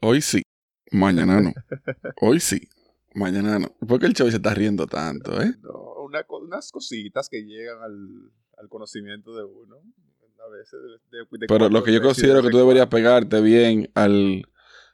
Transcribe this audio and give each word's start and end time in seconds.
Hoy 0.00 0.20
sí, 0.22 0.42
mañana 0.92 1.40
no. 1.40 1.52
Hoy 2.20 2.40
sí, 2.40 2.60
mañana 3.14 3.58
no. 3.58 3.68
¿Por 3.86 4.00
qué 4.00 4.06
el 4.06 4.14
Chavi 4.14 4.30
se 4.30 4.36
está 4.38 4.54
riendo 4.54 4.86
tanto, 4.86 5.40
eh? 5.40 5.52
No, 5.62 6.04
una 6.04 6.24
unas 6.42 6.70
cositas 6.72 7.28
que 7.28 7.42
llegan 7.42 7.82
al, 7.82 8.32
al 8.58 8.68
conocimiento 8.68 9.34
de 9.36 9.44
uno. 9.44 9.76
A 10.46 10.50
veces 10.50 10.72
de- 11.12 11.18
de- 11.18 11.38
de 11.38 11.46
Pero 11.46 11.68
lo 11.68 11.84
que 11.84 11.92
yo 11.92 12.00
de- 12.00 12.06
considero 12.06 12.36
de- 12.40 12.44
que 12.44 12.50
tú 12.50 12.56
deberías 12.58 12.86
pegarte 12.86 13.42
bien 13.42 13.90
al, 13.94 14.42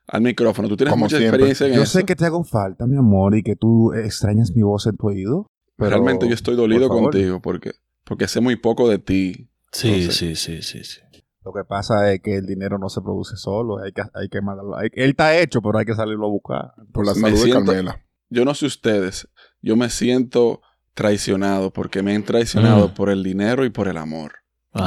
al 0.08 0.21
micrófono. 0.22 0.67
Tú 0.69 0.77
tienes 0.77 0.90
Como 0.92 1.04
mucha 1.04 1.19
siempre. 1.19 1.37
experiencia 1.37 1.67
en 1.69 1.75
Yo 1.75 1.83
eso. 1.83 1.99
sé 2.01 2.04
que 2.04 2.17
te 2.17 2.25
hago 2.25 2.43
falta, 2.43 2.85
mi 2.88 2.97
amor, 2.97 3.37
y 3.37 3.45
que 3.45 3.54
tú 3.54 3.93
extrañas 3.93 4.51
mi 4.57 4.63
voz 4.63 4.87
en 4.88 4.97
tu 4.97 5.07
oído. 5.07 5.47
Pero, 5.77 5.91
Realmente 5.91 6.27
yo 6.27 6.35
estoy 6.35 6.57
dolido 6.57 6.88
por 6.88 7.01
contigo 7.01 7.41
porque, 7.41 7.75
porque 8.03 8.27
sé 8.27 8.41
muy 8.41 8.57
poco 8.57 8.88
de 8.88 8.99
ti. 8.99 9.49
Sí, 9.71 9.88
Entonces- 9.88 10.17
sí, 10.17 10.35
sí, 10.35 10.63
sí, 10.63 10.83
sí. 10.85 11.01
Lo 11.47 11.53
que 11.53 11.63
pasa 11.65 12.13
es 12.13 12.21
que 12.21 12.35
el 12.35 12.44
dinero 12.47 12.76
no 12.76 12.88
se 12.88 13.01
produce 13.01 13.37
solo. 13.37 13.78
Hay 13.78 13.92
que, 13.92 14.03
hay 14.15 14.28
que 14.28 14.40
mandarlo. 14.42 14.76
hay- 14.76 14.90
él 14.95 15.10
está 15.10 15.38
hecho, 15.38 15.63
pero 15.63 15.78
hay 15.78 15.85
que 15.87 15.95
salirlo 15.95 16.27
a 16.27 16.30
buscar. 16.30 16.72
Por 16.92 17.06
la 17.06 17.14
Me 17.14 17.20
salud 17.20 17.36
siento- 17.38 17.60
de 17.60 17.66
Carmela. 17.78 18.02
Yo 18.30 18.45
no 18.45 18.52
sé 18.55 18.66
ustedes, 18.66 19.28
yo 19.62 19.77
me 19.77 19.88
siento 19.88 20.60
traicionado 20.95 21.70
porque 21.72 22.02
me 22.02 22.16
han 22.16 22.24
traicionado 22.24 22.88
Mm. 22.88 22.95
por 22.95 23.10
el 23.10 23.22
dinero 23.22 23.64
y 23.64 23.70
por 23.70 23.86
el 23.86 23.96
amor 23.96 24.32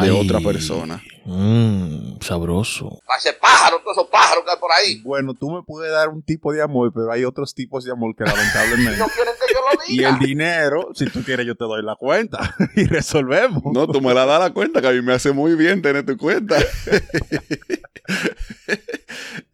de 0.01 0.11
otra 0.11 0.39
persona. 0.41 1.01
Mmm, 1.25 2.19
sabroso. 2.21 2.99
Pájaro, 3.41 3.79
todos 3.83 3.97
esos 3.97 4.09
pájaros 4.09 4.43
que 4.43 4.51
hay 4.51 4.57
por 4.59 4.71
ahí. 4.71 5.01
Bueno, 5.03 5.33
tú 5.33 5.49
me 5.49 5.63
puedes 5.63 5.91
dar 5.91 6.09
un 6.09 6.21
tipo 6.21 6.51
de 6.51 6.61
amor, 6.61 6.91
pero 6.93 7.11
hay 7.11 7.23
otros 7.25 7.53
tipos 7.55 7.83
de 7.85 7.91
amor 7.91 8.15
que 8.15 8.23
lamentablemente. 8.25 8.97
No 8.99 9.07
quieren 9.07 9.33
que 9.47 9.48
yo 9.59 9.77
lo 9.77 9.93
y 9.93 10.03
el 10.03 10.19
dinero, 10.19 10.89
si 10.93 11.05
tú 11.05 11.23
quieres, 11.23 11.45
yo 11.45 11.55
te 11.55 11.65
doy 11.65 11.83
la 11.83 11.95
cuenta 11.95 12.55
y 12.75 12.85
resolvemos. 12.85 13.63
No, 13.73 13.87
tú 13.87 14.01
me 14.01 14.13
la 14.13 14.25
das 14.25 14.39
la 14.39 14.51
cuenta, 14.51 14.81
que 14.81 14.87
a 14.87 14.91
mí 14.91 15.01
me 15.01 15.13
hace 15.13 15.31
muy 15.31 15.55
bien 15.55 15.81
tener 15.81 16.05
tu 16.05 16.17
cuenta. 16.17 16.55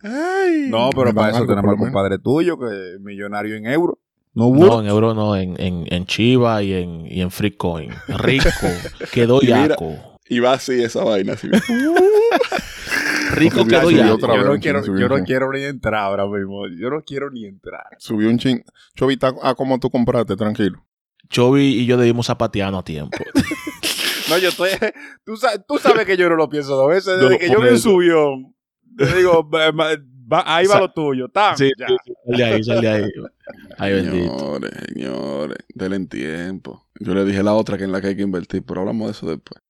Ay. 0.01 0.67
No, 0.69 0.89
pero 0.95 1.13
para 1.13 1.31
eso 1.31 1.45
tenemos 1.45 1.71
al 1.71 1.77
compadre 1.77 2.19
tuyo, 2.19 2.57
que 2.57 2.95
es 2.95 2.99
millonario 3.01 3.55
en 3.55 3.65
euros. 3.65 3.97
No 4.33 4.49
No, 4.49 4.81
en 4.81 4.87
euro 4.87 5.13
no, 5.13 5.35
en, 5.37 5.55
en, 5.61 5.85
en 5.89 6.05
Chiva 6.05 6.61
y 6.61 6.73
en, 6.73 7.05
y 7.07 7.21
en 7.21 7.31
Freecoin. 7.31 7.91
Rico. 8.07 8.49
Quedó 9.11 9.41
yaco. 9.43 9.95
Y 10.27 10.39
va 10.39 10.53
así 10.53 10.83
esa 10.83 11.03
vaina. 11.03 11.33
Así. 11.33 11.47
Rico 13.35 13.65
quedó 13.65 13.87
otra 14.13 14.33
yo 14.33 14.37
vez 14.39 14.45
no, 14.45 14.59
quiero, 14.59 14.85
yo 14.85 15.09
no 15.09 15.23
quiero 15.23 15.51
ni 15.51 15.63
entrar 15.63 16.01
ahora 16.01 16.25
mismo. 16.27 16.67
Yo 16.67 16.89
no 16.89 17.01
quiero 17.03 17.29
ni 17.29 17.45
entrar. 17.45 17.83
Subió 17.97 18.29
un 18.29 18.37
chin. 18.37 18.63
Chovita, 18.95 19.33
a 19.41 19.55
como 19.55 19.79
tú 19.79 19.89
compraste, 19.89 20.35
tranquilo. 20.35 20.83
Chovy 21.29 21.63
y 21.81 21.85
yo 21.85 21.97
debimos 21.97 22.27
zapateando 22.27 22.77
a 22.79 22.83
tiempo. 22.83 23.17
No, 24.27 24.39
yo 24.39 24.49
estoy. 24.49 24.71
Tú, 25.23 25.35
tú 25.67 25.77
sabes 25.77 26.05
que 26.07 26.17
yo 26.17 26.27
no 26.29 26.35
lo 26.35 26.49
pienso 26.49 26.75
dos 26.75 26.89
veces. 26.89 27.19
Desde 27.19 27.29
No, 27.29 27.37
que 27.37 27.47
yo 27.47 27.59
me 27.59 27.77
subió. 27.77 28.31
Te 28.97 29.17
digo, 29.17 29.47
va- 29.53 29.69
va- 29.69 29.95
va- 30.31 30.43
ahí 30.47 30.65
va 30.65 30.73
Sa- 30.73 30.79
lo 30.79 30.91
tuyo. 30.91 31.29
¡Tam! 31.29 31.55
Sí, 31.55 31.71
ya. 31.77 31.87
sí, 31.87 31.95
sí, 32.05 32.13
sal 32.25 32.37
de 32.37 32.43
ahí, 32.43 32.63
sal 32.63 32.81
de 32.81 32.87
ahí. 32.89 33.11
Ay, 33.77 33.93
bendito. 33.93 34.35
Señores, 34.37 34.71
señores, 34.87 35.57
denle 35.75 35.95
en 35.97 36.07
tiempo. 36.07 36.87
Yo 36.99 37.13
le 37.13 37.23
dije 37.23 37.43
la 37.43 37.53
otra 37.53 37.77
que 37.77 37.83
en 37.83 37.91
la 37.91 38.01
que 38.01 38.07
hay 38.07 38.15
que 38.15 38.23
invertir, 38.23 38.63
pero 38.65 38.81
hablamos 38.81 39.05
de 39.07 39.11
eso 39.11 39.27
después. 39.27 39.61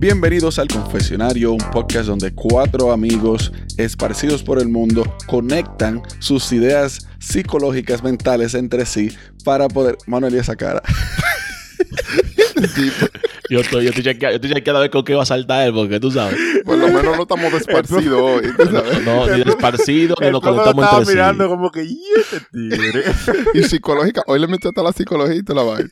Bienvenidos 0.00 0.58
al 0.58 0.66
Confesionario, 0.66 1.52
un 1.52 1.58
podcast 1.58 2.06
donde 2.06 2.32
cuatro 2.32 2.90
amigos 2.90 3.52
esparcidos 3.76 4.42
por 4.42 4.58
el 4.58 4.66
mundo 4.66 5.04
conectan 5.26 6.00
sus 6.20 6.50
ideas 6.52 7.06
psicológicas 7.18 8.02
mentales 8.02 8.54
entre 8.54 8.86
sí 8.86 9.10
para 9.44 9.68
poder... 9.68 9.98
Manuel, 10.06 10.36
y 10.36 10.38
esa 10.38 10.56
cara. 10.56 10.82
Yo 13.50 13.58
estoy, 13.60 13.82
yo 13.82 13.88
estoy 13.90 14.04
chequeando, 14.04 14.30
yo 14.30 14.36
estoy 14.36 14.50
chequeando 14.52 14.78
a 14.78 14.82
ver 14.82 14.90
con 14.90 15.02
qué 15.02 15.12
va 15.12 15.24
a 15.24 15.26
saltar 15.26 15.66
él, 15.66 15.74
porque 15.74 15.98
tú 15.98 16.08
sabes. 16.12 16.38
Por 16.64 16.78
lo 16.78 16.86
menos 16.86 17.16
no 17.16 17.22
estamos 17.22 17.52
desparcidos 17.52 18.20
hoy. 18.20 18.42
¿tú 18.56 18.64
sabes? 18.70 19.04
No, 19.04 19.26
ni 19.26 19.40
esparcido, 19.40 20.14
ni 20.20 20.30
nos 20.30 20.40
conectamos 20.40 20.84
estaba 20.84 20.98
entre 20.98 21.04
sí. 21.06 21.12
mirando 21.14 21.48
como 21.48 21.70
que, 21.72 21.82
¿y 21.82 22.00
este 22.16 22.40
tigre? 22.52 23.04
Y 23.54 23.62
psicológica. 23.64 24.22
Hoy 24.28 24.38
le 24.38 24.46
metió 24.46 24.70
hasta 24.70 24.84
la 24.84 24.92
psicología 24.92 25.34
y 25.34 25.42
te 25.42 25.52
la 25.52 25.64
vaina. 25.64 25.90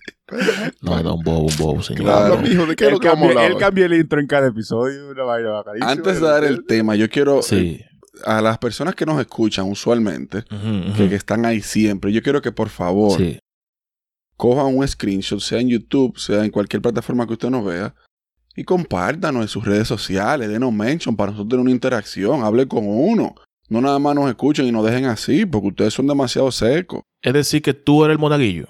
No, 0.82 1.02
no, 1.02 1.14
un 1.16 1.24
bobo, 1.24 1.40
un 1.48 1.56
bobo, 1.58 1.82
señor. 1.82 2.04
Claro. 2.04 2.38
Mijo, 2.38 2.64
¿de 2.64 2.76
qué 2.76 2.84
es 2.84 2.88
él, 2.88 2.94
lo 2.94 3.00
que 3.00 3.46
él 3.46 3.56
cambia 3.58 3.86
el 3.86 3.94
intro 3.94 4.20
en 4.20 4.28
cada 4.28 4.46
episodio. 4.46 5.08
Una 5.10 5.24
vaina 5.24 5.50
bacanísima. 5.50 5.90
Antes 5.90 6.20
de 6.20 6.26
dar 6.28 6.44
el 6.44 6.64
tema, 6.64 6.94
yo 6.94 7.08
quiero 7.10 7.42
Sí. 7.42 7.80
a 8.24 8.40
las 8.40 8.58
personas 8.58 8.94
que 8.94 9.04
nos 9.04 9.20
escuchan 9.20 9.68
usualmente, 9.68 10.44
que, 10.96 11.08
que 11.08 11.14
están 11.16 11.44
ahí 11.44 11.60
siempre, 11.60 12.12
yo 12.12 12.22
quiero 12.22 12.40
que 12.40 12.52
por 12.52 12.68
favor 12.68 13.18
Sí. 13.18 13.40
Cojan 14.38 14.74
un 14.74 14.88
screenshot, 14.88 15.40
sea 15.40 15.60
en 15.60 15.68
YouTube, 15.68 16.16
sea 16.18 16.42
en 16.44 16.50
cualquier 16.50 16.80
plataforma 16.80 17.26
que 17.26 17.34
usted 17.34 17.50
nos 17.50 17.64
vea, 17.66 17.94
y 18.56 18.64
compártanos 18.64 19.42
en 19.42 19.48
sus 19.48 19.64
redes 19.66 19.86
sociales, 19.86 20.48
denos 20.48 20.72
mention 20.72 21.14
para 21.14 21.32
nosotros 21.32 21.50
tener 21.50 21.60
una 21.60 21.70
interacción, 21.70 22.42
hable 22.42 22.66
con 22.66 22.84
uno. 22.86 23.34
No 23.68 23.80
nada 23.82 23.98
más 23.98 24.14
nos 24.14 24.28
escuchen 24.30 24.64
y 24.66 24.72
nos 24.72 24.84
dejen 24.86 25.04
así, 25.04 25.44
porque 25.44 25.68
ustedes 25.68 25.92
son 25.92 26.06
demasiado 26.06 26.50
secos. 26.50 27.02
Es 27.20 27.34
decir, 27.34 27.60
que 27.60 27.74
tú 27.74 28.02
eres 28.04 28.14
el 28.14 28.18
monaguillo. 28.18 28.66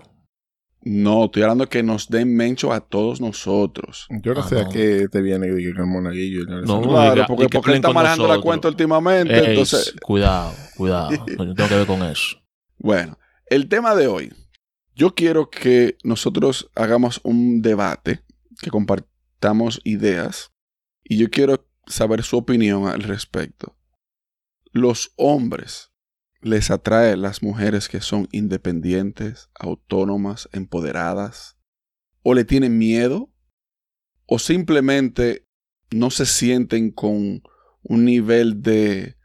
No, 0.83 1.27
estoy 1.27 1.43
hablando 1.43 1.65
de 1.65 1.69
que 1.71 1.83
nos 1.83 2.09
den 2.09 2.35
mention 2.37 2.73
a 2.73 2.81
todos 2.81 3.21
nosotros. 3.21 4.07
Yo 4.23 4.33
no 4.35 4.41
Ah, 4.41 4.49
sé 4.49 4.61
a 4.61 4.65
no. 4.65 4.71
qué 4.71 5.07
te 5.11 5.21
viene 5.23 5.47
que 5.49 5.53
el 5.69 5.87
monaguillo. 5.87 6.45
No, 6.47 6.83
sé. 6.83 6.89
Claro, 6.89 7.15
diga- 7.15 7.27
porque, 7.27 7.45
y 7.45 7.49
que 7.49 7.59
porque 7.59 7.75
está 7.75 7.93
manejando 7.93 8.25
la 8.25 8.29
nosotros. 8.35 8.45
cuenta 8.45 8.69
últimamente, 8.69 9.39
Ey, 9.39 9.47
entonces... 9.51 9.95
Cuidado, 10.03 10.53
cuidado. 10.77 11.11
No, 11.37 11.45
yo 11.45 11.55
tengo 11.55 11.69
que 11.69 11.75
ver 11.77 11.87
con 11.87 12.03
eso. 12.05 12.37
Bueno, 12.79 13.19
el 13.47 13.69
tema 13.69 13.95
de 13.95 14.07
hoy. 14.07 14.33
Yo 14.99 15.15
quiero 15.15 15.49
que 15.49 15.97
nosotros 16.03 16.73
hagamos 16.75 17.21
un 17.23 17.63
debate, 17.63 18.25
que 18.61 18.69
compartamos 18.69 19.81
ideas, 19.85 20.53
y 21.05 21.19
yo 21.19 21.31
quiero 21.31 21.71
saber 21.87 22.25
su 22.25 22.37
opinión 22.37 22.89
al 22.89 23.05
respecto. 23.05 23.79
¿Los 24.73 25.13
hombres 25.15 25.93
les 26.41 26.73
atrae 26.73 27.17
las 27.17 27.45
mujeres 27.45 27.89
que 27.89 28.01
son 28.01 28.27
independientes, 28.33 29.51
autónomas, 29.55 30.49
empoderadas? 30.51 31.57
¿O 32.25 32.35
le 32.35 32.45
tienen 32.45 32.77
miedo? 32.77 33.33
¿O 34.27 34.41
simplemente 34.41 35.47
no 35.93 36.11
se 36.11 36.27
sienten 36.27 36.91
con 36.91 37.45
un 37.85 38.05
nivel 38.05 38.63
de 38.63 39.17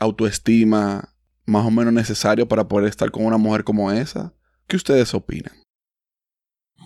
autoestima 0.00 1.14
más 1.44 1.66
o 1.66 1.70
menos 1.70 1.92
necesario 1.92 2.48
para 2.48 2.68
poder 2.68 2.88
estar 2.88 3.10
con 3.10 3.26
una 3.26 3.36
mujer 3.36 3.64
como 3.64 3.92
esa? 3.92 4.34
¿Qué 4.66 4.76
ustedes 4.76 5.14
opinan? 5.14 5.52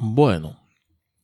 Bueno, 0.01 0.61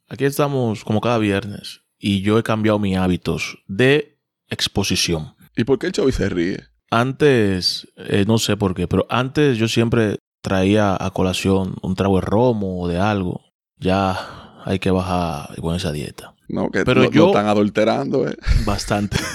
aquí 0.09 0.25
estamos 0.25 0.85
como 0.85 1.01
cada 1.01 1.19
viernes 1.19 1.83
y 1.99 2.23
yo 2.23 2.39
he 2.39 2.43
cambiado 2.43 2.79
mis 2.79 2.97
hábitos 2.97 3.59
de 3.67 4.19
exposición. 4.49 5.35
¿Y 5.57 5.65
por 5.65 5.79
qué 5.79 5.87
el 5.87 5.93
Chavi 5.93 6.13
se 6.13 6.29
ríe? 6.29 6.65
Antes, 6.91 7.89
eh, 7.97 8.25
no 8.27 8.39
sé 8.39 8.57
por 8.57 8.75
qué, 8.75 8.87
pero 8.89 9.07
antes 9.09 9.59
yo 9.59 9.69
siempre 9.69 10.19
traía 10.43 10.97
a 10.99 11.11
colación 11.11 11.77
un 11.83 11.95
trago 11.95 12.17
de 12.17 12.27
romo 12.27 12.83
o 12.83 12.89
de 12.89 12.99
algo. 12.99 13.43
Ya 13.79 14.61
hay 14.65 14.79
que 14.79 14.91
bajar 14.91 15.55
con 15.61 15.75
esa 15.75 15.93
dieta. 15.93 16.35
No, 16.49 16.71
que 16.71 16.85
Pero 16.85 17.03
lo, 17.03 17.07
lo 17.09 17.13
yo- 17.13 17.27
están 17.29 17.47
adulterando, 17.47 18.29
¿eh? 18.29 18.37
Bastante. 18.65 19.17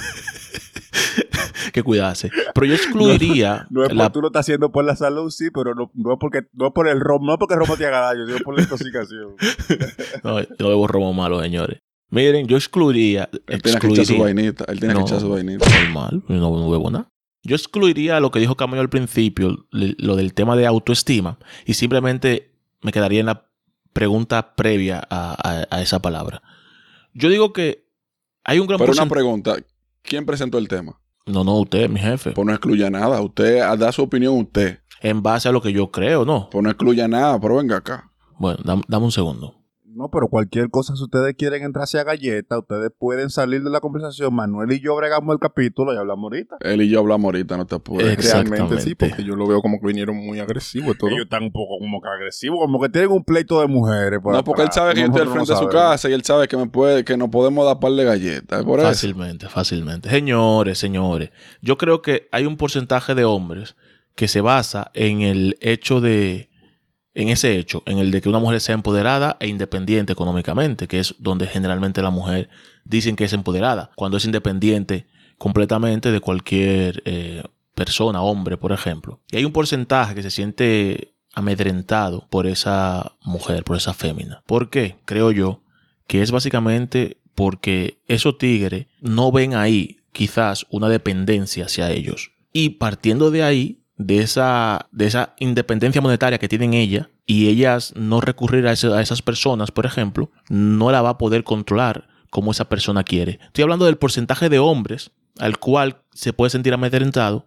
que 1.73 1.83
cuidarse. 1.83 2.29
Pero 2.53 2.65
yo 2.65 2.73
excluiría 2.75 3.67
No 3.69 3.83
es 3.83 3.89
por 3.89 3.97
la 3.97 4.09
tú 4.11 4.21
lo 4.21 4.27
estás 4.27 4.41
haciendo 4.41 4.71
por 4.71 4.85
la 4.85 4.95
salud, 4.95 5.29
sí, 5.29 5.49
pero 5.53 5.75
no, 5.75 5.91
no 5.93 6.13
es 6.13 6.17
porque 6.19 6.41
no 6.53 6.67
es 6.67 6.73
por 6.73 6.87
el 6.87 6.99
romo, 6.99 7.25
no 7.25 7.33
es 7.33 7.39
porque 7.39 7.53
el 7.55 7.59
romo 7.59 7.77
te 7.77 7.85
haga 7.85 7.99
daño, 8.01 8.25
sino 8.27 8.39
por 8.39 8.55
la 8.55 8.63
intoxicación. 8.63 9.35
No, 10.23 10.39
yo 10.41 10.69
bebo 10.69 10.87
romo 10.87 11.13
malo, 11.13 11.41
señores. 11.41 11.79
Miren, 12.11 12.47
yo 12.47 12.57
excluiría. 12.57 13.29
Él 13.47 13.61
tiene 13.61 13.79
que 13.79 13.87
echar 13.87 14.05
su 14.05 14.13
excluiría- 14.13 14.23
vainita. 14.23 14.65
Él 14.67 14.79
tiene 14.79 14.93
No. 14.95 14.99
que 15.01 15.05
echar 15.05 15.19
su 15.19 15.29
vainita. 15.29 15.65
Normal, 15.83 16.23
no, 16.27 16.37
no 16.39 16.69
bebo 16.71 16.89
nada. 16.89 17.11
Yo 17.43 17.55
excluiría 17.55 18.19
lo 18.19 18.31
que 18.31 18.39
dijo 18.39 18.55
Camayo 18.55 18.81
al 18.81 18.89
principio, 18.89 19.65
lo 19.71 20.15
del 20.15 20.33
tema 20.33 20.55
de 20.57 20.65
autoestima, 20.65 21.37
y 21.65 21.75
simplemente 21.75 22.51
me 22.81 22.91
quedaría 22.91 23.21
en 23.21 23.27
la 23.27 23.49
pregunta 23.93 24.55
previa 24.55 24.99
a, 25.09 25.35
a- 25.41 25.67
a 25.69 25.81
esa 25.81 25.99
palabra. 26.01 26.41
Yo 27.13 27.29
digo 27.29 27.53
que 27.53 27.87
hay 28.43 28.59
un 28.59 28.67
gran 28.67 28.79
Pero 28.79 28.91
una 28.93 29.07
pregunta. 29.07 29.55
¿Quién 30.01 30.25
presentó 30.25 30.57
el 30.57 30.67
tema? 30.67 30.99
No, 31.29 31.43
no, 31.43 31.57
usted, 31.59 31.89
mi 31.89 31.99
jefe. 31.99 32.31
Pues 32.31 32.45
no 32.45 32.51
excluya 32.53 32.89
nada. 32.89 33.21
Usted 33.21 33.59
da 33.77 33.91
su 33.91 34.01
opinión 34.03 34.35
usted. 34.37 34.79
En 35.01 35.21
base 35.23 35.47
a 35.47 35.51
lo 35.51 35.61
que 35.61 35.71
yo 35.71 35.91
creo, 35.91 36.25
¿no? 36.25 36.49
Pues 36.51 36.63
no 36.63 36.69
excluya 36.69 37.07
nada, 37.07 37.39
pero 37.39 37.55
venga 37.57 37.77
acá. 37.77 38.09
Bueno, 38.37 38.59
dam- 38.63 38.83
dame 38.87 39.05
un 39.05 39.11
segundo. 39.11 39.55
No, 39.91 40.09
pero 40.11 40.27
cualquier 40.27 40.69
cosa, 40.69 40.95
si 40.95 41.03
ustedes 41.03 41.35
quieren 41.35 41.63
entrarse 41.63 41.99
a 41.99 42.03
galleta, 42.03 42.59
ustedes 42.59 42.91
pueden 42.97 43.29
salir 43.29 43.63
de 43.63 43.69
la 43.69 43.79
conversación. 43.79 44.33
Manuel 44.33 44.71
y 44.71 44.79
yo 44.79 44.95
bregamos 44.95 45.33
el 45.33 45.39
capítulo 45.39 45.93
y 45.93 45.97
hablamos 45.97 46.23
ahorita. 46.23 46.57
Él 46.59 46.81
y 46.81 46.89
yo 46.89 46.99
hablamos 46.99 47.25
ahorita, 47.25 47.57
no 47.57 47.65
te 47.65 47.75
apures. 47.75 48.31
Realmente 48.31 48.79
sí, 48.81 48.95
porque 48.95 49.23
yo 49.23 49.35
lo 49.35 49.47
veo 49.47 49.61
como 49.61 49.79
que 49.79 49.87
vinieron 49.87 50.15
muy 50.15 50.39
agresivos 50.39 50.97
todo. 50.97 51.09
Ellos 51.09 51.23
están 51.23 51.43
un 51.43 51.51
poco 51.51 51.79
como 51.79 52.01
que 52.01 52.09
agresivos, 52.09 52.59
como 52.59 52.79
que 52.79 52.89
tienen 52.89 53.11
un 53.11 53.23
pleito 53.23 53.59
de 53.61 53.67
mujeres. 53.67 54.19
No, 54.23 54.43
porque 54.43 54.63
él 54.63 54.71
sabe 54.71 54.93
que 54.93 55.01
yo 55.01 55.07
estoy 55.07 55.21
al 55.21 55.29
frente 55.29 55.53
de 55.53 55.59
no 55.59 55.61
su 55.63 55.69
casa 55.69 56.09
y 56.09 56.13
él 56.13 56.23
sabe 56.23 56.47
que 56.47 56.57
me 56.57 56.67
puede, 56.67 57.03
que 57.03 57.17
no 57.17 57.31
podemos 57.31 57.65
dar 57.65 57.79
par 57.79 57.91
de 57.93 58.03
galletas. 58.03 58.63
Por 58.63 58.79
eso. 58.79 58.87
Fácilmente, 58.87 59.47
fácilmente. 59.47 60.09
Señores, 60.09 60.77
señores, 60.77 61.31
yo 61.61 61.77
creo 61.77 62.01
que 62.01 62.27
hay 62.31 62.45
un 62.45 62.57
porcentaje 62.57 63.15
de 63.15 63.25
hombres 63.25 63.75
que 64.15 64.27
se 64.27 64.41
basa 64.41 64.91
en 64.93 65.21
el 65.21 65.57
hecho 65.61 66.01
de 66.01 66.48
en 67.13 67.29
ese 67.29 67.57
hecho, 67.57 67.83
en 67.85 67.97
el 67.97 68.11
de 68.11 68.21
que 68.21 68.29
una 68.29 68.39
mujer 68.39 68.61
sea 68.61 68.75
empoderada 68.75 69.37
e 69.39 69.47
independiente 69.47 70.13
económicamente, 70.13 70.87
que 70.87 70.99
es 70.99 71.15
donde 71.19 71.47
generalmente 71.47 72.01
la 72.01 72.11
mujer 72.11 72.49
dicen 72.85 73.15
que 73.15 73.25
es 73.25 73.33
empoderada, 73.33 73.91
cuando 73.95 74.17
es 74.17 74.25
independiente 74.25 75.07
completamente 75.37 76.11
de 76.11 76.19
cualquier 76.19 77.01
eh, 77.05 77.43
persona, 77.73 78.21
hombre, 78.21 78.57
por 78.57 78.71
ejemplo. 78.71 79.21
Y 79.31 79.37
hay 79.37 79.45
un 79.45 79.53
porcentaje 79.53 80.13
que 80.15 80.23
se 80.23 80.31
siente 80.31 81.15
amedrentado 81.33 82.27
por 82.29 82.45
esa 82.45 83.13
mujer, 83.23 83.63
por 83.63 83.77
esa 83.77 83.93
fémina. 83.93 84.43
¿Por 84.45 84.69
qué? 84.69 84.97
Creo 85.05 85.31
yo 85.31 85.61
que 86.07 86.21
es 86.21 86.31
básicamente 86.31 87.17
porque 87.35 88.01
esos 88.07 88.37
tigres 88.37 88.87
no 88.99 89.31
ven 89.31 89.55
ahí 89.55 89.99
quizás 90.11 90.65
una 90.69 90.89
dependencia 90.89 91.65
hacia 91.65 91.91
ellos. 91.91 92.31
Y 92.51 92.71
partiendo 92.71 93.31
de 93.31 93.43
ahí, 93.43 93.83
de 93.99 94.19
esa, 94.21 94.87
de 94.91 95.05
esa 95.05 95.35
independencia 95.39 96.01
monetaria 96.01 96.39
que 96.39 96.47
tienen 96.47 96.73
ella, 96.73 97.09
y 97.25 97.49
ellas 97.49 97.93
no 97.95 98.21
recurrir 98.21 98.65
a, 98.65 98.71
ese- 98.71 98.87
a 98.93 99.01
esas 99.01 99.21
personas, 99.21 99.69
por 99.71 99.85
ejemplo, 99.85 100.31
no 100.49 100.89
la 100.89 101.01
va 101.03 101.09
a 101.11 101.17
poder 101.19 101.43
controlar 101.43 102.07
como 102.31 102.51
esa 102.51 102.69
persona 102.69 103.03
quiere. 103.03 103.39
Estoy 103.43 103.63
hablando 103.63 103.85
del 103.85 103.97
porcentaje 103.97 104.49
de 104.49 104.57
hombres 104.57 105.11
al 105.37 105.59
cual 105.59 106.01
se 106.13 106.31
puede 106.33 106.49
sentir 106.49 106.73
amedrentado 106.73 107.45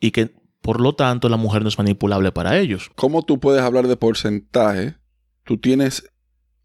y 0.00 0.12
que 0.12 0.34
por 0.62 0.80
lo 0.80 0.94
tanto 0.94 1.28
la 1.28 1.36
mujer 1.36 1.62
no 1.62 1.68
es 1.68 1.78
manipulable 1.78 2.30
para 2.32 2.56
ellos. 2.58 2.90
¿Cómo 2.94 3.22
tú 3.24 3.38
puedes 3.40 3.62
hablar 3.62 3.86
de 3.88 3.96
porcentaje? 3.96 4.96
¿Tú 5.44 5.58
tienes 5.58 6.08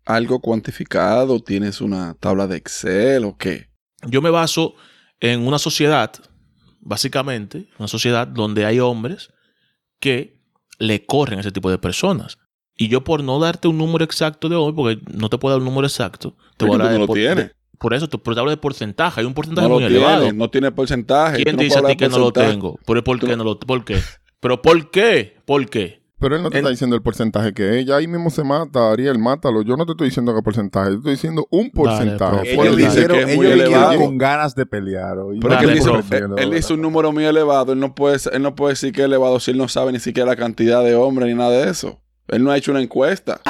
algo 0.06 0.42
cuantificado? 0.42 1.40
¿Tienes 1.42 1.82
una 1.82 2.14
tabla 2.20 2.48
de 2.48 2.58
Excel 2.58 3.26
o 3.26 3.38
qué? 3.38 3.70
Yo 4.06 4.22
me 4.22 4.30
baso 4.30 4.76
en 5.20 5.48
una 5.48 5.58
sociedad, 5.60 6.12
básicamente, 6.84 7.68
una 7.80 7.88
sociedad 7.88 8.28
donde 8.28 8.66
hay 8.66 8.80
hombres 8.80 9.30
que 10.00 10.40
le 10.80 11.06
corren 11.06 11.40
a 11.40 11.42
ese 11.42 11.52
tipo 11.52 11.70
de 11.72 11.78
personas. 11.78 12.38
Y 12.76 12.88
yo 12.88 13.04
por 13.04 13.24
no 13.24 13.40
darte 13.40 13.68
un 13.68 13.78
número 13.78 14.04
exacto 14.04 14.50
de 14.50 14.56
hoy, 14.56 14.74
porque 14.74 15.02
no 15.14 15.30
te 15.30 15.38
puedo 15.38 15.54
dar 15.56 15.60
un 15.62 15.66
número 15.68 15.88
exacto, 15.88 16.36
te 16.58 16.66
voy 16.66 16.74
a 16.74 16.76
hablar 16.76 16.94
no 16.94 17.00
de 17.02 17.08
por- 17.08 17.18
de- 17.18 17.52
por 17.80 17.94
eso 17.94 18.08
te, 18.08 18.18
pero 18.18 18.34
te 18.36 18.40
hablo 18.40 18.52
de 18.52 18.58
porcentaje. 18.58 19.20
Hay 19.22 19.26
un 19.28 19.34
porcentaje 19.34 19.68
No 19.68 19.74
muy 19.76 19.84
lo 19.84 19.88
elevado. 19.90 20.32
no 20.34 20.50
tiene 20.50 20.72
porcentaje. 20.72 21.44
¿Quién 21.44 21.58
te 21.58 21.64
dice 21.66 21.80
a 21.80 21.84
ti 21.84 21.96
que 21.98 22.08
no 22.10 22.18
lo 22.18 22.32
tengo? 22.32 22.80
¿Pero 22.86 23.04
por 23.04 23.20
qué 23.20 23.36
no 23.36 23.44
lo 23.44 23.60
¿Por 23.60 23.84
qué? 23.86 24.00
¿Pero 24.40 24.62
por 24.62 24.90
qué? 24.92 25.38
¿Por 25.46 25.70
qué? 25.70 26.03
Pero 26.24 26.38
él 26.38 26.42
no 26.44 26.50
te 26.50 26.58
está 26.60 26.70
diciendo 26.70 26.96
el 26.96 27.02
porcentaje 27.02 27.54
que 27.54 27.80
es. 27.80 27.86
Ya 27.86 27.98
ahí 27.98 28.08
mismo 28.08 28.30
se 28.30 28.44
mata, 28.44 28.92
Ariel, 28.92 29.20
mátalo. 29.20 29.62
Yo 29.62 29.76
no 29.76 29.86
te 29.86 29.92
estoy 29.92 30.08
diciendo 30.08 30.34
qué 30.34 30.42
porcentaje. 30.42 30.92
Yo 30.92 30.98
estoy 30.98 31.12
diciendo 31.12 31.46
un 31.52 31.70
porcentaje. 31.70 32.38
profe. 32.38 32.56
Por 32.56 32.66
Ellos 32.66 32.78
él 32.80 32.86
dice 32.86 32.96
dijeron, 32.96 33.18
que 33.18 33.24
es 33.32 33.36
muy 33.38 33.48
elevado. 33.48 34.00
con 34.00 34.18
ganas 34.18 34.56
de 34.56 34.66
pelear. 34.66 35.18
hoy. 35.20 35.40
Pero 35.42 35.54
Dale, 35.56 35.68
él 35.68 35.74
dice, 35.76 35.90
profe. 35.92 36.18
él, 36.18 36.32
él 36.38 36.52
dice 36.52 36.74
un 36.74 36.82
número 36.82 37.12
muy 37.12 37.26
elevado. 37.26 37.74
Él 37.74 37.80
no, 37.80 37.94
puede, 37.94 38.18
él 38.32 38.42
no 38.42 38.56
puede 38.56 38.72
decir 38.74 38.94
que 38.94 39.02
es 39.02 39.06
elevado 39.06 39.38
si 39.42 39.52
él 39.52 39.58
no 39.58 39.68
sabe 39.68 39.92
ni 39.92 40.00
siquiera 40.00 40.30
la 40.30 40.36
cantidad 40.38 40.82
de 40.84 40.96
hombres 40.96 41.28
ni 41.28 41.36
nada 41.36 41.52
de 41.52 41.70
eso. 41.70 42.00
Él 42.30 42.42
no 42.44 42.52
ha 42.52 42.58
hecho 42.58 42.72
una 42.72 42.82
encuesta. 42.82 43.42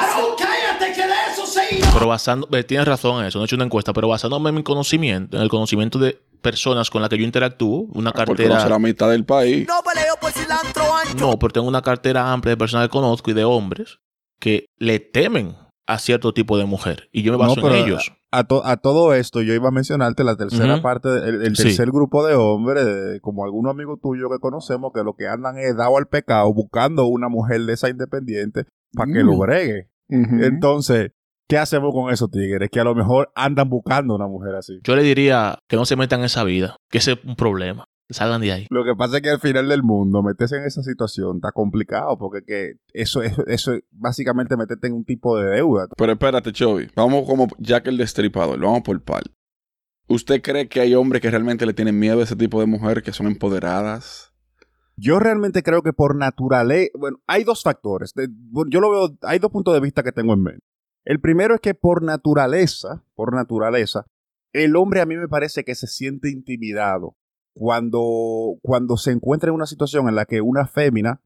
Pero 1.93 2.07
basando, 2.07 2.47
eh, 2.51 2.63
tienes 2.63 2.87
razón 2.87 3.21
en 3.21 3.27
eso, 3.27 3.37
no 3.37 3.43
he 3.43 3.45
hecho 3.45 3.55
una 3.55 3.65
encuesta, 3.65 3.93
pero 3.93 4.07
basándome 4.07 4.49
en 4.49 4.55
mi 4.55 4.63
conocimiento, 4.63 5.37
en 5.37 5.43
el 5.43 5.49
conocimiento 5.49 5.99
de 5.99 6.19
personas 6.41 6.89
con 6.89 7.01
las 7.01 7.09
que 7.09 7.17
yo 7.17 7.23
interactúo, 7.23 7.87
una 7.93 8.11
Porque 8.11 8.25
cartera. 8.31 8.49
conoce 8.49 8.69
la 8.69 8.79
mitad 8.79 9.09
del 9.11 9.23
país. 9.25 9.67
No 9.67 9.75
por 10.23 10.31
cilantro 10.31 10.83
ancho. 10.95 11.25
No, 11.25 11.37
pero 11.39 11.51
tengo 11.53 11.67
una 11.67 11.81
cartera 11.81 12.31
amplia 12.31 12.51
de 12.51 12.57
personas 12.57 12.87
que 12.87 12.91
conozco 12.91 13.31
y 13.31 13.33
de 13.33 13.43
hombres 13.43 13.99
que 14.39 14.65
le 14.79 14.99
temen 14.99 15.55
a 15.87 15.99
cierto 15.99 16.33
tipo 16.33 16.57
de 16.57 16.65
mujer. 16.65 17.09
Y 17.11 17.23
yo 17.23 17.31
me 17.33 17.37
baso 17.37 17.55
No, 17.57 17.61
pero 17.61 17.75
en 17.75 17.85
ellos. 17.85 18.11
A, 18.31 18.45
to- 18.45 18.65
a 18.65 18.77
todo 18.77 19.13
esto, 19.13 19.41
yo 19.41 19.53
iba 19.53 19.67
a 19.67 19.71
mencionarte 19.71 20.23
la 20.23 20.35
tercera 20.35 20.81
parte, 20.81 21.09
el, 21.09 21.43
el 21.45 21.55
Sí. 21.55 21.63
tercer 21.63 21.91
grupo 21.91 22.25
de 22.25 22.33
hombres, 22.35 22.85
de- 22.85 23.19
como 23.21 23.43
algunos 23.43 23.71
amigos 23.71 23.99
tuyos 24.01 24.29
que 24.31 24.39
conocemos, 24.39 24.91
que 24.93 25.03
lo 25.03 25.13
que 25.15 25.27
andan 25.27 25.57
es 25.59 25.75
dado 25.77 25.97
al 25.97 26.07
pecado, 26.07 26.51
buscando 26.53 27.05
una 27.05 27.27
mujer 27.29 27.61
de 27.61 27.73
esa 27.73 27.89
independiente 27.89 28.65
para 28.93 29.11
que 29.11 29.23
Mm. 29.23 29.27
lo 29.27 29.37
bregue. 29.37 29.89
Ujú. 30.09 30.43
Entonces, 30.43 31.11
¿qué 31.47 31.57
hacemos 31.57 31.93
con 31.93 32.11
esos 32.11 32.31
tigres? 32.31 32.69
Que 32.71 32.79
a 32.79 32.83
lo 32.85 32.95
mejor 32.95 33.31
andan 33.35 33.69
buscando 33.69 34.15
una 34.15 34.27
mujer 34.27 34.55
así. 34.55 34.79
Yo 34.83 34.95
le 34.95 35.03
diría 35.03 35.59
que 35.69 35.75
no 35.75 35.85
se 35.85 35.95
metan 35.95 36.19
en 36.21 36.25
esa 36.25 36.43
vida, 36.43 36.77
que 36.89 36.97
ese 36.99 37.11
es 37.13 37.19
un 37.25 37.35
problema. 37.35 37.85
Salgan 38.13 38.41
de 38.41 38.51
ahí. 38.51 38.67
Lo 38.69 38.83
que 38.85 38.95
pasa 38.95 39.17
es 39.17 39.21
que 39.23 39.29
al 39.29 39.39
final 39.39 39.67
del 39.67 39.83
mundo, 39.83 40.21
meterse 40.23 40.55
en 40.57 40.65
esa 40.65 40.81
situación 40.83 41.37
está 41.37 41.51
complicado, 41.51 42.17
porque 42.17 42.43
que 42.45 42.73
eso, 42.93 43.21
es 43.21 43.33
eso 43.47 43.73
es 43.73 43.83
básicamente 43.91 44.55
meterte 44.57 44.87
en 44.87 44.93
un 44.93 45.05
tipo 45.05 45.37
de 45.37 45.49
deuda. 45.49 45.87
Pero 45.97 46.11
espérate, 46.13 46.51
Chovy. 46.51 46.89
Vamos 46.95 47.25
como 47.27 47.47
Jack 47.59 47.87
el 47.87 47.97
Destripador. 47.97 48.59
Vamos 48.59 48.81
por 48.83 49.01
par. 49.03 49.23
¿Usted 50.07 50.41
cree 50.41 50.67
que 50.67 50.81
hay 50.81 50.95
hombres 50.95 51.21
que 51.21 51.31
realmente 51.31 51.65
le 51.65 51.73
tienen 51.73 51.97
miedo 51.97 52.19
a 52.19 52.23
ese 52.23 52.35
tipo 52.35 52.59
de 52.59 52.65
mujeres 52.67 53.03
que 53.03 53.13
son 53.13 53.25
empoderadas? 53.27 54.33
Yo 54.95 55.17
realmente 55.17 55.63
creo 55.63 55.81
que 55.81 55.93
por 55.93 56.15
naturaleza, 56.15 56.91
bueno, 56.99 57.17
hay 57.25 57.43
dos 57.43 57.63
factores. 57.63 58.13
De- 58.13 58.27
bueno, 58.29 58.69
yo 58.71 58.79
lo 58.79 58.91
veo, 58.91 59.17
hay 59.23 59.39
dos 59.39 59.49
puntos 59.49 59.73
de 59.73 59.79
vista 59.79 60.03
que 60.03 60.11
tengo 60.11 60.33
en 60.33 60.43
mente. 60.43 60.59
El 61.05 61.19
primero 61.19 61.55
es 61.55 61.61
que 61.61 61.73
por 61.73 62.03
naturaleza, 62.03 63.03
por 63.15 63.33
naturaleza, 63.33 64.05
el 64.53 64.75
hombre 64.75 65.01
a 65.01 65.05
mí 65.05 65.15
me 65.17 65.27
parece 65.27 65.63
que 65.63 65.73
se 65.73 65.87
siente 65.87 66.29
intimidado 66.29 67.15
cuando, 67.53 68.57
cuando 68.61 68.97
se 68.97 69.11
encuentra 69.11 69.49
en 69.49 69.55
una 69.55 69.65
situación 69.65 70.07
en 70.09 70.15
la 70.15 70.25
que 70.25 70.41
una 70.41 70.65
fémina 70.67 71.21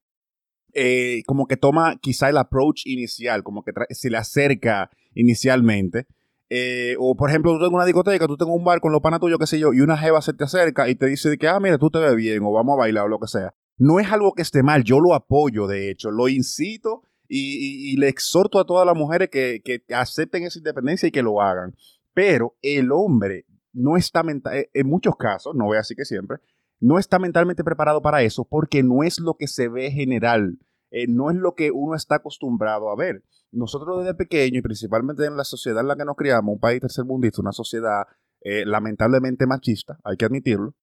eh, 0.74 1.24
como 1.26 1.48
que 1.48 1.58
toma 1.58 1.98
quizá 2.00 2.30
el 2.30 2.38
approach 2.38 2.86
inicial, 2.86 3.44
como 3.44 3.64
que 3.64 3.72
se 3.92 4.10
le 4.10 4.18
acerca 4.18 4.92
inicialmente. 5.16 6.06
Eh, 6.50 6.96
o 7.00 7.16
por 7.16 7.30
ejemplo, 7.30 7.52
tú 7.54 7.58
tengas 7.60 7.74
una 7.74 7.86
discoteca, 7.86 8.28
tú 8.28 8.38
tengas 8.38 8.56
un 8.56 8.64
bar 8.64 8.80
con 8.80 8.92
los 8.92 9.02
panas 9.02 9.20
tuyos, 9.20 9.38
qué 9.40 9.48
sé 9.48 9.60
yo, 9.60 9.74
y 9.74 9.82
una 9.82 9.98
jeva 9.98 10.22
se 10.22 10.34
te 10.34 10.44
acerca 10.44 10.88
y 10.88 10.96
te 10.96 11.08
dice 11.08 11.38
que, 11.38 11.48
ah, 11.48 11.60
mira, 11.60 11.78
tú 11.78 11.90
te 11.90 12.00
ves 12.00 12.16
bien, 12.16 12.42
o 12.44 12.52
vamos 12.52 12.74
a 12.76 12.78
bailar, 12.80 13.06
o 13.06 13.08
lo 13.10 13.20
que 13.20 13.28
sea. 13.28 13.54
No 13.78 14.00
es 14.00 14.12
algo 14.12 14.34
que 14.34 14.42
esté 14.44 14.64
mal, 14.64 14.84
yo 14.84 15.00
lo 15.00 15.14
apoyo, 15.14 15.68
de 15.68 15.90
hecho, 15.92 16.10
lo 16.12 16.28
incito 16.30 17.04
y, 17.28 17.90
y- 17.90 17.94
y 17.94 17.98
le 17.98 18.08
exhorto 18.08 18.60
a 18.60 18.66
todas 18.66 18.86
las 18.86 18.96
mujeres 18.96 19.30
que, 19.30 19.62
que 19.64 19.82
acepten 19.94 20.44
esa 20.44 20.60
independencia 20.60 21.08
y 21.08 21.12
que 21.12 21.22
lo 21.24 21.42
hagan. 21.42 21.76
Pero 22.14 22.56
el 22.62 22.92
hombre 22.92 23.46
no 23.78 23.98
está 23.98 24.24
mental, 24.24 24.68
en 24.74 24.88
muchos 24.88 25.16
casos, 25.16 25.56
no 25.56 25.66
voy 25.66 25.78
a 25.78 25.82
que 25.82 26.06
siempre, 26.06 26.40
no 26.80 27.00
está 27.00 27.20
mentalmente 27.20 27.64
preparado 27.64 28.02
para 28.02 28.22
eso 28.22 28.46
porque 28.46 28.84
no 28.84 29.04
es 29.04 29.20
lo 29.20 29.36
que 29.36 29.48
se 29.48 29.68
ve 29.68 29.92
general, 29.92 30.60
eh, 30.92 31.06
no 31.08 31.30
es 31.30 31.38
lo 31.38 31.56
que 31.56 31.72
uno 31.72 31.96
está 31.96 32.16
acostumbrado 32.16 32.90
a 32.90 32.96
ver. 32.96 33.24
Nosotros 33.52 34.00
desde 34.00 34.14
pequeño 34.14 34.60
y 34.60 34.62
principalmente 34.62 35.26
en 35.26 35.38
la 35.38 35.44
sociedad 35.44 35.82
en 35.82 35.88
la 35.88 35.96
que 35.96 36.06
nos 36.06 36.16
criamos, 36.16 36.54
un 36.54 36.60
país 36.60 36.82
tercermundista, 36.82 37.42
una 37.42 37.52
sociedad 37.52 38.04
eh, 38.42 38.66
lamentablemente 38.66 39.48
machista, 39.48 40.00
hay 40.04 40.18
que 40.18 40.26
admitirlo, 40.26 40.76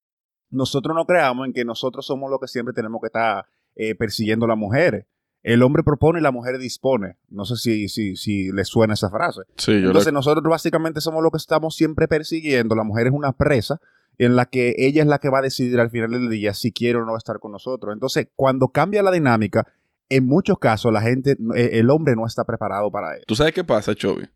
nosotros 0.51 0.95
no 0.95 1.05
creamos 1.05 1.47
en 1.47 1.53
que 1.53 1.65
nosotros 1.65 2.07
somos 2.07 2.31
los 2.31 2.41
que 2.41 2.49
siempre 2.49 2.73
tenemos 2.73 3.01
que 3.01 3.09
estar 3.09 3.45
eh, 3.75 3.95
persiguiendo 3.95 4.47
a 4.47 4.49
las 4.49 4.59
mujeres. 4.59 5.07
El 5.45 5.63
hombre 5.63 5.83
propone 5.85 6.19
y 6.19 6.23
la 6.23 6.33
mujer 6.33 6.59
dispone. 6.59 7.17
No 7.29 7.45
sé 7.45 7.55
si, 7.57 7.89
si, 7.89 8.17
si 8.17 8.51
les 8.51 8.67
suena 8.67 8.95
esa 8.95 9.11
frase. 9.11 9.43
Sí, 9.57 9.73
Entonces 9.73 10.07
le- 10.07 10.13
nosotros 10.13 10.43
básicamente 10.51 11.01
somos 11.01 11.23
los 11.23 11.31
que 11.31 11.37
estamos 11.39 11.77
siempre 11.77 12.09
persiguiendo. 12.09 12.75
La 12.75 12.83
mujer 12.83 13.07
es 13.07 13.13
una 13.13 13.33
presa 13.33 13.81
en 14.19 14.35
la 14.37 14.47
que 14.47 14.75
ella 14.79 15.03
es 15.03 15.09
la 15.09 15.19
que 15.19 15.29
va 15.29 15.39
a 15.39 15.43
decidir 15.43 15.79
al 15.81 15.91
final 15.91 16.11
del 16.11 16.29
día 16.31 16.55
si 16.55 16.73
quiere 16.73 16.99
o 16.99 17.05
no 17.05 17.17
estar 17.17 17.39
con 17.39 17.53
nosotros. 17.53 17.93
Entonces, 17.93 18.29
cuando 18.35 18.69
cambia 18.69 19.03
la 19.03 19.11
dinámica, 19.13 19.67
en 20.09 20.27
muchos 20.27 20.59
casos 20.59 20.93
la 20.93 21.03
gente, 21.03 21.37
eh, 21.55 21.71
el 21.75 21.91
hombre 21.91 22.15
no 22.17 22.27
está 22.27 22.45
preparado 22.45 22.91
para 22.91 23.15
eso. 23.15 23.25
¿Tú 23.27 23.35
sabes 23.37 23.53
qué 23.53 23.65
pasa, 23.65 23.95
Chovy? 23.95 24.27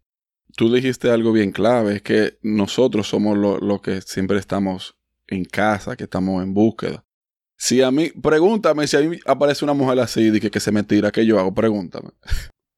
Tú 0.56 0.72
dijiste 0.72 1.10
algo 1.10 1.32
bien 1.32 1.52
clave, 1.52 1.96
es 1.96 2.02
que 2.02 2.38
nosotros 2.42 3.06
somos 3.08 3.36
los 3.36 3.60
lo 3.62 3.80
que 3.80 4.00
siempre 4.00 4.38
estamos 4.38 4.96
en 5.26 5.44
casa, 5.44 5.94
que 5.96 6.04
estamos 6.04 6.42
en 6.42 6.54
búsqueda. 6.54 7.04
Si 7.58 7.82
a 7.82 7.90
mí, 7.90 8.10
pregúntame 8.10 8.86
si 8.86 8.96
a 8.96 9.00
mí 9.00 9.18
aparece 9.26 9.64
una 9.64 9.74
mujer 9.74 9.98
así 9.98 10.28
y 10.28 10.40
que, 10.40 10.50
que 10.50 10.60
se 10.60 10.70
me 10.70 10.84
tira, 10.84 11.10
¿qué 11.10 11.26
yo 11.26 11.38
hago? 11.40 11.52
Pregúntame. 11.52 12.10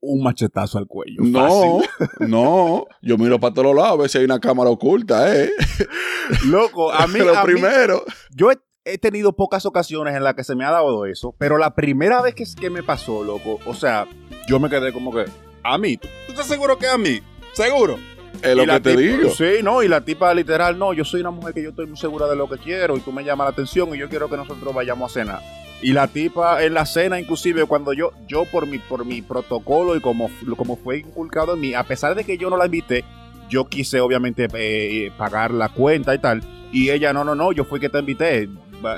Un 0.01 0.23
machetazo 0.23 0.79
al 0.79 0.87
cuello. 0.87 1.21
No, 1.23 1.81
fácil. 1.81 2.09
no, 2.31 2.87
yo 3.03 3.19
miro 3.19 3.39
para 3.39 3.53
todos 3.53 3.77
lados 3.77 3.91
a 3.93 3.97
ver 3.97 4.09
si 4.09 4.17
hay 4.19 4.25
una 4.25 4.41
cámara 4.41 4.71
oculta, 4.71 5.37
¿eh? 5.37 5.51
Loco, 6.47 6.91
a 6.91 7.07
mí, 7.07 7.19
Lo 7.25 7.37
a 7.37 7.45
mí- 7.45 7.53
primero. 7.53 8.03
yo 8.35 8.51
he, 8.51 8.57
he 8.87 8.97
tenido 8.97 9.35
pocas 9.37 9.67
ocasiones 9.67 10.17
en 10.17 10.25
las 10.25 10.35
que 10.35 10.45
se 10.45 10.55
me 10.57 10.65
ha 10.65 10.71
dado 10.71 11.05
eso, 11.05 11.35
pero 11.39 11.59
la 11.59 11.75
primera 11.75 12.23
vez 12.23 12.35
que, 12.35 12.45
que 12.59 12.71
me 12.71 12.83
pasó, 12.83 13.23
loco, 13.23 13.59
o 13.67 13.75
sea, 13.75 14.07
yo 14.49 14.59
me 14.59 14.71
quedé 14.71 14.93
como 14.95 15.13
que, 15.13 15.27
a 15.63 15.77
mí, 15.77 15.99
¿tú, 15.99 16.09
tú 16.27 16.33
estás 16.33 16.47
seguro 16.47 16.79
que 16.79 16.87
a 16.87 16.97
mí? 16.97 17.21
¿Seguro? 17.53 17.99
Es 18.43 18.57
lo 18.57 18.65
que 18.67 18.81
te 18.81 18.91
tipa- 18.97 19.01
digo. 19.01 19.31
Sí, 19.31 19.63
no, 19.63 19.83
y 19.83 19.89
la 19.89 20.01
tipa 20.03 20.33
literal, 20.35 20.79
no, 20.79 20.93
yo 20.93 21.05
soy 21.05 21.21
una 21.21 21.31
mujer 21.31 21.55
que 21.55 21.63
yo 21.63 21.71
estoy 21.71 21.87
muy 21.87 21.97
segura 21.97 22.27
de 22.27 22.37
lo 22.37 22.49
que 22.49 22.59
quiero 22.59 22.97
y 22.97 23.01
tú 23.01 23.13
me 23.13 23.23
llamas 23.25 23.47
la 23.47 23.51
atención 23.51 23.95
y 23.95 23.99
yo 23.99 24.09
quiero 24.09 24.29
que 24.29 24.37
nosotros 24.37 24.75
vayamos 24.75 25.11
a 25.11 25.15
cenar. 25.21 25.41
Y 25.83 25.93
la 25.93 26.09
tipa 26.09 26.63
en 26.63 26.75
la 26.75 26.85
cena, 26.85 27.19
inclusive 27.19 27.65
cuando 27.65 27.93
yo, 27.95 28.13
yo 28.29 28.45
por 28.45 28.67
mi, 28.67 28.79
por 28.79 29.05
mi 29.07 29.23
protocolo 29.23 29.97
y 29.97 30.01
como, 30.01 30.31
como 30.57 30.77
fue 30.77 30.99
inculcado 30.99 31.55
en 31.55 31.61
mí, 31.61 31.75
a 31.75 31.85
pesar 31.85 32.15
de 32.15 32.25
que 32.25 32.37
yo 32.37 32.51
no 32.51 32.57
la 32.59 32.67
invité, 32.67 33.03
yo 33.49 33.65
quise 33.67 33.99
obviamente 34.01 34.47
eh, 34.55 35.11
pagar 35.17 35.51
la 35.53 35.71
cuenta 35.71 36.15
y 36.15 36.19
tal. 36.19 36.43
Y 36.73 36.91
ella, 36.91 37.13
no, 37.13 37.25
no, 37.25 37.35
no, 37.35 37.51
yo 37.53 37.65
fui 37.65 37.81
que 37.81 37.89
te 37.89 37.99
invité. 37.99 38.49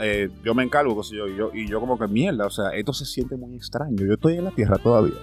eh, 0.03 0.29
yo 0.45 0.55
me 0.55 0.63
encargo, 0.65 1.01
yo, 1.11 1.27
y 1.29 1.37
yo, 1.37 1.51
y 1.55 1.69
yo 1.69 1.81
como 1.81 1.99
que 1.99 2.07
mierda, 2.09 2.47
o 2.47 2.51
sea, 2.51 2.71
esto 2.75 2.93
se 2.93 3.05
siente 3.07 3.37
muy 3.37 3.55
extraño. 3.57 3.97
Yo 4.05 4.15
estoy 4.15 4.37
en 4.39 4.45
la 4.45 4.51
tierra 4.51 4.77
todavía. 4.79 5.15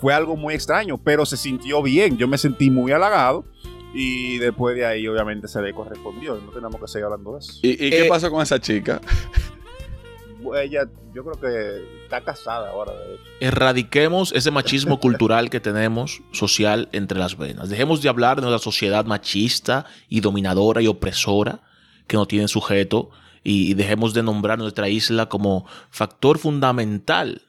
Fue 0.00 0.14
algo 0.14 0.36
muy 0.36 0.54
extraño, 0.54 0.98
pero 0.98 1.26
se 1.26 1.36
sintió 1.36 1.82
bien. 1.82 2.16
Yo 2.16 2.26
me 2.26 2.38
sentí 2.38 2.70
muy 2.70 2.92
halagado. 2.92 3.44
Y 3.92 4.38
después 4.38 4.76
de 4.76 4.86
ahí, 4.86 5.06
obviamente, 5.08 5.48
se 5.48 5.60
le 5.60 5.74
correspondió. 5.74 6.36
No 6.36 6.52
tenemos 6.52 6.80
que 6.80 6.86
seguir 6.86 7.06
hablando 7.06 7.32
de 7.34 7.40
eso. 7.40 7.52
¿Y, 7.62 7.70
y 7.70 7.90
qué 7.90 8.06
Eh, 8.06 8.08
pasó 8.08 8.30
con 8.30 8.40
esa 8.40 8.60
chica? 8.60 9.00
ella, 10.62 10.88
yo 11.14 11.24
creo 11.24 11.40
que 11.40 12.02
está 12.04 12.20
casada 12.22 12.70
ahora, 12.70 12.92
de 12.92 13.14
hecho. 13.14 13.22
Erradiquemos 13.40 14.32
ese 14.32 14.50
machismo 14.50 14.98
cultural 15.00 15.50
que 15.50 15.60
tenemos 15.60 16.22
social 16.32 16.88
entre 16.92 17.18
las 17.18 17.36
venas. 17.36 17.68
Dejemos 17.68 18.00
de 18.02 18.08
hablar 18.08 18.36
de 18.40 18.46
nuestra 18.48 18.62
sociedad 18.62 19.04
machista 19.04 19.86
y 20.08 20.20
dominadora 20.20 20.80
y 20.82 20.86
opresora 20.86 21.60
que 22.06 22.16
no 22.16 22.26
tiene 22.26 22.48
sujeto 22.48 23.10
y, 23.44 23.70
y 23.70 23.74
dejemos 23.74 24.14
de 24.14 24.22
nombrar 24.22 24.58
nuestra 24.58 24.88
isla 24.88 25.28
como 25.28 25.66
factor 25.90 26.38
fundamental 26.38 27.42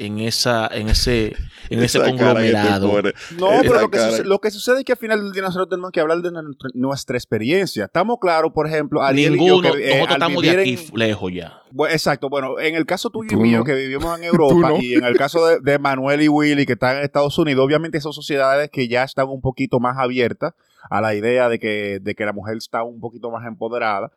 en 0.00 0.18
esa 0.18 0.66
en 0.72 0.88
ese 0.88 1.36
en 1.68 1.82
ese 1.82 2.00
conglomerado. 2.00 3.02
No, 3.38 3.52
Esa 3.52 3.60
pero 3.62 3.80
lo 3.82 3.90
que, 3.90 3.98
cara. 3.98 4.10
suce- 4.10 4.24
lo 4.24 4.40
que 4.40 4.50
sucede 4.50 4.78
es 4.80 4.84
que 4.84 4.92
al 4.92 4.98
final 4.98 5.22
del 5.22 5.32
día 5.32 5.42
nosotros 5.42 5.68
tenemos 5.68 5.92
que 5.92 6.00
hablar 6.00 6.18
de 6.20 6.32
nuestra, 6.32 6.70
nuestra 6.74 7.16
experiencia. 7.16 7.84
Estamos 7.84 8.18
claros, 8.20 8.52
por 8.52 8.66
ejemplo, 8.66 9.02
Ariel 9.02 9.34
y 9.36 9.38
yo 9.38 9.44
Ninguno, 9.56 9.72
que, 9.72 9.78
eh, 9.78 9.94
nosotros 9.94 10.14
estamos 10.16 10.42
de 10.42 10.50
aquí 10.50 10.70
en- 10.90 10.98
lejos 10.98 11.32
ya. 11.32 11.62
Exacto, 11.90 12.28
bueno, 12.28 12.58
en 12.58 12.74
el 12.74 12.86
caso 12.86 13.10
tuyo 13.10 13.28
y 13.30 13.40
mío, 13.40 13.58
no. 13.58 13.64
que 13.64 13.74
vivimos 13.74 14.18
en 14.18 14.24
Europa, 14.32 14.70
no. 14.70 14.76
y 14.80 14.94
en 14.94 15.04
el 15.04 15.16
caso 15.16 15.46
de, 15.46 15.60
de 15.60 15.78
Manuel 15.78 16.22
y 16.22 16.28
Willy, 16.28 16.66
que 16.66 16.72
están 16.72 16.96
en 16.96 17.04
Estados 17.04 17.38
Unidos, 17.38 17.64
obviamente 17.64 18.00
son 18.00 18.12
sociedades 18.12 18.70
que 18.70 18.88
ya 18.88 19.04
están 19.04 19.28
un 19.28 19.40
poquito 19.40 19.78
más 19.80 19.96
abiertas 19.98 20.54
a 20.88 21.00
la 21.00 21.14
idea 21.14 21.48
de 21.48 21.58
que, 21.60 21.98
de 22.00 22.14
que 22.14 22.24
la 22.24 22.32
mujer 22.32 22.56
está 22.56 22.82
un 22.82 22.98
poquito 23.00 23.30
más 23.30 23.46
empoderada, 23.46 24.10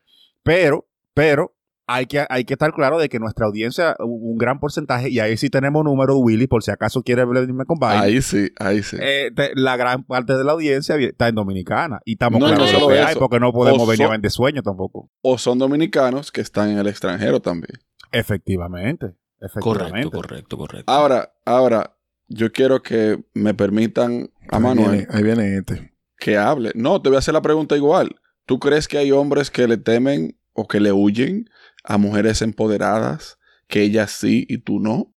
pero, 0.43 0.87
pero 1.13 1.53
hay 1.87 2.05
que, 2.05 2.25
hay 2.29 2.45
que 2.45 2.53
estar 2.53 2.71
claro 2.73 2.97
de 2.97 3.09
que 3.09 3.19
nuestra 3.19 3.45
audiencia, 3.45 3.95
un, 3.99 4.37
gran 4.37 4.59
porcentaje, 4.59 5.09
y 5.09 5.19
ahí 5.19 5.35
sí 5.37 5.49
tenemos 5.49 5.83
números, 5.83 6.15
Willy, 6.19 6.47
por 6.47 6.63
si 6.63 6.71
acaso 6.71 7.03
quiere 7.03 7.25
venirme 7.25 7.65
con 7.65 7.77
vaina, 7.77 8.03
Ahí 8.03 8.21
sí, 8.21 8.49
ahí 8.59 8.81
sí. 8.83 8.97
eh, 9.01 9.31
te- 9.35 9.51
la 9.55 9.75
gran 9.75 10.03
parte 10.05 10.37
de 10.37 10.43
la 10.43 10.53
audiencia 10.53 10.95
está 10.95 11.27
en 11.27 11.35
Dominicana, 11.35 11.99
y 12.05 12.13
estamos 12.13 12.39
No, 12.39 12.47
claros 12.47 12.71
no 12.71 12.79
solo 12.79 12.95
eso. 12.95 13.19
porque 13.19 13.39
no 13.39 13.51
podemos 13.51 13.87
venir 13.87 14.05
a 14.07 14.11
vender 14.11 14.31
sueños 14.31 14.63
tampoco. 14.63 15.09
O 15.21 15.37
son 15.37 15.59
dominicanos 15.59 16.31
que 16.31 16.41
están 16.41 16.69
en 16.69 16.77
el 16.77 16.87
extranjero 16.87 17.41
también. 17.41 17.73
Efectivamente, 18.11 19.13
efectivamente. 19.41 20.09
Correcto, 20.09 20.11
correcto, 20.11 20.57
correcto. 20.57 20.91
Ahora, 20.91 21.33
ahora, 21.45 21.97
yo 22.29 22.51
quiero 22.51 22.81
que 22.81 23.21
me 23.33 23.53
permitan 23.53 24.29
a 24.49 24.55
Ahí 24.57 24.63
Manuel 24.63 24.89
viene, 24.91 25.07
ahí 25.11 25.23
viene 25.23 25.57
este. 25.57 25.93
que 26.17 26.37
hable. 26.37 26.71
No, 26.75 27.01
te 27.01 27.09
voy 27.09 27.17
a 27.17 27.19
hacer 27.19 27.33
la 27.33 27.41
pregunta 27.41 27.75
igual. 27.75 28.15
¿Tú 28.45 28.59
crees 28.59 28.87
que 28.87 28.97
hay 28.97 29.11
hombres 29.11 29.51
que 29.51 29.67
le 29.67 29.77
temen 29.77 30.37
o 30.53 30.67
que 30.67 30.79
le 30.79 30.91
huyen 30.93 31.49
a 31.83 31.97
mujeres 31.97 32.41
empoderadas, 32.41 33.37
que 33.67 33.81
ellas 33.81 34.11
sí 34.11 34.45
y 34.49 34.59
tú 34.59 34.79
no? 34.79 35.13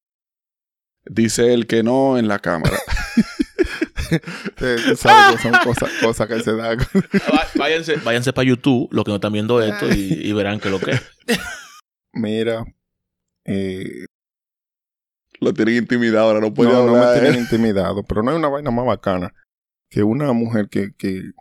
Dice 1.06 1.54
el 1.54 1.68
que 1.68 1.84
no 1.84 2.18
en 2.18 2.28
la 2.28 2.40
cámara. 2.40 2.78
Sabes 4.98 5.36
que 5.36 5.42
son 5.42 5.54
cosas, 5.64 5.90
cosas 6.02 6.28
que 6.28 6.40
se 6.42 6.56
dan. 6.56 6.78
Va- 7.34 7.48
Váyanse, 7.56 7.96
váyanse 7.98 8.34
para 8.34 8.48
YouTube, 8.48 8.88
los 8.92 9.04
que 9.04 9.12
no 9.12 9.16
están 9.16 9.34
viendo 9.34 9.62
esto, 9.62 9.88
y, 9.94 10.14
y 10.14 10.34
verán 10.34 10.60
que 10.60 10.70
lo 10.70 10.80
que 10.80 10.92
es. 10.92 11.02
Mira, 12.14 12.64
eh, 13.46 14.06
Lo 15.40 15.54
tienen 15.54 15.76
intimidado, 15.78 16.28
ahora 16.30 16.40
no 16.40 16.54
puede 16.54 16.72
no, 16.72 16.86
no 16.86 16.94
me 16.94 17.00
hablar. 17.00 17.20
tienen 17.22 17.40
intimidado, 17.42 18.04
pero 18.04 18.24
no 18.24 18.32
hay 18.32 18.38
una 18.38 18.48
vaina 18.48 18.72
más 18.72 18.86
bacana 18.86 19.34
que 19.90 20.04
una 20.04 20.32
mujer 20.34 20.70
que, 20.70 20.94
que, 20.98 21.32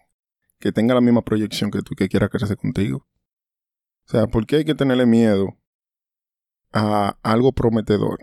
que 0.59 0.73
tenga 0.73 0.95
la 0.95 1.01
misma 1.01 1.23
proyección 1.23 1.71
que 1.71 1.81
tú 1.83 1.93
y 1.93 1.97
que 1.97 2.09
quiera 2.09 2.29
crecer 2.29 2.57
contigo. 2.57 3.07
O 4.07 4.11
sea, 4.11 4.27
¿por 4.27 4.47
qué 4.47 4.57
hay 4.57 4.65
que 4.65 4.75
tenerle 4.75 5.07
miedo 5.07 5.57
a 6.73 7.17
algo 7.23 7.53
prometedor? 7.53 8.19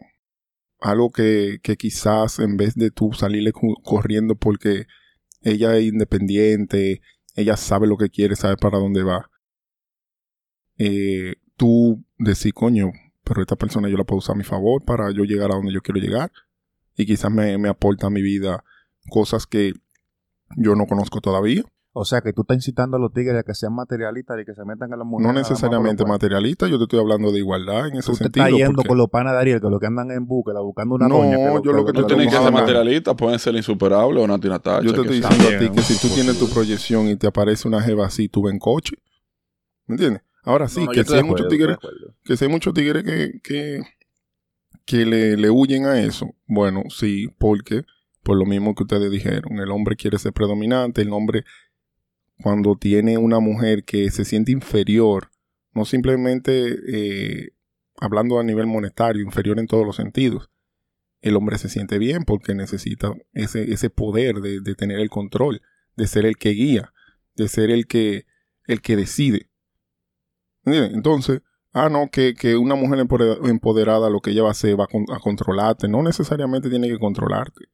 Algo 0.80 1.12
que, 1.12 1.60
que 1.62 1.78
quizás 1.78 2.40
en 2.40 2.58
vez 2.58 2.76
de 2.76 2.92
tú 2.92 3.14
salirle 3.14 3.52
corriendo 3.84 4.36
porque 4.36 4.86
ella 5.42 5.76
es 5.78 5.86
independiente, 5.86 7.02
ella 7.36 7.58
sabe 7.58 7.88
lo 7.88 7.98
que 7.98 8.10
quiere, 8.10 8.36
sabe 8.36 8.58
para 8.58 8.78
dónde 8.78 9.04
va. 9.04 9.30
Eh, 10.78 11.36
tú 11.58 12.04
decís, 12.18 12.54
coño, 12.54 12.92
pero 13.24 13.42
esta 13.42 13.56
persona 13.56 13.90
yo 13.90 13.98
la 13.98 14.04
puedo 14.04 14.20
usar 14.20 14.36
a 14.36 14.38
mi 14.38 14.44
favor 14.44 14.84
para 14.84 15.12
yo 15.12 15.24
llegar 15.24 15.52
a 15.52 15.56
donde 15.56 15.74
yo 15.74 15.82
quiero 15.82 16.00
llegar. 16.00 16.32
Y 16.96 17.06
quizás 17.06 17.32
me, 17.32 17.58
me 17.58 17.70
aporta 17.70 18.08
a 18.08 18.12
mi 18.12 18.22
vida 18.22 18.64
cosas 19.10 19.48
que 19.48 19.74
yo 20.58 20.76
no 20.76 20.86
conozco 20.86 21.22
todavía. 21.22 21.64
O 21.94 22.06
sea, 22.06 22.22
que 22.22 22.32
tú 22.32 22.42
estás 22.44 22.56
incitando 22.56 22.96
a 22.96 23.00
los 23.02 23.12
tigres 23.12 23.36
a 23.36 23.44
que 23.44 23.54
sean 23.54 23.76
materialistas 23.76 24.40
y 24.42 24.46
que 24.46 24.54
se 24.56 24.64
metan 24.64 24.94
a 24.94 24.96
la 24.96 25.04
mujer. 25.04 25.28
No 25.28 25.34
necesariamente 25.34 26.04
por 26.04 26.08
lo 26.08 26.12
cual. 26.12 26.16
materialista, 26.30 26.68
yo 26.68 26.78
te 26.78 26.84
estoy 26.86 27.00
hablando 27.00 27.34
de 27.34 27.40
igualdad 27.40 27.88
en 27.90 27.98
ese 27.98 28.12
Tú 28.12 28.18
te 28.18 28.24
sentido. 28.24 28.46
estás 28.46 28.58
yendo 28.60 28.76
porque- 28.78 28.88
con 28.88 28.98
los 28.98 29.10
panas 29.10 29.34
de 29.34 29.40
Ariel, 29.40 29.60
que 29.60 29.70
lo 29.70 29.78
que 29.78 29.88
andan 29.88 30.10
en 30.12 30.26
búsqueda, 30.26 30.62
buscando 30.62 30.96
una 30.96 31.10
No, 31.10 31.18
doña. 31.18 31.36
que 31.36 31.68
yo 31.68 31.74
lo 31.74 31.86
que 31.86 31.92
No 31.92 32.02
te 32.02 32.08
tienen 32.08 32.28
que 32.28 32.32
ser 32.38 32.46
hablar. 32.48 32.62
materialistas, 32.62 33.16
pueden 33.16 33.40
ser 33.40 33.56
insuperables 33.56 34.24
o 34.24 34.28
Nati 34.28 34.48
Natacha. 34.48 34.86
Yo 34.86 34.94
te 34.94 35.02
estoy 35.02 35.20
diciendo 35.20 35.48
a 35.48 35.60
ti 35.60 35.70
que 35.70 35.82
si 35.82 35.94
tú 35.96 36.00
posible. 36.08 36.16
tienes 36.16 36.40
tu 36.40 36.50
proyección 36.50 37.08
y 37.10 37.18
te 37.18 37.28
aparece 37.28 37.68
una 37.68 37.82
jeva 37.82 38.06
así, 38.06 38.30
tú 38.30 38.44
ves 38.44 38.54
en 38.54 38.60
coche. 38.60 38.96
¿Me 39.86 39.96
entiendes? 39.96 40.22
Ahora 40.44 40.70
sí, 40.70 40.80
No, 40.80 40.86
no, 40.86 40.92
que 40.94 41.04
si 41.04 41.14
hay 41.14 41.24
muchos 41.24 41.46
acuerdo, 41.48 41.50
tigres, 41.50 41.78
que 42.24 42.38
si 42.38 42.46
hay 42.46 42.52
muchos 42.52 42.74
tigres 42.74 43.04
que, 43.04 43.42
que, 43.44 43.82
que 44.86 45.06
le, 45.06 45.36
le 45.36 45.50
huyen 45.50 45.86
a 45.86 46.00
eso. 46.00 46.34
Bueno, 46.48 46.84
sí, 46.90 47.28
porque 47.38 47.84
por 48.24 48.38
lo 48.38 48.46
mismo 48.46 48.74
que 48.76 48.84
ustedes 48.84 49.12
dijeron, 49.12 49.60
el 49.60 49.70
hombre 49.72 49.98
quiere 49.98 50.18
ser 50.20 50.32
predominante, 50.32 51.02
el 51.02 51.12
hombre 51.12 51.44
cuando 52.42 52.76
tiene 52.76 53.18
una 53.18 53.40
mujer 53.40 53.84
que 53.84 54.10
se 54.12 54.26
siente 54.26 54.52
inferior, 54.52 55.30
no 55.74 55.86
simplemente 55.86 56.76
eh, 56.88 57.50
hablando 58.00 58.40
a 58.40 58.44
nivel 58.44 58.68
monetario, 58.68 59.24
inferior 59.24 59.60
en 59.60 59.68
todos 59.68 59.86
los 59.86 59.96
sentidos, 59.96 60.50
el 61.22 61.36
hombre 61.36 61.58
se 61.58 61.70
siente 61.70 62.00
bien 62.00 62.24
porque 62.24 62.56
necesita 62.56 63.14
ese, 63.34 63.72
ese 63.72 63.90
poder 63.90 64.42
de, 64.42 64.60
de 64.60 64.76
tener 64.76 65.00
el 65.00 65.10
control, 65.10 65.62
de 65.96 66.08
ser 66.08 66.26
el 66.26 66.36
que 66.38 66.50
guía, 66.50 66.94
de 67.36 67.48
ser 67.48 67.70
el 67.70 67.86
que, 67.88 68.26
el 68.66 68.82
que 68.82 68.96
decide. 68.96 69.50
Entonces, 70.66 71.42
ah, 71.74 71.90
no, 71.90 72.10
que, 72.12 72.34
que 72.34 72.56
una 72.58 72.76
mujer 72.76 73.00
empodera- 73.00 73.38
empoderada 73.50 74.10
lo 74.10 74.20
que 74.20 74.32
ella 74.32 74.44
va 74.44 74.50
a 74.50 74.52
hacer 74.52 74.80
va 74.80 74.86
a 74.86 75.20
controlarte. 75.20 75.88
No 75.88 76.04
necesariamente 76.04 76.70
tiene 76.70 76.88
que 76.88 77.00
controlarte. 77.00 77.66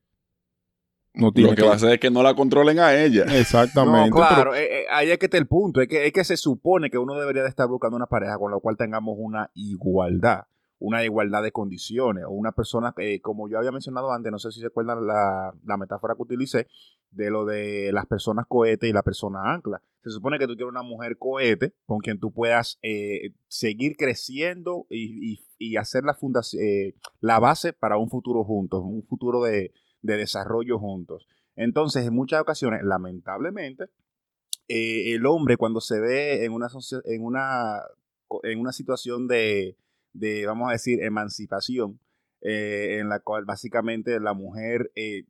No 1.18 1.32
tiene 1.32 1.50
Lo 1.52 1.56
que 1.56 1.64
va 1.64 1.72
a 1.74 1.76
hacer 1.76 1.92
es 1.94 2.00
que 2.00 2.12
no 2.12 2.24
la 2.24 2.34
controlen 2.36 2.80
a 2.80 2.94
ella. 2.96 3.24
Exactamente. 3.40 4.10
No, 4.10 4.16
claro, 4.16 4.56
eh, 4.56 4.82
eh, 4.82 4.86
ahí 4.92 5.10
es 5.10 5.18
que 5.18 5.26
está 5.26 5.38
el 5.38 5.48
punto. 5.48 5.82
Es 5.82 5.88
que, 5.88 6.06
es 6.08 6.14
que 6.14 6.24
se 6.24 6.38
supone 6.38 6.90
que 6.90 6.98
uno 6.98 7.16
debería 7.16 7.44
de 7.44 7.50
estar 7.50 7.68
buscando 7.68 7.96
una 7.98 8.06
pareja 8.08 8.38
con 8.38 8.52
la 8.52 8.60
cual 8.60 8.78
tengamos 8.78 9.16
una 9.18 9.50
igualdad, 9.56 10.44
una 10.80 11.04
igualdad 11.04 11.42
de 11.44 11.52
condiciones, 11.52 12.24
o 12.26 12.32
una 12.32 12.52
persona, 12.52 12.94
eh, 12.98 13.20
como 13.22 13.50
yo 13.50 13.58
había 13.58 13.72
mencionado 13.72 14.12
antes, 14.12 14.32
no 14.32 14.40
sé 14.40 14.52
si 14.52 14.60
se 14.60 14.68
acuerdan 14.68 15.06
la, 15.08 15.54
la 15.66 15.78
metáfora 15.78 16.14
que 16.16 16.22
utilicé, 16.22 16.68
de 17.10 17.30
lo 17.32 17.46
de 17.46 17.92
las 17.94 18.06
personas 18.06 18.46
cohete 18.48 18.88
y 18.88 18.94
la 18.94 19.02
persona 19.02 19.40
ancla. 19.54 19.82
Se 20.04 20.12
supone 20.12 20.38
que 20.38 20.46
tú 20.46 20.56
quieres 20.56 20.70
una 20.72 20.84
mujer 20.84 21.18
cohete 21.18 21.74
con 21.86 22.00
quien 22.00 22.20
tú 22.20 22.32
puedas 22.32 22.78
eh, 22.84 23.32
seguir 23.48 23.96
creciendo 23.98 24.86
y, 24.90 25.34
y- 25.34 25.40
y 25.60 25.76
hacer 25.78 26.04
la, 26.04 26.14
fundación, 26.14 26.62
eh, 26.64 26.94
la 27.20 27.40
base 27.40 27.74
para 27.74 27.98
un 27.98 28.10
futuro 28.12 28.44
juntos, 28.44 28.82
un 28.84 29.04
futuro 29.08 29.42
de, 29.42 29.72
de 30.02 30.18
desarrollo 30.18 30.80
juntos. 30.80 31.28
Entonces, 31.56 32.06
en 32.06 32.14
muchas 32.14 32.42
ocasiones, 32.42 32.84
lamentablemente, 32.84 33.86
eh, 34.68 35.14
el 35.14 35.26
hombre 35.26 35.58
cuando 35.58 35.82
se 35.82 36.00
ve 36.00 36.46
en 36.46 36.52
una, 36.52 36.68
en 37.06 37.24
una, 37.24 37.82
en 38.44 38.60
una 38.60 38.72
situación 38.72 39.28
de, 39.28 39.76
de, 40.14 40.46
vamos 40.46 40.70
a 40.70 40.74
decir, 40.74 41.02
emancipación, 41.02 42.00
eh, 42.42 42.98
en 43.00 43.10
la 43.10 43.20
cual 43.20 43.46
básicamente 43.46 44.20
la 44.20 44.34
mujer 44.34 44.92
eh, 44.96 45.26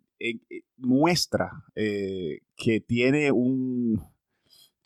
muestra 0.77 1.51
que 1.75 2.83
tiene 2.85 3.31
un... 3.31 4.03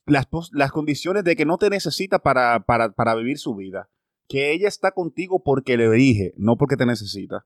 Las, 0.05 0.27
las 0.51 0.71
condiciones 0.71 1.23
de 1.23 1.35
que 1.35 1.45
no 1.45 1.57
te 1.57 1.69
necesita 1.69 2.19
para, 2.19 2.59
para, 2.65 2.91
para 2.91 3.15
vivir 3.15 3.38
su 3.38 3.55
vida. 3.55 3.89
Que 4.27 4.51
ella 4.51 4.67
está 4.67 4.91
contigo 4.91 5.41
porque 5.41 5.77
le 5.77 5.85
elige, 5.85 6.33
no 6.38 6.57
porque 6.57 6.75
te 6.75 6.85
necesita. 6.85 7.45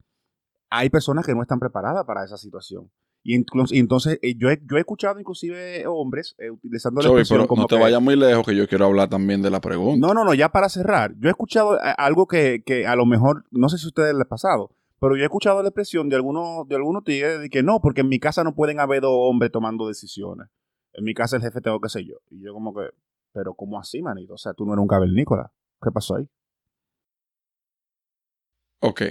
Hay 0.77 0.89
personas 0.89 1.25
que 1.25 1.33
no 1.33 1.41
están 1.41 1.59
preparadas 1.59 2.05
para 2.05 2.23
esa 2.23 2.37
situación. 2.37 2.89
Y, 3.27 3.43
entonces 3.79 4.19
eh, 4.21 4.35
yo, 4.37 4.51
he, 4.51 4.61
yo 4.69 4.77
he 4.77 4.81
escuchado 4.81 5.19
inclusive 5.19 5.87
hombres 5.87 6.35
eh, 6.37 6.51
utilizando 6.51 7.01
la 7.01 7.07
expresión 7.09 7.39
pero 7.39 7.47
como 7.47 7.61
no 7.63 7.67
te 7.67 7.75
que- 7.75 7.81
vayas 7.81 7.99
muy 7.99 8.15
lejos 8.15 8.45
que 8.45 8.55
yo 8.55 8.67
quiero 8.67 8.85
hablar 8.85 9.09
también 9.09 9.41
de 9.41 9.49
la 9.49 9.59
pregunta. 9.61 10.05
no, 10.05 10.13
no, 10.13 10.23
no, 10.23 10.35
ya 10.35 10.49
para 10.49 10.69
cerrar. 10.69 11.15
Yo 11.17 11.27
he 11.29 11.31
escuchado 11.31 11.75
eh, 11.77 11.93
algo 11.97 12.27
que, 12.27 12.61
que 12.63 12.85
a 12.85 12.95
lo 12.95 13.07
mejor, 13.07 13.45
no 13.49 13.67
sé 13.69 13.79
si 13.79 13.85
a 13.85 13.87
ustedes 13.87 14.13
les 14.13 14.25
ha 14.25 14.29
pasado, 14.29 14.75
pero 14.99 15.15
yo 15.15 15.23
he 15.23 15.25
escuchado 15.25 15.63
la 15.63 15.69
expresión 15.69 16.07
de 16.07 16.17
algunos, 16.17 16.67
de 16.67 16.75
algunos 16.75 17.03
tigres 17.03 17.39
de 17.39 17.49
que 17.49 17.63
no, 17.63 17.79
porque 17.81 18.01
en 18.01 18.09
mi 18.09 18.19
casa 18.19 18.43
no 18.43 18.53
pueden 18.53 18.79
haber 18.79 19.01
dos 19.01 19.11
hombres 19.15 19.51
tomando 19.51 19.87
decisiones. 19.87 20.47
En 20.93 21.03
mi 21.03 21.15
casa 21.15 21.37
el 21.37 21.41
jefe 21.41 21.61
tengo 21.61 21.79
que 21.81 21.89
ser 21.89 22.03
yo. 22.05 22.17
Y 22.29 22.43
yo 22.43 22.53
como 22.53 22.75
que, 22.75 22.89
pero 23.33 23.55
¿cómo 23.55 23.79
así, 23.79 24.03
manito? 24.03 24.35
O 24.35 24.37
sea, 24.37 24.53
tú 24.53 24.65
no 24.67 24.73
eres 24.73 24.81
un 24.83 24.87
cavernícola. 24.87 25.51
¿Qué 25.81 25.89
pasó 25.91 26.17
ahí? 26.17 26.27
Ok. 28.81 29.01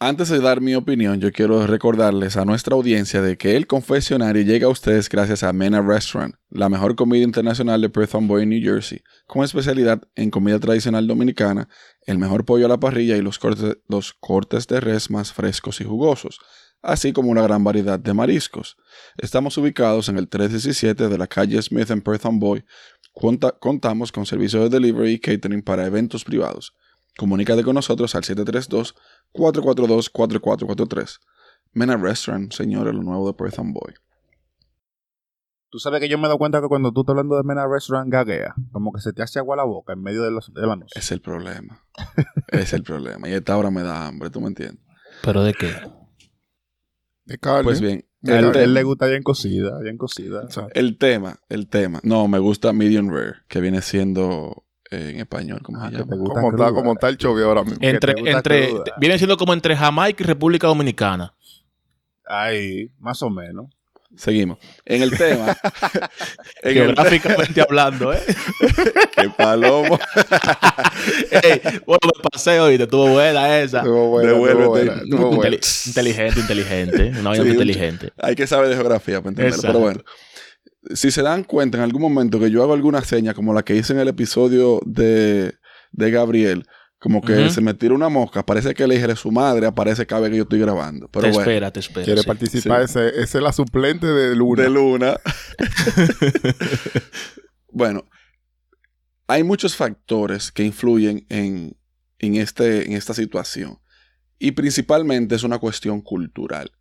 Antes 0.00 0.28
de 0.28 0.40
dar 0.40 0.60
mi 0.60 0.74
opinión, 0.74 1.20
yo 1.20 1.30
quiero 1.32 1.66
recordarles 1.66 2.36
a 2.36 2.44
nuestra 2.44 2.74
audiencia 2.74 3.22
de 3.22 3.38
que 3.38 3.56
el 3.56 3.66
confesionario 3.66 4.42
llega 4.42 4.66
a 4.66 4.70
ustedes 4.70 5.08
gracias 5.08 5.42
a 5.44 5.52
Mena 5.52 5.80
Restaurant, 5.80 6.34
la 6.50 6.68
mejor 6.68 6.96
comida 6.96 7.22
internacional 7.22 7.80
de 7.80 7.88
Perth 7.88 8.14
Amboy 8.16 8.42
en 8.42 8.50
New 8.50 8.60
Jersey, 8.62 9.00
con 9.26 9.44
especialidad 9.44 10.02
en 10.16 10.30
comida 10.30 10.58
tradicional 10.58 11.06
dominicana, 11.06 11.68
el 12.06 12.18
mejor 12.18 12.44
pollo 12.44 12.66
a 12.66 12.68
la 12.68 12.80
parrilla 12.80 13.16
y 13.16 13.22
los 13.22 13.38
cortes, 13.38 14.66
de 14.66 14.80
res 14.80 15.10
más 15.10 15.32
frescos 15.32 15.80
y 15.80 15.84
jugosos, 15.84 16.38
así 16.82 17.12
como 17.12 17.30
una 17.30 17.42
gran 17.42 17.62
variedad 17.64 17.98
de 17.98 18.12
mariscos. 18.14 18.76
Estamos 19.16 19.56
ubicados 19.56 20.08
en 20.08 20.18
el 20.18 20.28
317 20.28 21.08
de 21.08 21.18
la 21.18 21.28
calle 21.28 21.62
Smith 21.62 21.90
en 21.90 22.02
Perth 22.02 22.26
Amboy. 22.26 22.64
Conta- 23.14 23.56
contamos 23.58 24.10
con 24.10 24.26
servicios 24.26 24.64
de 24.64 24.68
delivery 24.80 25.12
y 25.12 25.18
catering 25.20 25.62
para 25.62 25.86
eventos 25.86 26.24
privados. 26.24 26.74
Comunícate 27.16 27.62
con 27.62 27.74
nosotros 27.74 28.14
al 28.14 28.22
732-442-4443. 28.22 31.20
Mena 31.72 31.96
Restaurant, 31.96 32.52
señores, 32.52 32.94
lo 32.94 33.02
nuevo 33.02 33.26
de 33.26 33.32
Perth 33.34 33.58
and 33.58 33.72
Boy. 33.72 33.94
Tú 35.70 35.80
sabes 35.80 36.00
que 36.00 36.08
yo 36.08 36.18
me 36.18 36.24
he 36.24 36.28
dado 36.28 36.38
cuenta 36.38 36.60
que 36.60 36.68
cuando 36.68 36.92
tú 36.92 37.00
estás 37.00 37.14
hablando 37.14 37.36
de 37.36 37.42
Mena 37.42 37.66
Restaurant 37.66 38.08
gaguea, 38.08 38.54
como 38.70 38.92
que 38.92 39.00
se 39.00 39.12
te 39.12 39.22
hace 39.22 39.40
agua 39.40 39.56
la 39.56 39.64
boca 39.64 39.92
en 39.92 40.02
medio 40.02 40.22
de, 40.22 40.30
los, 40.30 40.54
de 40.54 40.66
la 40.66 40.76
noche. 40.76 40.96
Es 40.96 41.10
el 41.10 41.20
problema. 41.20 41.82
es 42.48 42.72
el 42.72 42.84
problema. 42.84 43.28
Y 43.28 43.32
a 43.32 43.38
esta 43.38 43.56
hora 43.56 43.72
me 43.72 43.82
da 43.82 44.06
hambre, 44.06 44.30
¿tú 44.30 44.40
me 44.40 44.46
entiendes? 44.48 44.80
¿Pero 45.22 45.42
de 45.42 45.52
qué? 45.52 45.72
De 47.24 47.38
carne. 47.38 47.64
Pues 47.64 47.80
bien, 47.80 48.04
A 48.28 48.38
el, 48.38 48.56
él, 48.56 48.74
le 48.74 48.84
gusta 48.84 49.06
bien 49.06 49.24
cocida, 49.24 49.80
bien 49.80 49.98
cocida. 49.98 50.46
El 50.74 50.96
tema, 50.96 51.40
el 51.48 51.68
tema. 51.68 51.98
No, 52.04 52.28
me 52.28 52.38
gusta 52.38 52.72
Medium 52.72 53.10
Rare, 53.10 53.38
que 53.48 53.60
viene 53.60 53.82
siendo 53.82 54.64
en 55.10 55.20
español, 55.20 55.60
¿cómo 55.62 55.78
Ah, 55.80 55.86
se 55.86 55.92
que 55.92 55.98
llama? 55.98 56.10
te 56.10 56.16
gusta 56.18 56.34
¿Cómo 56.34 56.48
está, 56.50 56.64
cruda. 56.66 56.72
cómo 56.80 56.92
está 56.92 57.08
el 57.08 57.16
chovio 57.18 57.46
ahora 57.48 57.62
mismo? 57.62 57.78
Entre, 57.80 58.14
entre, 58.30 58.68
cruda. 58.68 58.84
viene 58.98 59.18
siendo 59.18 59.36
como 59.36 59.52
entre 59.52 59.76
Jamaica 59.76 60.22
y 60.22 60.26
República 60.26 60.66
Dominicana. 60.66 61.34
Ahí, 62.26 62.90
más 62.98 63.22
o 63.22 63.30
menos. 63.30 63.66
Seguimos. 64.16 64.58
En 64.84 65.02
el 65.02 65.10
tema. 65.16 65.56
en 66.62 66.68
el 66.68 66.74
Geográficamente 66.74 67.60
hablando, 67.68 68.12
¿eh? 68.12 68.20
que 69.16 69.28
palomo. 69.30 69.98
Ey, 71.30 71.60
bueno, 71.84 71.98
me 72.04 72.30
pasé 72.30 72.60
hoy, 72.60 72.76
te 72.76 72.84
estuvo 72.84 73.08
buena 73.08 73.58
esa. 73.58 73.82
Buena, 73.82 74.34
buena, 74.34 74.66
buena. 74.66 75.02
Inteligente, 75.86 76.40
inteligente. 76.40 77.12
Una 77.18 77.30
vaina 77.30 77.44
Sí, 77.44 77.50
inteligente. 77.50 78.12
Hay 78.18 78.36
que 78.36 78.46
saber 78.46 78.68
de 78.68 78.76
geografía 78.76 79.20
para 79.20 79.30
entenderlo. 79.30 79.56
Exacto. 79.56 79.72
Pero 79.72 79.80
bueno. 79.80 80.00
Si 80.94 81.10
se 81.10 81.22
dan 81.22 81.44
cuenta 81.44 81.78
en 81.78 81.84
algún 81.84 82.02
momento 82.02 82.38
que 82.38 82.50
yo 82.50 82.62
hago 82.62 82.74
alguna 82.74 83.02
seña, 83.02 83.34
como 83.34 83.54
la 83.54 83.62
que 83.62 83.76
hice 83.76 83.92
en 83.92 84.00
el 84.00 84.08
episodio 84.08 84.80
de, 84.84 85.54
de 85.92 86.10
Gabriel, 86.10 86.66
como 87.04 87.20
que 87.20 87.50
se 87.50 87.60
me 87.60 87.74
tira 87.74 87.94
una 87.94 88.08
mosca, 88.08 88.46
parece 88.46 88.72
que 88.72 88.86
le 88.86 88.94
dije 88.94 89.14
su 89.14 89.30
madre, 89.30 89.66
aparece 89.66 90.06
cada 90.06 90.22
vez 90.22 90.30
que 90.30 90.36
yo 90.38 90.44
estoy 90.44 90.58
grabando. 90.58 91.06
Pero 91.08 91.26
te 91.26 91.32
bueno. 91.32 91.40
espera, 91.42 91.70
te 91.70 91.80
espera. 91.80 92.04
Quiere 92.04 92.22
sí. 92.22 92.26
participar, 92.26 92.80
ese, 92.80 93.20
es 93.20 93.34
la 93.34 93.52
suplente 93.52 94.06
de 94.06 94.34
Luna. 94.34 94.62
de 94.62 94.70
luna. 94.70 95.20
bueno, 97.70 98.06
hay 99.26 99.42
muchos 99.44 99.76
factores 99.76 100.50
que 100.50 100.64
influyen 100.64 101.26
en, 101.28 101.76
en, 102.20 102.36
este, 102.36 102.86
en 102.86 102.94
esta 102.94 103.12
situación. 103.12 103.78
Y 104.38 104.52
principalmente 104.52 105.34
es 105.34 105.42
una 105.42 105.58
cuestión 105.58 106.00
cultural. 106.00 106.72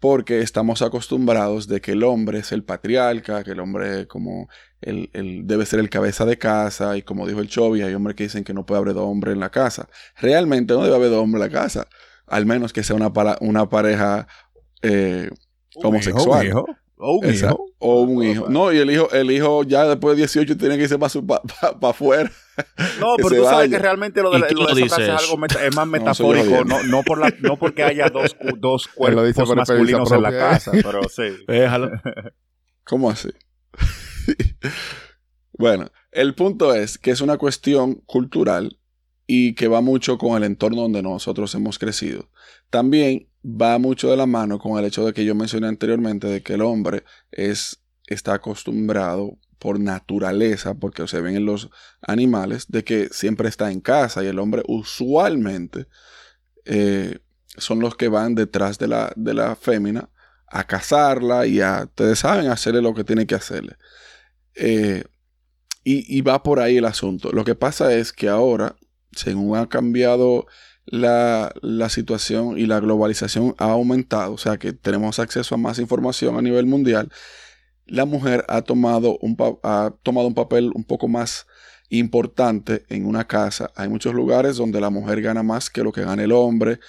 Porque 0.00 0.40
estamos 0.40 0.80
acostumbrados 0.82 1.66
de 1.66 1.80
que 1.80 1.92
el 1.92 2.04
hombre 2.04 2.38
es 2.38 2.52
el 2.52 2.62
patriarca, 2.62 3.42
que 3.42 3.50
el 3.50 3.60
hombre 3.60 4.06
como 4.06 4.48
el, 4.80 5.10
el- 5.12 5.46
debe 5.46 5.66
ser 5.66 5.80
el 5.80 5.90
cabeza 5.90 6.24
de 6.24 6.38
casa. 6.38 6.96
Y 6.96 7.02
como 7.02 7.26
dijo 7.26 7.40
el 7.40 7.48
Chovy, 7.48 7.82
hay 7.82 7.94
hombres 7.94 8.14
que 8.14 8.22
dicen 8.24 8.44
que 8.44 8.54
no 8.54 8.64
puede 8.64 8.80
haber 8.80 8.94
dos 8.94 9.04
hombres 9.06 9.34
en 9.34 9.40
la 9.40 9.50
casa. 9.50 9.88
Realmente 10.16 10.74
no 10.74 10.82
debe 10.84 10.94
haber 10.94 11.10
dos 11.10 11.22
hombres 11.22 11.44
en 11.44 11.52
la 11.52 11.60
casa. 11.60 11.88
Al 12.26 12.46
menos 12.46 12.72
que 12.72 12.84
sea 12.84 12.94
una, 12.94 13.12
para- 13.12 13.38
una 13.40 13.68
pareja 13.68 14.28
eh, 14.82 15.30
homosexual. 15.88 16.46
O 17.00 17.18
un 17.18 17.26
Esa- 17.26 17.46
hijo. 17.46 17.66
O 17.78 18.00
un 18.02 18.22
hijo. 18.24 18.48
No, 18.48 18.72
y 18.72 18.78
el 18.78 18.90
hijo, 18.90 19.10
el 19.12 19.30
hijo 19.30 19.62
ya 19.62 19.86
después 19.86 20.16
de 20.16 20.22
18 20.22 20.56
tiene 20.56 20.76
que 20.76 20.82
irse 20.82 20.98
para 20.98 21.12
pa, 21.78 21.88
afuera. 21.90 22.30
No, 22.98 23.14
pero 23.16 23.28
tú 23.28 23.34
sabes 23.36 23.50
vaya. 23.52 23.68
que 23.70 23.78
realmente 23.78 24.20
lo 24.22 24.30
de, 24.30 24.38
¿Y 24.38 24.40
la- 24.40 24.48
lo 24.50 24.54
de 24.54 24.64
lo 24.64 24.68
esa 24.70 24.76
dice 24.82 24.94
frase 24.96 25.14
es 25.14 25.22
algo 25.22 25.36
meta- 25.38 25.64
es 25.64 25.76
más 25.76 25.86
metafórico, 25.86 26.44
jodiendo. 26.46 26.64
no, 26.64 26.82
no, 26.82 27.02
por 27.04 27.18
la, 27.20 27.32
no 27.40 27.56
porque 27.56 27.84
haya 27.84 28.08
dos, 28.08 28.36
dos 28.58 28.82
dice 28.86 28.94
cuerpos 28.96 29.22
por 29.34 29.58
experiencia 29.58 29.98
masculinos 29.98 30.12
en 30.12 30.22
la 30.22 30.30
casa, 30.32 30.72
pero 30.72 31.02
sí. 31.08 31.22
Déjalo. 31.46 31.90
¿Cómo 32.84 33.10
así? 33.10 33.28
bueno, 35.52 35.90
el 36.12 36.34
punto 36.34 36.74
es 36.74 36.98
que 36.98 37.10
es 37.10 37.20
una 37.20 37.36
cuestión 37.36 37.96
cultural 38.06 38.78
y 39.26 39.54
que 39.54 39.68
va 39.68 39.80
mucho 39.80 40.16
con 40.18 40.36
el 40.36 40.44
entorno 40.44 40.82
donde 40.82 41.02
nosotros 41.02 41.54
hemos 41.54 41.78
crecido. 41.78 42.30
También 42.70 43.28
va 43.48 43.78
mucho 43.78 44.10
de 44.10 44.16
la 44.16 44.26
mano 44.26 44.58
con 44.58 44.78
el 44.78 44.84
hecho 44.84 45.06
de 45.06 45.12
que 45.12 45.24
yo 45.24 45.34
mencioné 45.34 45.68
anteriormente 45.68 46.26
de 46.26 46.42
que 46.42 46.54
el 46.54 46.62
hombre 46.62 47.04
es, 47.30 47.80
está 48.06 48.34
acostumbrado 48.34 49.38
por 49.58 49.80
naturaleza, 49.80 50.74
porque 50.74 51.06
se 51.08 51.20
ven 51.20 51.36
en 51.36 51.46
los 51.46 51.70
animales, 52.00 52.66
de 52.68 52.84
que 52.84 53.08
siempre 53.10 53.48
está 53.48 53.72
en 53.72 53.80
casa 53.80 54.22
y 54.22 54.26
el 54.26 54.38
hombre 54.38 54.62
usualmente 54.68 55.86
eh, 56.64 57.18
son 57.56 57.80
los 57.80 57.96
que 57.96 58.08
van 58.08 58.34
detrás 58.34 58.78
de 58.78 58.88
la, 58.88 59.12
de 59.16 59.34
la 59.34 59.56
fémina 59.56 60.10
a 60.46 60.64
cazarla 60.64 61.46
y 61.46 61.60
a, 61.60 61.84
ustedes 61.84 62.20
saben, 62.20 62.50
hacerle 62.50 62.82
lo 62.82 62.94
que 62.94 63.04
tiene 63.04 63.26
que 63.26 63.34
hacerle. 63.34 63.76
Eh, 64.54 65.04
y, 65.82 66.18
y 66.18 66.20
va 66.20 66.42
por 66.42 66.60
ahí 66.60 66.76
el 66.76 66.84
asunto. 66.84 67.32
Lo 67.32 67.44
que 67.44 67.54
pasa 67.54 67.92
es 67.94 68.12
que 68.12 68.28
ahora, 68.28 68.76
según 69.12 69.56
ha 69.56 69.68
cambiado 69.68 70.46
la, 70.90 71.52
la 71.60 71.88
situación 71.88 72.58
y 72.58 72.66
la 72.66 72.80
globalización 72.80 73.54
ha 73.58 73.72
aumentado, 73.72 74.32
o 74.32 74.38
sea 74.38 74.56
que 74.56 74.72
tenemos 74.72 75.18
acceso 75.18 75.54
a 75.54 75.58
más 75.58 75.78
información 75.78 76.36
a 76.36 76.42
nivel 76.42 76.66
mundial, 76.66 77.10
la 77.86 78.04
mujer 78.04 78.44
ha 78.48 78.62
tomado 78.62 79.18
un, 79.20 79.36
ha 79.62 79.92
tomado 80.02 80.26
un 80.28 80.34
papel 80.34 80.70
un 80.74 80.84
poco 80.84 81.08
más 81.08 81.46
importante 81.90 82.84
en 82.88 83.06
una 83.06 83.26
casa. 83.26 83.70
Hay 83.74 83.88
muchos 83.88 84.14
lugares 84.14 84.56
donde 84.56 84.80
la 84.80 84.90
mujer 84.90 85.22
gana 85.22 85.42
más 85.42 85.70
que 85.70 85.82
lo 85.82 85.92
que 85.92 86.02
gana 86.02 86.22
el 86.22 86.32
hombre, 86.32 86.80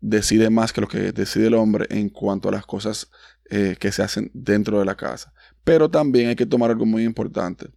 decide 0.00 0.50
más 0.50 0.72
que 0.72 0.80
lo 0.80 0.88
que 0.88 1.12
decide 1.12 1.48
el 1.48 1.54
hombre 1.54 1.86
en 1.90 2.08
cuanto 2.08 2.48
a 2.48 2.52
las 2.52 2.66
cosas 2.66 3.10
eh, 3.50 3.76
que 3.78 3.92
se 3.92 4.02
hacen 4.02 4.30
dentro 4.34 4.78
de 4.78 4.84
la 4.84 4.96
casa. 4.96 5.32
Pero 5.62 5.90
también 5.90 6.28
hay 6.28 6.36
que 6.36 6.46
tomar 6.46 6.70
algo 6.70 6.86
muy 6.86 7.04
importante. 7.04 7.68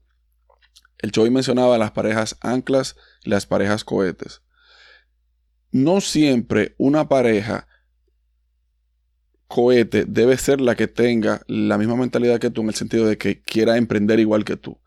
El 0.99 1.11
Choi 1.11 1.29
mencionaba 1.29 1.77
las 1.77 1.91
parejas 1.91 2.37
anclas 2.41 2.95
y 3.23 3.29
las 3.29 3.45
parejas 3.45 3.83
cohetes. 3.83 4.41
No 5.71 5.99
siempre 5.99 6.75
una 6.77 7.09
pareja 7.09 7.67
cohete 9.47 10.05
debe 10.05 10.37
ser 10.37 10.61
la 10.61 10.75
que 10.75 10.87
tenga 10.87 11.41
la 11.47 11.77
misma 11.77 11.95
mentalidad 11.95 12.39
que 12.39 12.51
tú 12.51 12.61
en 12.61 12.69
el 12.69 12.75
sentido 12.75 13.05
de 13.07 13.17
que 13.17 13.41
quiera 13.41 13.77
emprender 13.77 14.19
igual 14.19 14.45
que 14.45 14.57
tú. 14.57 14.77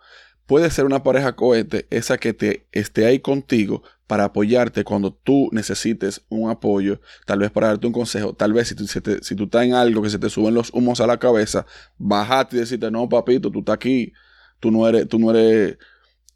Puede 0.47 0.71
ser 0.71 0.85
una 0.85 1.03
pareja 1.03 1.35
cohete 1.35 1.87
esa 1.91 2.19
que 2.19 2.33
te 2.35 2.67
esté 2.73 3.07
ahí 3.07 3.21
contigo 3.21 3.83
para 4.07 4.25
apoyarte 4.25 4.85
cuando 4.85 5.13
tú 5.15 5.49
necesites 5.53 6.23
un 6.29 6.51
apoyo, 6.51 7.01
tal 7.27 7.39
vez 7.41 7.51
para 7.51 7.69
darte 7.69 7.87
un 7.87 7.93
consejo, 7.95 8.35
tal 8.35 8.53
vez 8.53 8.69
si 8.69 8.75
tú, 8.75 8.87
si 8.87 9.01
te- 9.01 9.23
si 9.25 9.35
tú 9.35 9.45
estás 9.45 9.65
en 9.65 9.75
algo 9.75 10.03
que 10.03 10.11
se 10.11 10.19
te 10.19 10.29
suben 10.29 10.55
los 10.55 10.71
humos 10.75 11.01
a 11.01 11.07
la 11.07 11.19
cabeza, 11.19 11.65
bajate 11.99 12.57
y 12.57 12.61
decirte, 12.61 12.91
no 12.91 13.09
papito, 13.09 13.51
tú 13.51 13.61
estás 13.61 13.77
aquí, 13.77 14.13
tú 14.61 14.71
no 14.71 14.87
eres, 14.87 15.09
tú 15.09 15.19
no 15.19 15.31
eres, 15.31 15.79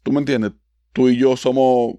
tú 0.03 0.11
me 0.11 0.19
entiendes, 0.19 0.53
tú 0.93 1.09
y 1.09 1.17
yo 1.17 1.37
somos 1.37 1.95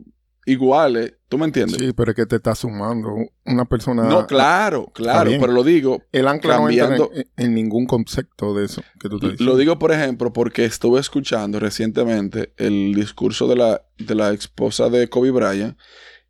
iguales, 0.50 1.14
tú 1.28 1.38
me 1.38 1.44
entiendes. 1.46 1.76
Sí, 1.78 1.92
pero 1.92 2.10
es 2.12 2.16
que 2.16 2.26
te 2.26 2.36
está 2.36 2.54
sumando 2.54 3.14
una 3.44 3.64
persona. 3.64 4.04
no, 4.04 4.26
claro, 4.26 4.86
claro, 4.94 5.30
pero 5.38 5.52
lo 5.52 5.62
digo 5.62 6.02
El 6.12 6.26
ancla 6.28 6.56
no 6.56 6.64
cambiando- 6.64 7.10
entra 7.12 7.20
en, 7.36 7.44
en 7.46 7.54
ningún 7.54 7.86
concepto 7.86 8.54
de 8.54 8.64
eso 8.64 8.82
que 9.00 9.08
tú 9.08 9.16
estás 9.16 9.22
Lo 9.28 9.30
diciendo. 9.32 9.56
digo, 9.56 9.78
por 9.78 9.92
ejemplo, 9.92 10.32
porque 10.32 10.64
estuve 10.64 11.00
escuchando 11.00 11.60
recientemente 11.60 12.52
el 12.56 12.94
discurso 12.94 13.46
de 13.48 13.56
la, 13.56 13.82
de 13.98 14.14
la 14.14 14.30
esposa 14.30 14.88
de 14.88 15.08
Kobe 15.08 15.30
Bryant 15.30 15.76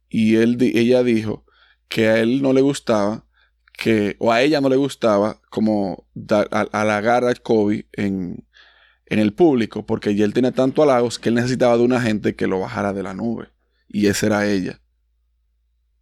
y 0.09 0.37
él, 0.37 0.57
ella 0.61 1.03
dijo 1.03 1.45
que 1.89 2.09
a 2.09 2.19
él 2.19 2.43
no 2.43 2.53
le 2.53 2.61
gustaba 2.61 3.25
que, 3.73 4.17
o 4.19 4.33
a 4.33 4.43
ella 4.43 4.61
no 4.61 4.69
le 4.69 4.77
gustaba 4.77 5.41
como 5.51 6.07
dar, 6.15 6.49
a- 6.51 6.67
halagar 6.73 7.25
a 7.25 7.35
Kobe 7.35 7.87
en, 7.93 8.45
en 9.07 9.19
el 9.21 9.33
público 9.33 9.87
porque 9.87 10.11
él 10.11 10.35
tenía 10.35 10.51
tanto 10.53 10.83
halagos 10.83 11.19
que 11.19 11.29
él 11.29 11.37
necesitaba 11.37 11.77
de 11.77 11.85
una 11.85 12.01
gente 12.01 12.35
que 12.35 12.47
lo 12.49 12.59
bajara 12.61 12.93
de 12.93 13.03
la 13.05 13.15
nube 13.15 13.49
y 13.89 14.07
esa 14.07 14.27
era 14.27 14.47
ella. 14.47 14.81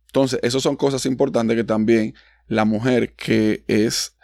Entonces, 0.08 0.40
esas 0.42 0.62
son 0.62 0.76
cosas 0.76 1.04
importantes 1.06 1.56
que 1.56 1.64
también 1.64 2.14
la 2.46 2.64
mujer 2.64 3.14
que 3.14 3.64
es 3.68 4.16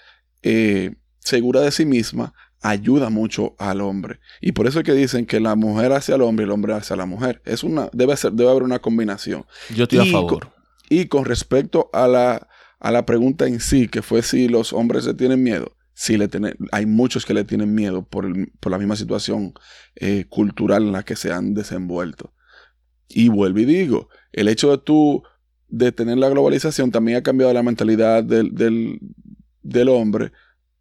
eh, 0.43 0.95
segura 1.19 1.61
de 1.61 1.71
sí 1.71 1.85
misma 1.85 2.33
ayuda 2.61 3.11
mucho 3.11 3.55
al 3.59 3.81
hombre. 3.81 4.21
Y 4.41 4.53
por 4.53 4.67
eso 4.67 4.79
es 4.79 4.85
que 4.85 4.95
dicen 4.95 5.27
que 5.27 5.41
la 5.41 5.57
mujer 5.57 5.93
hacia 5.93 6.15
el 6.15 6.23
hombre 6.23 6.45
y 6.45 6.47
el 6.47 6.53
hombre 6.53 6.75
hacia 6.75 6.97
la 6.97 7.07
mujer. 7.07 7.43
Es 7.45 7.65
una, 7.65 7.91
debe, 7.93 8.17
ser, 8.17 8.33
debe 8.33 8.51
haber 8.51 8.63
una 8.63 8.79
combinación. 8.79 9.45
Yo 9.75 9.85
estoy 9.85 9.99
a 9.99 10.05
Y 10.05 10.13
favor. 10.13 10.53
Y 10.89 11.07
con 11.07 11.25
respecto 11.25 11.91
a 11.93 12.07
la, 12.07 12.49
a 12.79 12.91
la 12.93 13.05
pregunta 13.05 13.47
en 13.47 13.61
sí, 13.61 13.89
que 13.89 14.03
fue 14.03 14.23
si 14.23 14.49
los 14.49 14.73
hombres 14.73 15.05
le 15.07 15.15
tienen 15.15 15.43
miedo, 15.43 15.77
sí 15.95 16.17
le 16.17 16.29
tienen, 16.29 16.55
hay 16.71 16.87
muchos 16.87 17.27
que 17.27 17.35
le 17.35 17.45
tienen 17.45 17.75
miedo 17.75 18.05
por, 18.07 18.25
el- 18.27 18.53
por 18.61 18.71
la 18.73 18.79
misma 18.79 18.95
situación 18.97 19.55
eh, 19.97 20.27
cultural 20.29 20.85
en 20.85 20.93
la 20.93 21.03
que 21.03 21.17
se 21.17 21.33
han 21.33 21.55
desenvuelto. 21.55 22.33
Y 23.15 23.29
vuelvo 23.29 23.61
y 23.61 23.65
digo, 23.65 24.09
el 24.33 24.49
hecho 24.49 24.71
de 24.71 24.79
tú 24.79 25.23
de 25.69 25.93
tener 25.93 26.19
la 26.19 26.29
globalización 26.29 26.91
también 26.91 27.19
ha 27.19 27.23
cambiado 27.23 27.53
la 27.53 27.63
mentalidad 27.63 28.23
del, 28.23 28.55
del, 28.55 29.01
del 29.63 29.89
hombre 29.89 30.33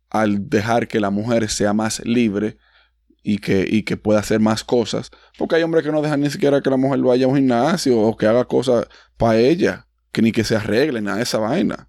al 0.10 0.50
dejar 0.50 0.88
que 0.88 1.00
la 1.00 1.10
mujer 1.10 1.50
sea 1.50 1.74
más 1.74 2.04
libre 2.06 2.58
y 3.24 3.38
que, 3.38 3.66
y 3.70 3.84
que 3.84 3.96
pueda 3.96 4.20
hacer 4.20 4.40
más 4.40 4.64
cosas. 4.64 5.10
Porque 5.38 5.56
hay 5.56 5.64
hombres 5.64 5.84
que 5.84 5.92
no 5.92 6.02
dejan 6.02 6.20
ni 6.20 6.30
siquiera 6.30 6.62
que 6.62 6.70
la 6.70 6.78
mujer 6.78 7.00
vaya 7.00 7.26
a 7.26 7.30
un 7.30 7.36
gimnasio 7.36 8.00
o 8.00 8.18
que 8.18 8.28
haga 8.28 8.46
cosas 8.46 8.88
para 9.18 9.40
ella, 9.40 9.88
que 10.12 10.22
ni 10.22 10.32
que 10.32 10.44
se 10.44 10.56
arregle, 10.56 11.02
nada 11.02 11.18
de 11.18 11.24
esa 11.24 11.38
vaina. 11.38 11.88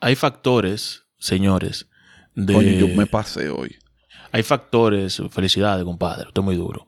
Hay 0.00 0.14
factores, 0.14 1.04
señores, 1.18 1.88
de... 2.34 2.52
Coño, 2.52 2.70
yo 2.72 2.88
me 2.88 3.06
pasé 3.06 3.48
hoy. 3.48 3.76
Hay 4.32 4.42
factores, 4.42 5.22
felicidades, 5.30 5.84
compadre, 5.84 6.28
esto 6.28 6.42
es 6.42 6.44
muy 6.44 6.56
duro. 6.56 6.86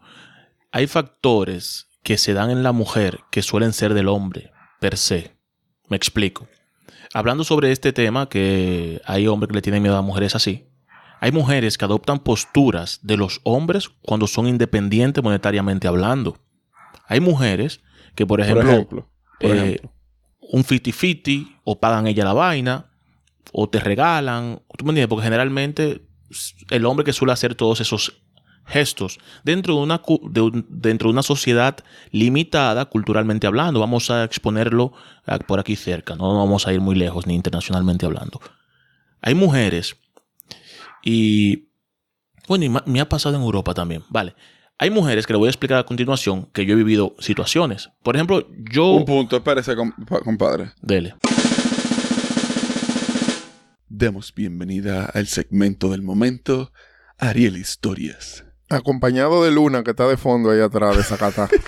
Hay 0.70 0.86
factores 0.86 1.86
que 2.02 2.18
se 2.18 2.34
dan 2.34 2.50
en 2.50 2.62
la 2.62 2.72
mujer 2.72 3.20
que 3.30 3.42
suelen 3.42 3.72
ser 3.72 3.94
del 3.94 4.08
hombre, 4.08 4.52
per 4.80 4.96
se. 4.96 5.36
Me 5.88 5.96
explico. 5.96 6.48
Hablando 7.14 7.44
sobre 7.44 7.72
este 7.72 7.92
tema, 7.92 8.28
que 8.28 9.00
hay 9.04 9.26
hombres 9.26 9.48
que 9.48 9.54
le 9.54 9.62
tienen 9.62 9.82
miedo 9.82 9.96
a 9.96 10.02
mujeres 10.02 10.34
así, 10.34 10.66
hay 11.20 11.30
mujeres 11.30 11.78
que 11.78 11.84
adoptan 11.84 12.18
posturas 12.18 12.98
de 13.02 13.16
los 13.16 13.40
hombres 13.44 13.90
cuando 14.00 14.26
son 14.26 14.48
independientes 14.48 15.22
monetariamente 15.22 15.86
hablando. 15.86 16.38
Hay 17.06 17.20
mujeres 17.20 17.80
que, 18.16 18.26
por 18.26 18.40
ejemplo, 18.40 18.64
por 18.64 18.72
ejemplo. 18.72 19.08
por 19.38 19.50
eh, 19.50 19.58
ejemplo. 19.58 19.92
un 20.40 20.64
50-50 20.64 21.60
o 21.64 21.78
pagan 21.78 22.06
ella 22.06 22.24
la 22.24 22.32
vaina 22.32 22.90
o 23.52 23.68
te 23.68 23.78
regalan. 23.78 24.62
¿Tú 24.76 24.84
me 24.84 24.90
entiendes? 24.90 25.08
Porque 25.08 25.24
generalmente 25.24 26.08
el 26.70 26.86
hombre 26.86 27.04
que 27.04 27.12
suele 27.12 27.32
hacer 27.32 27.54
todos 27.54 27.80
esos 27.80 28.21
gestos 28.66 29.18
dentro 29.44 29.74
de 29.74 29.80
una, 29.80 30.00
de 30.30 30.64
dentro 30.68 31.08
de 31.08 31.12
una 31.12 31.22
sociedad 31.22 31.76
limitada 32.10 32.84
culturalmente 32.86 33.46
hablando. 33.46 33.80
Vamos 33.80 34.10
a 34.10 34.24
exponerlo 34.24 34.92
ah, 35.26 35.38
por 35.38 35.60
aquí 35.60 35.76
cerca, 35.76 36.14
no 36.14 36.38
vamos 36.38 36.66
a 36.66 36.72
ir 36.72 36.80
muy 36.80 36.94
lejos 36.94 37.26
ni 37.26 37.34
internacionalmente 37.34 38.06
hablando. 38.06 38.40
Hay 39.20 39.34
mujeres 39.34 39.96
y 41.02 41.68
bueno, 42.48 42.64
y 42.64 42.90
me 42.90 43.00
ha 43.00 43.08
pasado 43.08 43.36
en 43.36 43.42
Europa 43.42 43.74
también, 43.74 44.02
vale. 44.08 44.34
Hay 44.78 44.90
mujeres 44.90 45.26
que 45.26 45.32
le 45.32 45.38
voy 45.38 45.46
a 45.46 45.50
explicar 45.50 45.78
a 45.78 45.84
continuación 45.84 46.46
que 46.52 46.66
yo 46.66 46.72
he 46.72 46.76
vivido 46.76 47.14
situaciones. 47.20 47.90
Por 48.02 48.16
ejemplo, 48.16 48.48
yo... 48.72 48.90
Un 48.90 49.04
punto, 49.04 49.36
espérese, 49.36 49.76
compa- 49.76 50.22
compadre. 50.24 50.72
Dele. 50.80 51.14
Demos 53.88 54.34
bienvenida 54.34 55.04
al 55.04 55.28
segmento 55.28 55.90
del 55.90 56.02
momento, 56.02 56.72
Ariel 57.18 57.58
Historias. 57.58 58.44
Acompañado 58.72 59.44
de 59.44 59.50
Luna, 59.50 59.82
que 59.82 59.90
está 59.90 60.06
de 60.06 60.16
fondo 60.16 60.50
ahí 60.50 60.60
atrás 60.60 60.96
de 60.96 61.02
Zacatá. 61.02 61.48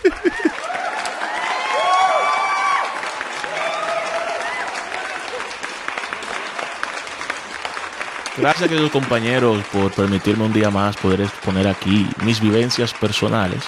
Gracias, 8.36 8.68
queridos 8.68 8.90
compañeros, 8.90 9.62
por 9.72 9.92
permitirme 9.92 10.44
un 10.44 10.52
día 10.52 10.68
más 10.68 10.96
poder 10.96 11.20
exponer 11.20 11.68
aquí 11.68 12.06
mis 12.24 12.40
vivencias 12.40 12.92
personales, 12.92 13.62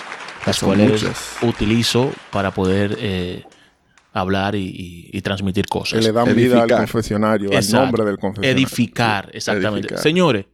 las 0.44 0.56
Son 0.56 0.68
cuales 0.70 0.90
muchas. 1.04 1.36
utilizo 1.42 2.10
para 2.32 2.50
poder 2.50 2.96
eh, 2.98 3.44
hablar 4.12 4.56
y, 4.56 4.64
y- 4.66 5.10
y 5.16 5.20
transmitir 5.22 5.66
que 5.66 5.78
cosas. 5.78 6.02
le 6.04 6.10
dan 6.10 6.34
vida 6.34 6.54
al 6.56 6.60
Edificar. 6.62 6.78
confesionario, 6.78 7.52
Exacto. 7.52 7.76
al 7.76 7.82
nombre 7.84 8.04
del 8.06 8.18
confesionario. 8.18 8.56
Edificar, 8.66 9.30
exactamente. 9.32 9.78
Edificar. 9.86 10.02
Señores, 10.02 10.46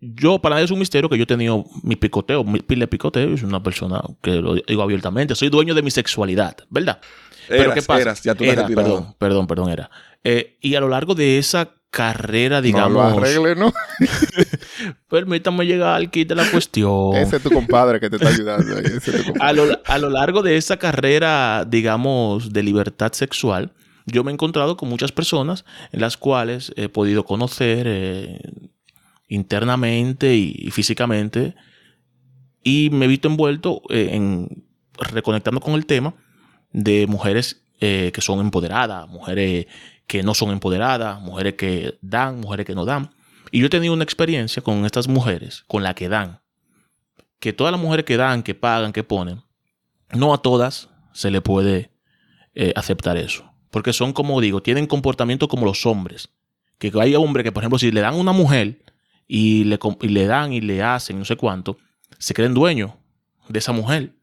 yo 0.00 0.38
para 0.38 0.54
nadie 0.54 0.64
es 0.64 0.70
un 0.70 0.78
misterio 0.78 1.08
que 1.08 1.16
yo 1.16 1.24
he 1.24 1.26
tenido 1.26 1.64
mi 1.82 1.96
picoteo, 1.96 2.42
mi 2.44 2.60
pila 2.60 2.80
de 2.80 2.88
picoteo, 2.88 3.34
es 3.34 3.42
una 3.42 3.62
persona 3.62 4.02
que 4.22 4.36
lo 4.36 4.54
digo 4.54 4.82
abiertamente, 4.82 5.34
soy 5.34 5.50
dueño 5.50 5.74
de 5.74 5.82
mi 5.82 5.90
sexualidad, 5.90 6.56
¿verdad? 6.70 7.00
Pero 7.48 7.74
¿qué 7.74 7.82
pasa? 7.82 8.00
eras, 8.00 8.22
ya 8.22 8.34
tú 8.34 8.44
Era, 8.44 8.66
perdón, 8.66 9.14
perdón, 9.18 9.46
perdón, 9.46 9.70
era. 9.70 9.90
Eh, 10.22 10.56
y 10.60 10.74
a 10.74 10.80
lo 10.80 10.88
largo 10.88 11.14
de 11.14 11.38
esa 11.38 11.70
carrera, 11.90 12.56
No 12.56 12.62
digamos, 12.62 12.92
lo 12.92 13.02
arregle, 13.02 13.56
¿no? 13.56 13.72
permítame 15.08 15.66
llegar 15.66 15.96
al 15.96 16.10
kit 16.10 16.28
de 16.28 16.36
la 16.36 16.48
cuestión. 16.48 17.16
Ese 17.16 17.36
es 17.36 17.42
tu 17.42 17.50
compadre 17.50 17.98
que 17.98 18.08
te 18.08 18.16
está 18.16 18.28
ayudando. 18.28 18.76
ahí, 18.76 18.84
ese 18.84 19.16
es 19.16 19.24
tu 19.24 19.32
a, 19.40 19.52
lo, 19.52 19.80
a 19.84 19.98
lo 19.98 20.10
largo 20.10 20.42
de 20.42 20.56
esa 20.56 20.76
carrera, 20.76 21.66
digamos, 21.68 22.52
de 22.52 22.62
libertad 22.62 23.12
sexual, 23.12 23.72
yo 24.06 24.24
me 24.24 24.30
he 24.30 24.34
encontrado 24.34 24.76
con 24.76 24.88
muchas 24.88 25.12
personas 25.12 25.64
en 25.92 26.00
las 26.00 26.16
cuales 26.16 26.72
he 26.76 26.88
podido 26.88 27.24
conocer 27.24 27.86
eh, 27.88 28.38
internamente 29.30 30.36
y, 30.36 30.70
físicamente 30.70 31.54
y 32.62 32.90
me 32.90 33.06
he 33.06 33.08
visto 33.08 33.28
envuelto 33.28 33.80
eh, 33.88 34.10
en 34.12 34.66
reconectando 34.98 35.60
con 35.60 35.74
el 35.74 35.86
tema 35.86 36.14
de 36.72 37.06
mujeres 37.06 37.62
eh, 37.80 38.10
que 38.12 38.20
son 38.20 38.40
empoderadas, 38.40 39.08
mujeres 39.08 39.66
que 40.06 40.22
no 40.22 40.34
son 40.34 40.50
empoderadas, 40.50 41.20
mujeres 41.20 41.54
que 41.54 41.98
dan, 42.02 42.40
mujeres 42.40 42.66
que 42.66 42.74
no 42.74 42.84
dan. 42.84 43.14
Y 43.50 43.60
yo 43.60 43.66
he 43.66 43.70
tenido 43.70 43.94
una 43.94 44.04
experiencia 44.04 44.62
con 44.62 44.84
estas 44.84 45.08
mujeres, 45.08 45.64
con 45.66 45.82
la 45.82 45.94
que 45.94 46.08
dan. 46.08 46.40
Que 47.38 47.52
todas 47.52 47.72
las 47.72 47.80
mujeres 47.80 48.04
que 48.04 48.16
dan, 48.16 48.42
que 48.42 48.54
pagan, 48.54 48.92
que 48.92 49.02
ponen, 49.02 49.42
no 50.12 50.34
a 50.34 50.42
todas 50.42 50.90
se 51.12 51.30
le 51.30 51.40
puede 51.40 51.90
eh, 52.54 52.72
aceptar 52.76 53.16
eso. 53.16 53.50
Porque 53.70 53.92
son, 53.92 54.12
como 54.12 54.40
digo, 54.40 54.62
tienen 54.62 54.86
comportamiento 54.86 55.48
como 55.48 55.64
los 55.64 55.86
hombres. 55.86 56.28
Que 56.78 56.92
hay 57.00 57.14
hombres 57.14 57.44
que, 57.44 57.52
por 57.52 57.62
ejemplo, 57.62 57.78
si 57.78 57.90
le 57.90 58.00
dan 58.00 58.16
una 58.16 58.32
mujer 58.32 58.82
y 59.32 59.62
le, 59.64 59.78
com- 59.78 59.96
y 60.00 60.08
le 60.08 60.26
dan 60.26 60.52
y 60.52 60.60
le 60.60 60.82
hacen 60.82 61.18
no 61.20 61.24
sé 61.24 61.36
cuánto, 61.36 61.78
se 62.18 62.34
creen 62.34 62.52
dueños 62.52 62.90
de 63.48 63.58
esa 63.60 63.70
mujer. 63.70 64.16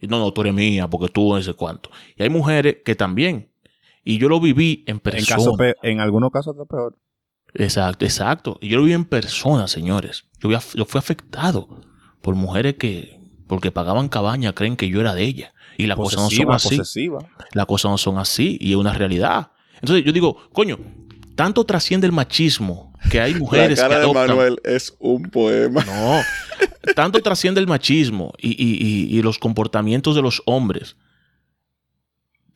Y 0.00 0.08
no, 0.08 0.18
no, 0.18 0.32
tú 0.32 0.40
eres 0.40 0.52
mía 0.52 0.90
porque 0.90 1.08
tú 1.12 1.32
no 1.32 1.40
sé 1.40 1.54
cuánto. 1.54 1.90
Y 2.16 2.24
hay 2.24 2.28
mujeres 2.28 2.78
que 2.84 2.96
también. 2.96 3.52
Y 4.02 4.18
yo 4.18 4.28
lo 4.28 4.40
viví 4.40 4.82
en 4.88 4.96
En, 4.96 5.00
persona. 5.00 5.36
caso 5.36 5.56
en 5.84 6.00
algunos 6.00 6.32
casos 6.32 6.54
está 6.56 6.64
peor. 6.64 6.98
Exacto, 7.54 8.04
exacto. 8.04 8.58
Y 8.60 8.68
yo 8.68 8.78
lo 8.78 8.84
vi 8.84 8.94
en 8.94 9.04
persona, 9.04 9.68
señores. 9.68 10.24
Yo, 10.40 10.48
vi 10.48 10.56
af- 10.56 10.74
yo 10.76 10.84
fui 10.86 10.98
afectado 10.98 11.68
por 12.20 12.34
mujeres 12.34 12.74
que, 12.80 13.20
porque 13.46 13.70
pagaban 13.70 14.08
cabaña, 14.08 14.52
creen 14.54 14.74
que 14.76 14.88
yo 14.88 15.00
era 15.00 15.14
de 15.14 15.22
ella. 15.22 15.54
Y 15.78 15.86
las 15.86 15.96
cosas 15.96 16.20
no 16.24 16.30
son 16.30 16.50
así. 16.52 16.76
Las 17.52 17.66
cosas 17.66 17.90
no 17.92 17.98
son 17.98 18.18
así 18.18 18.58
y 18.60 18.72
es 18.72 18.76
una 18.76 18.92
realidad. 18.92 19.52
Entonces 19.74 20.04
yo 20.04 20.12
digo, 20.12 20.36
coño, 20.52 20.78
tanto 21.36 21.62
trasciende 21.64 22.08
el 22.08 22.12
machismo 22.12 22.91
que 23.10 23.20
hay 23.20 23.34
mujeres 23.34 23.78
la 23.78 23.88
cara 23.88 24.00
que 24.02 24.06
de. 24.08 24.14
Manuel 24.14 24.60
es 24.64 24.94
un 24.98 25.22
poema. 25.24 25.84
No, 25.84 26.20
tanto 26.94 27.20
trasciende 27.20 27.60
el 27.60 27.66
machismo 27.66 28.32
y, 28.38 28.50
y- 28.50 28.76
y- 29.14 29.18
y 29.18 29.22
los 29.22 29.38
comportamientos 29.38 30.14
de 30.14 30.22
los 30.22 30.42
hombres 30.46 30.96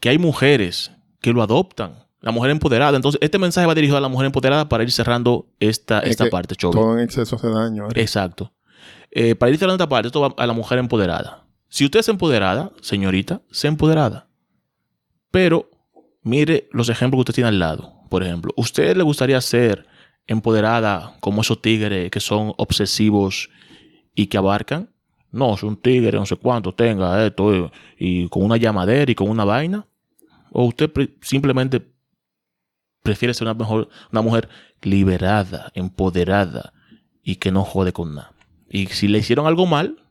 que 0.00 0.08
hay 0.10 0.18
mujeres 0.18 0.92
que 1.20 1.32
lo 1.32 1.42
adoptan. 1.42 2.04
La 2.20 2.32
mujer 2.32 2.50
empoderada. 2.50 2.96
Entonces, 2.96 3.20
este 3.22 3.38
mensaje 3.38 3.66
va 3.66 3.74
dirigido 3.74 3.96
a 3.98 4.00
la 4.00 4.08
mujer 4.08 4.26
empoderada 4.26 4.68
para 4.68 4.82
ir 4.82 4.90
cerrando 4.90 5.46
esta, 5.60 6.00
Es 6.00 6.10
esta 6.10 6.28
parte, 6.28 6.56
Chovy. 6.56 6.72
Todo 6.72 6.94
en 6.98 7.04
exceso 7.04 7.36
hace 7.36 7.48
daño. 7.48 7.86
Ari. 7.86 8.00
Exacto. 8.00 8.52
Eh, 9.12 9.34
para 9.36 9.50
ir 9.52 9.58
cerrando 9.58 9.82
esta 9.82 9.88
parte, 9.88 10.08
esto 10.08 10.20
va 10.20 10.34
a 10.36 10.46
la 10.46 10.52
mujer 10.52 10.78
empoderada. 10.78 11.44
Si 11.68 11.84
usted 11.84 12.00
es 12.00 12.08
empoderada, 12.08 12.72
señorita, 12.80 13.42
sea 13.50 13.68
empoderada. 13.68 14.28
Pero 15.30 15.70
mire 16.22 16.68
los 16.72 16.88
ejemplos 16.88 17.18
que 17.18 17.20
usted 17.30 17.34
tiene 17.34 17.48
al 17.48 17.58
lado. 17.58 17.94
Por 18.08 18.22
ejemplo, 18.24 18.52
¿usted 18.56 18.96
le 18.96 19.02
gustaría 19.04 19.40
ser 19.40 19.86
empoderada 20.26 21.16
como 21.20 21.42
esos 21.42 21.60
tigres 21.60 22.10
que 22.10 22.20
son 22.20 22.52
obsesivos 22.56 23.50
y 24.14 24.26
que 24.26 24.38
abarcan? 24.38 24.90
No, 25.30 25.54
es 25.54 25.62
un 25.62 25.76
tigre, 25.76 26.18
no 26.18 26.26
sé 26.26 26.36
cuánto 26.36 26.74
tenga 26.74 27.26
esto 27.26 27.54
eh, 27.54 27.70
y 27.98 28.28
con 28.28 28.42
una 28.42 28.56
llamadera 28.56 29.10
y 29.10 29.14
con 29.14 29.28
una 29.28 29.44
vaina. 29.44 29.86
¿O 30.50 30.64
usted 30.64 30.90
simplemente 31.20 31.82
prefiere 33.02 33.34
ser 33.34 33.46
una, 33.46 33.54
mejor, 33.54 33.88
una 34.10 34.22
mujer 34.22 34.48
liberada, 34.82 35.70
empoderada 35.74 36.72
y 37.22 37.36
que 37.36 37.52
no 37.52 37.64
jode 37.64 37.92
con 37.92 38.14
nada? 38.14 38.32
Y 38.70 38.86
si 38.86 39.08
le 39.08 39.18
hicieron 39.18 39.46
algo 39.46 39.66
mal, 39.66 40.02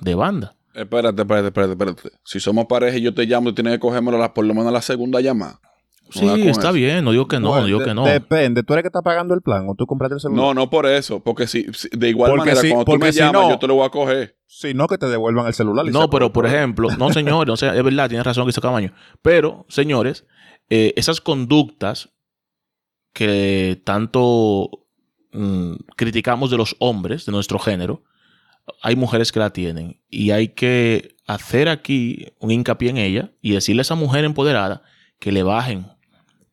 de 0.00 0.14
banda. 0.14 0.56
Espérate, 0.74 1.22
espérate, 1.22 1.48
espérate, 1.48 1.72
espérate. 1.72 2.10
Si 2.24 2.40
somos 2.40 2.66
pareja 2.66 2.98
y 2.98 3.02
yo 3.02 3.14
te 3.14 3.24
llamo, 3.24 3.50
tú 3.50 3.54
tienes 3.54 3.74
que 3.74 3.78
cogérmelo 3.78 4.34
por 4.34 4.44
lo 4.44 4.54
menos 4.54 4.72
la 4.72 4.82
segunda 4.82 5.20
llamada. 5.20 5.60
No 6.06 6.36
Sí, 6.36 6.48
está 6.48 6.68
eso. 6.68 6.72
bien, 6.72 7.04
no 7.04 7.10
digo 7.12 7.26
que 7.26 7.40
no, 7.40 7.48
Bueno, 7.48 7.62
no 7.62 7.66
digo 7.66 7.78
de- 7.80 7.84
que 7.86 7.94
no. 7.94 8.04
Depende. 8.04 8.62
¿Tú 8.62 8.72
eres 8.74 8.82
que 8.82 8.88
está 8.88 9.02
pagando 9.02 9.34
el 9.34 9.40
plan 9.42 9.66
o 9.68 9.74
tú 9.74 9.86
compraste 9.86 10.14
el 10.14 10.20
celular? 10.20 10.44
No, 10.44 10.54
no 10.54 10.70
por 10.70 10.86
eso. 10.86 11.20
Porque 11.20 11.46
si, 11.46 11.66
si- 11.72 11.88
de 11.90 12.10
igual 12.10 12.30
Porque 12.32 12.40
manera, 12.50 12.60
si- 12.60 12.68
cuando 12.68 12.84
tú 12.84 12.92
porque 12.92 13.06
me 13.06 13.12
si 13.12 13.18
llamas, 13.18 13.42
no- 13.42 13.50
yo 13.50 13.58
te 13.58 13.66
lo 13.66 13.74
voy 13.76 13.86
a 13.86 13.90
coger. 13.90 14.36
Si 14.46 14.74
no, 14.74 14.86
que 14.86 14.98
te 14.98 15.06
devuelvan 15.08 15.46
el 15.46 15.54
celular. 15.54 15.86
y 15.86 15.90
No, 15.90 16.10
pero 16.10 16.32
por 16.32 16.46
el 16.46 16.52
ejemplo, 16.54 16.88
no 16.98 17.10
señores, 17.12 17.46
no 17.48 17.56
sé, 17.56 17.68
es 17.76 17.82
verdad, 17.82 18.08
tiene 18.08 18.22
razón 18.22 18.46
que 18.46 18.52
se 18.52 18.60
Camaño. 18.60 18.92
Pero, 19.22 19.64
señores, 19.68 20.24
eh, 20.70 20.92
esas 20.96 21.20
conductas 21.20 22.10
que 23.12 23.80
tanto 23.84 24.70
mm, 25.32 25.74
criticamos 25.96 26.50
de 26.50 26.56
los 26.58 26.76
hombres, 26.78 27.26
de 27.26 27.32
nuestro 27.32 27.58
género, 27.58 28.02
hay 28.82 28.94
mujeres 28.96 29.32
que 29.32 29.40
la 29.40 29.50
tienen. 29.50 30.00
Y 30.08 30.30
hay 30.30 30.48
que 30.48 31.16
hacer 31.26 31.68
aquí 31.68 32.28
un 32.38 32.50
hincapié 32.52 32.90
en 32.90 32.98
ella 32.98 33.32
y 33.42 33.52
decirle 33.52 33.80
a 33.80 33.82
esa 33.82 33.94
mujer 33.96 34.24
empoderada 34.24 34.82
que 35.18 35.32
le 35.32 35.42
bajen. 35.42 35.86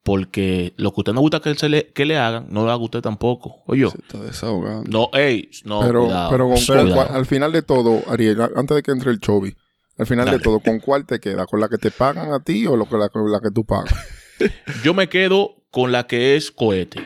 Porque 0.03 0.73
lo 0.77 0.91
que 0.93 1.01
usted 1.01 1.13
no 1.13 1.21
gusta 1.21 1.39
que, 1.41 1.53
se 1.53 1.69
le, 1.69 1.87
que 1.93 2.05
le 2.05 2.17
hagan, 2.17 2.47
no 2.49 2.63
lo 2.65 2.71
haga 2.71 2.83
usted 2.83 3.01
tampoco. 3.01 3.61
Oye, 3.67 3.87
Se 3.89 3.97
está 3.99 4.17
desahogando. 4.19 4.89
no, 4.89 5.09
ey, 5.17 5.49
no, 5.63 5.79
pero 5.81 6.05
cuidado, 6.05 6.29
pero 6.31 6.49
con- 6.49 6.89
cuál- 6.93 7.07
al 7.11 7.25
final 7.27 7.51
de 7.51 7.61
todo, 7.61 8.01
Ariel, 8.09 8.37
antes 8.55 8.75
de 8.75 8.81
que 8.83 8.91
entre 8.91 9.11
el 9.11 9.19
Chovy, 9.19 9.55
al 9.99 10.07
final 10.07 10.25
Dale. 10.25 10.39
de 10.39 10.43
todo, 10.43 10.59
¿con 10.59 10.79
cuál 10.79 11.05
te 11.05 11.19
queda? 11.19 11.45
¿Con 11.45 11.59
la 11.59 11.69
que 11.69 11.77
te 11.77 11.91
pagan 11.91 12.33
a 12.33 12.43
ti 12.43 12.65
o 12.65 12.75
lo 12.75 12.87
que 12.89 12.97
la, 12.97 13.09
con 13.09 13.31
la 13.31 13.39
que 13.39 13.51
tú 13.51 13.63
pagas? 13.63 13.93
Yo 14.83 14.95
me 14.95 15.07
quedo 15.07 15.57
con 15.69 15.91
la 15.91 16.07
que 16.07 16.35
es 16.35 16.49
cohete. 16.51 16.99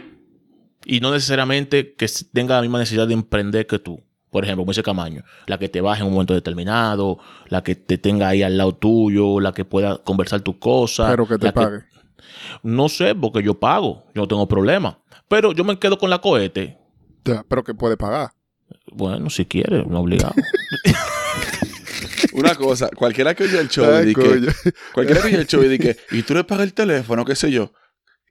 Y 0.85 0.99
no 1.01 1.11
necesariamente 1.11 1.95
que 1.95 2.07
tenga 2.31 2.55
la 2.55 2.61
misma 2.61 2.79
necesidad 2.79 3.07
de 3.07 3.13
emprender 3.15 3.67
que 3.67 3.79
tú. 3.79 4.01
Por 4.29 4.43
ejemplo, 4.43 4.61
como 4.63 4.71
dice 4.71 4.83
Camaño, 4.83 5.23
la 5.47 5.57
que 5.57 5.67
te 5.67 5.81
baje 5.81 6.01
en 6.01 6.07
un 6.07 6.13
momento 6.13 6.33
determinado, 6.33 7.17
la 7.49 7.63
que 7.63 7.75
te 7.75 7.97
tenga 7.97 8.27
ahí 8.29 8.43
al 8.43 8.57
lado 8.57 8.73
tuyo, 8.75 9.39
la 9.39 9.51
que 9.53 9.65
pueda 9.65 9.97
conversar 9.97 10.41
tus 10.41 10.57
cosas. 10.57 11.09
pero 11.09 11.27
que 11.27 11.37
te 11.37 11.51
pague. 11.51 11.79
No 12.63 12.89
sé, 12.89 13.15
porque 13.15 13.43
yo 13.43 13.59
pago, 13.59 14.05
yo 14.13 14.21
no 14.23 14.27
tengo 14.27 14.47
problema. 14.47 14.99
Pero 15.27 15.51
yo 15.53 15.63
me 15.63 15.77
quedo 15.79 15.97
con 15.97 16.09
la 16.09 16.19
cohete. 16.19 16.77
Pero 17.47 17.63
que 17.63 17.73
puede 17.73 17.97
pagar. 17.97 18.31
Bueno, 18.91 19.29
si 19.29 19.45
quiere, 19.45 19.83
no 19.85 19.99
obligado. 20.01 20.33
Una 22.33 22.55
cosa, 22.55 22.89
cualquiera 22.95 23.33
que 23.33 23.43
oye 23.45 23.59
el 23.59 23.69
show 23.69 23.85
y 24.03 24.07
Ay, 24.07 24.13
que, 24.13 24.51
cualquiera 24.93 25.21
que 25.21 25.27
oye 25.27 25.37
el 25.37 25.47
show 25.47 25.63
y 25.63 25.67
di 25.69 25.79
que, 25.79 25.95
y 26.11 26.21
tú 26.23 26.33
le 26.33 26.43
pagas 26.43 26.65
el 26.65 26.73
teléfono, 26.73 27.23
qué 27.23 27.35
sé 27.35 27.49
yo, 27.51 27.71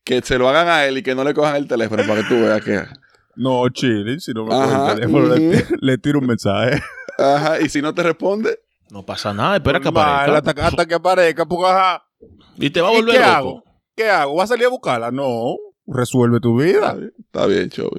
que 0.05 0.21
se 0.23 0.37
lo 0.39 0.49
hagan 0.49 0.69
a 0.69 0.85
él 0.85 0.99
y 0.99 1.03
que 1.03 1.15
no 1.15 1.25
le 1.25 1.33
cojan 1.33 1.57
el 1.57 1.67
teléfono 1.67 2.03
para 2.07 2.23
que 2.23 2.29
tú 2.29 2.35
veas 2.41 2.63
que. 2.63 2.83
No, 3.37 3.67
chile, 3.71 4.21
si 4.21 4.33
no 4.33 4.45
me 4.45 4.51
coge 4.51 4.75
el 4.75 4.95
teléfono, 4.97 5.35
le, 5.35 5.49
ujú. 5.59 5.77
le 5.81 5.99
tiro 5.99 6.19
un 6.19 6.27
mensaje. 6.27 6.83
Ajá, 7.19 7.61
y 7.61 7.69
si 7.69 7.81
no 7.81 7.95
te 7.95 8.03
responde, 8.03 8.59
No 8.91 9.05
pasa 9.07 9.33
nada, 9.33 9.57
espera 9.57 9.79
que 9.81 9.87
Normal, 9.87 10.03
aparezca. 10.05 10.39
Hasta, 10.39 10.55
que- 10.55 10.61
hasta 10.63 10.87
que 10.87 10.95
aparezca, 10.95 11.47
porque 11.47 11.67
ajá. 11.71 12.05
Y 12.59 12.71
te 12.71 12.81
va 12.81 12.89
a 12.89 12.93
¿Y 12.93 12.97
volver 12.97 13.15
qué 13.15 13.21
loco. 13.21 13.31
hago? 13.33 13.65
¿Qué 13.97 14.09
hago? 14.11 14.35
¿Vas 14.37 14.51
a 14.51 14.55
salir 14.55 14.67
a 14.67 14.71
buscarla? 14.71 15.11
No. 15.11 15.57
Resuelve 15.87 16.41
tu 16.41 16.61
vida. 16.61 16.97
está 17.19 17.47
bien, 17.47 17.69
show. 17.69 17.91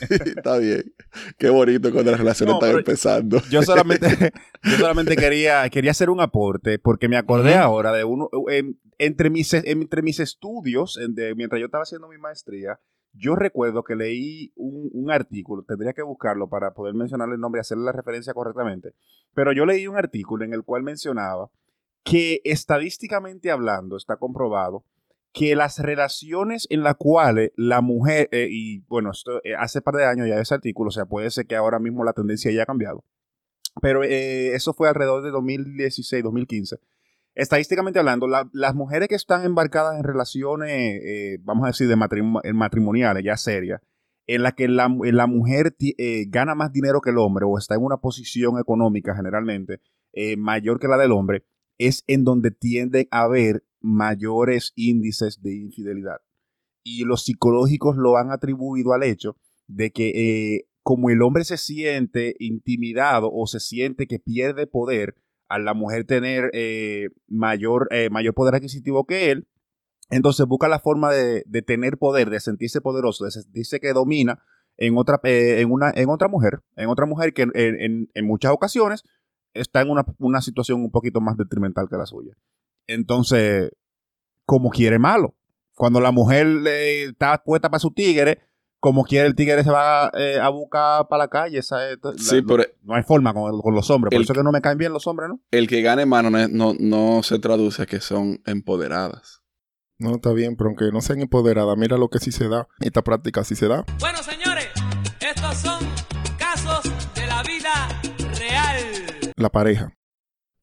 está 0.00 0.58
bien. 0.58 0.94
Qué 1.38 1.50
bonito 1.50 1.92
cuando 1.92 2.10
las 2.12 2.20
relaciones 2.20 2.54
No, 2.54 2.60
están 2.60 2.78
empezando. 2.78 3.42
Yo 3.50 3.62
solamente, 3.62 4.32
yo 4.62 4.76
solamente 4.78 5.16
quería, 5.16 5.68
quería 5.68 5.90
hacer 5.90 6.08
un 6.08 6.20
aporte 6.20 6.78
porque 6.78 7.08
me 7.08 7.16
acordé 7.16 7.56
ahora 7.56 7.92
de 7.92 8.04
uno, 8.04 8.28
en- 8.48 8.78
entre, 8.98 9.28
mis, 9.30 9.52
entre 9.54 10.02
mis 10.02 10.20
estudios, 10.20 10.96
en- 10.98 11.14
de- 11.14 11.34
mientras 11.34 11.58
yo 11.58 11.66
estaba 11.66 11.82
haciendo 11.82 12.08
mi 12.08 12.16
maestría, 12.18 12.78
yo 13.12 13.34
recuerdo 13.34 13.82
que 13.82 13.96
leí 13.96 14.52
un, 14.54 14.88
un 14.92 15.10
artículo, 15.10 15.64
tendría 15.64 15.92
que 15.92 16.02
buscarlo 16.02 16.48
para 16.48 16.72
poder 16.74 16.94
mencionarle 16.94 17.34
el 17.34 17.40
nombre 17.40 17.58
y 17.58 17.62
hacerle 17.62 17.84
la 17.84 17.92
referencia 17.92 18.32
correctamente, 18.32 18.94
pero 19.34 19.52
yo 19.52 19.66
leí 19.66 19.86
un 19.88 19.96
artículo 19.96 20.44
en 20.44 20.54
el 20.54 20.62
cual 20.62 20.84
mencionaba 20.84 21.50
que 22.04 22.40
estadísticamente 22.44 23.50
hablando 23.50 23.96
está 23.96 24.16
comprobado 24.16 24.84
que 25.32 25.54
las 25.54 25.78
relaciones 25.78 26.66
en 26.70 26.82
las 26.82 26.96
cuales 26.96 27.52
la 27.56 27.80
mujer, 27.82 28.28
eh, 28.32 28.48
y 28.50 28.80
bueno, 28.88 29.10
esto 29.12 29.40
eh, 29.44 29.54
hace 29.58 29.80
par 29.80 29.94
de 29.94 30.04
años 30.04 30.28
ya 30.28 30.40
ese 30.40 30.54
artículo, 30.54 30.88
o 30.88 30.92
sea, 30.92 31.06
puede 31.06 31.30
ser 31.30 31.46
que 31.46 31.56
ahora 31.56 31.78
mismo 31.78 32.02
la 32.04 32.12
tendencia 32.12 32.50
ya 32.50 32.64
ha 32.64 32.66
cambiado, 32.66 33.04
pero 33.80 34.02
eh, 34.02 34.54
eso 34.54 34.72
fue 34.74 34.88
alrededor 34.88 35.22
de 35.22 35.30
2016, 35.30 36.24
2015. 36.24 36.78
Estadísticamente 37.36 38.00
hablando, 38.00 38.26
la- 38.26 38.50
las 38.52 38.74
mujeres 38.74 39.08
que 39.08 39.14
están 39.14 39.44
embarcadas 39.44 39.96
en 39.96 40.02
relaciones, 40.04 40.70
eh, 40.72 41.38
vamos 41.42 41.64
a 41.64 41.68
decir, 41.68 41.86
de 41.86 41.96
matrim- 41.96 42.42
matrimoniales, 42.52 43.22
ya 43.24 43.36
serias, 43.36 43.80
en 44.26 44.42
la 44.42 44.52
que 44.52 44.66
la, 44.68 44.92
la 45.00 45.26
mujer 45.28 45.76
eh, 45.80 46.24
gana 46.28 46.54
más 46.56 46.72
dinero 46.72 47.00
que 47.00 47.10
el 47.10 47.18
hombre 47.18 47.44
o 47.46 47.56
está 47.56 47.76
en 47.76 47.82
una 47.84 47.98
posición 47.98 48.58
económica 48.58 49.14
generalmente 49.14 49.80
mayor 50.38 50.80
que 50.80 50.88
la 50.88 50.96
del 50.98 51.12
hombre, 51.12 51.44
es 51.78 52.02
en 52.08 52.24
donde 52.24 52.50
tienden 52.50 53.06
a 53.12 53.22
haber 53.22 53.62
mayores 53.80 54.72
índices 54.76 55.42
de 55.42 55.54
infidelidad. 55.56 56.18
Y 56.82 57.04
los 57.04 57.24
psicológicos 57.24 57.96
lo 57.96 58.16
han 58.16 58.30
atribuido 58.30 58.92
al 58.92 59.02
hecho 59.02 59.36
de 59.66 59.90
que 59.90 60.08
eh, 60.56 60.66
como 60.82 61.10
el 61.10 61.22
hombre 61.22 61.44
se 61.44 61.56
siente 61.58 62.34
intimidado 62.38 63.30
o 63.32 63.46
se 63.46 63.60
siente 63.60 64.06
que 64.06 64.18
pierde 64.18 64.66
poder 64.66 65.14
al 65.48 65.64
la 65.64 65.74
mujer 65.74 66.04
tener 66.04 66.50
eh, 66.54 67.10
mayor, 67.28 67.88
eh, 67.90 68.08
mayor 68.10 68.34
poder 68.34 68.54
adquisitivo 68.54 69.04
que 69.04 69.30
él, 69.30 69.48
entonces 70.08 70.46
busca 70.46 70.68
la 70.68 70.78
forma 70.80 71.12
de, 71.12 71.44
de 71.46 71.62
tener 71.62 71.98
poder, 71.98 72.30
de 72.30 72.40
sentirse 72.40 72.80
poderoso, 72.80 73.24
de 73.24 73.30
sentirse 73.32 73.78
que 73.80 73.92
domina 73.92 74.42
en 74.76 74.96
otra, 74.96 75.20
en 75.24 75.70
una, 75.70 75.92
en 75.94 76.08
otra 76.08 76.28
mujer, 76.28 76.60
en 76.76 76.88
otra 76.88 77.04
mujer 77.06 77.32
que 77.34 77.42
en, 77.42 77.52
en- 77.54 78.10
en 78.14 78.26
muchas 78.26 78.52
ocasiones 78.52 79.04
está 79.52 79.82
en 79.82 79.90
una, 79.90 80.04
una 80.18 80.40
situación 80.40 80.80
un 80.80 80.90
poquito 80.90 81.20
más 81.20 81.36
detrimental 81.36 81.88
que 81.88 81.96
la 81.96 82.06
suya. 82.06 82.36
Entonces, 82.86 83.70
como 84.44 84.70
quiere 84.70 84.98
malo. 84.98 85.34
Cuando 85.74 86.00
la 86.00 86.10
mujer 86.10 86.46
eh, 86.66 87.04
está 87.04 87.42
puesta 87.42 87.70
para 87.70 87.78
su 87.80 87.90
tigre, 87.92 88.40
como 88.80 89.04
quiere 89.04 89.26
el 89.28 89.34
tigre 89.34 89.62
se 89.62 89.70
va 89.70 90.10
eh, 90.14 90.38
a 90.40 90.48
buscar 90.48 91.06
para 91.08 91.24
la 91.24 91.28
calle. 91.28 91.58
esa 91.58 91.88
es- 91.90 91.98
la- 92.02 92.12
Sí, 92.16 92.42
no, 92.42 92.46
pero 92.48 92.64
no 92.82 92.94
hay 92.94 93.02
forma 93.02 93.32
con, 93.32 93.60
con 93.60 93.74
los 93.74 93.90
hombres. 93.90 94.10
Por 94.10 94.16
El- 94.16 94.22
eso 94.24 94.32
es 94.32 94.38
que 94.38 94.42
no 94.44 94.52
me 94.52 94.60
caen 94.60 94.78
bien 94.78 94.92
los 94.92 95.06
hombres, 95.06 95.28
¿no? 95.30 95.40
el 95.50 95.68
que 95.68 95.82
gane 95.82 96.04
mano 96.06 96.30
no, 96.30 96.48
no, 96.48 96.74
no 96.78 97.22
se 97.22 97.38
traduce 97.38 97.82
a 97.82 97.86
que 97.86 98.00
son 98.00 98.40
empoderadas. 98.46 99.42
No, 99.98 100.14
está 100.14 100.32
bien, 100.32 100.56
pero 100.56 100.68
aunque 100.70 100.90
no 100.92 101.02
sean 101.02 101.20
empoderadas, 101.20 101.76
mira 101.76 101.98
lo 101.98 102.08
que 102.08 102.18
sí 102.20 102.32
se 102.32 102.48
da. 102.48 102.66
Esta 102.80 103.02
práctica 103.02 103.44
sí 103.44 103.54
se 103.54 103.68
da. 103.68 103.84
Bueno, 103.98 104.18
señores, 104.22 104.68
estos 105.20 105.56
son 105.58 105.78
casos 106.38 106.82
de 107.14 107.26
la 107.26 107.42
vida 107.42 108.00
real. 108.38 109.32
La 109.36 109.50
pareja. 109.50 109.92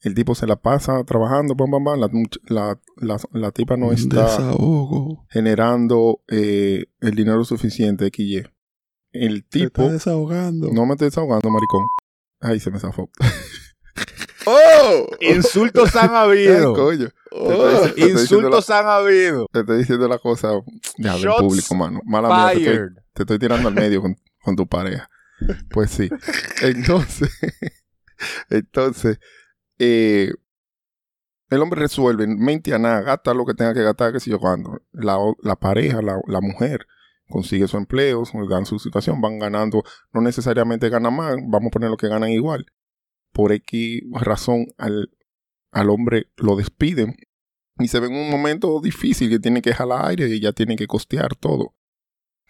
El 0.08 0.14
tipo 0.14 0.36
se 0.36 0.48
la 0.48 0.56
pasa 0.56 1.04
trabajando, 1.04 1.54
bam, 1.54 1.70
bam, 1.70 1.84
bam. 1.84 2.00
La, 2.00 2.10
la, 2.48 2.80
la, 2.96 3.18
la 3.34 3.52
tipa 3.52 3.76
no 3.76 3.92
está 3.92 4.24
desahogo. 4.24 5.26
generando 5.30 6.22
eh, 6.30 6.86
el 7.02 7.12
dinero 7.14 7.44
suficiente, 7.44 8.10
XY. 8.10 8.44
El 9.12 9.44
Te 9.44 9.60
tipo... 9.60 9.82
está 9.82 9.94
desahogando. 9.94 10.72
No 10.72 10.86
me 10.86 10.94
estoy 10.94 11.08
desahogando, 11.10 11.50
maricón. 11.50 11.86
Ay, 12.40 12.62
se 12.62 12.72
me 12.72 12.80
zafó. 12.80 13.10
¡Oh! 14.46 15.08
Insultos 15.20 15.94
han 15.98 16.16
habido. 16.16 16.74
coño. 16.74 17.10
¡Oh! 17.32 17.82
Te 17.82 17.88
estoy 17.90 18.12
Insultos 18.12 18.70
han 18.70 18.86
habido. 18.86 19.48
Te 19.52 19.60
estoy 19.60 19.80
diciendo 19.80 20.08
la 20.08 20.20
cosa 20.20 20.52
ya 20.98 21.14
del 21.14 21.22
Shots 21.22 21.42
público, 21.42 21.76
mano. 21.76 22.00
Mala 22.06 22.30
mía, 22.30 22.54
te 22.54 22.72
estoy, 22.72 22.90
te 23.14 23.24
estoy 23.24 23.40
tirando 23.40 23.68
al 23.68 23.76
medio 23.76 24.02
con, 24.02 24.16
con 24.42 24.56
tu 24.56 24.66
pareja. 24.68 25.10
Pues 25.70 25.92
sí. 25.92 26.10
Entonces, 26.62 27.30
entonces, 28.50 29.20
eh, 29.80 30.32
el 31.50 31.62
hombre 31.62 31.82
resuelve, 31.82 32.28
mente 32.28 32.74
a 32.74 32.80
nada, 32.80 33.02
gasta 33.02 33.34
lo 33.34 33.46
que 33.46 33.54
tenga 33.54 33.74
que 33.74 33.84
gastar, 33.84 34.12
que 34.12 34.20
si 34.20 34.30
yo 34.30 34.40
cuando. 34.40 34.82
La, 34.92 35.56
pareja, 35.56 36.02
la, 36.02 36.42
mujer, 36.42 36.86
consigue 37.30 37.68
su 37.68 37.78
empleo, 37.78 38.24
dan 38.50 38.66
su 38.66 38.80
situación, 38.80 39.22
van 39.22 39.40
ganando, 39.40 39.84
no 40.14 40.22
necesariamente 40.22 40.90
ganan 40.90 41.16
más, 41.16 41.36
vamos 41.48 41.68
a 41.68 41.72
poner 41.72 41.90
lo 41.90 41.98
que 41.98 42.10
ganan 42.10 42.30
igual. 42.30 42.66
Por 43.32 43.52
X 43.52 44.02
razón 44.12 44.68
al, 44.78 45.12
al 45.72 45.90
hombre 45.90 46.28
lo 46.38 46.56
despiden 46.56 47.16
y 47.80 47.88
se 47.88 48.00
ve 48.00 48.08
en 48.08 48.16
un 48.16 48.30
momento 48.30 48.80
difícil 48.82 49.30
que 49.30 49.40
tiene 49.40 49.62
que 49.62 49.74
jalar 49.74 50.08
aire 50.08 50.28
y 50.28 50.40
ya 50.40 50.52
tiene 50.52 50.76
que 50.76 50.88
costear 50.88 51.36
todo. 51.36 51.76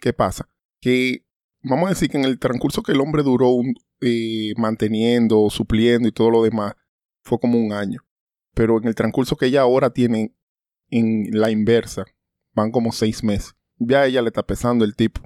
¿Qué 0.00 0.12
pasa? 0.12 0.48
Que 0.80 1.24
vamos 1.62 1.86
a 1.86 1.90
decir 1.90 2.08
que 2.08 2.18
en 2.18 2.24
el 2.24 2.38
transcurso 2.38 2.82
que 2.82 2.92
el 2.92 3.00
hombre 3.00 3.22
duró 3.22 3.56
eh, 4.00 4.54
manteniendo, 4.56 5.50
supliendo 5.50 6.08
y 6.08 6.12
todo 6.12 6.30
lo 6.30 6.42
demás, 6.42 6.74
fue 7.28 7.38
como 7.38 7.58
un 7.58 7.72
año. 7.72 8.04
Pero 8.54 8.78
en 8.78 8.88
el 8.88 8.94
transcurso 8.94 9.36
que 9.36 9.46
ella 9.46 9.62
ahora 9.62 9.90
tiene 9.90 10.34
en 10.90 11.28
la 11.32 11.50
inversa, 11.50 12.04
van 12.54 12.70
como 12.70 12.92
seis 12.92 13.22
meses. 13.22 13.54
Ya 13.76 14.06
ella 14.06 14.22
le 14.22 14.28
está 14.28 14.44
pesando 14.44 14.84
el 14.84 14.96
tipo. 14.96 15.20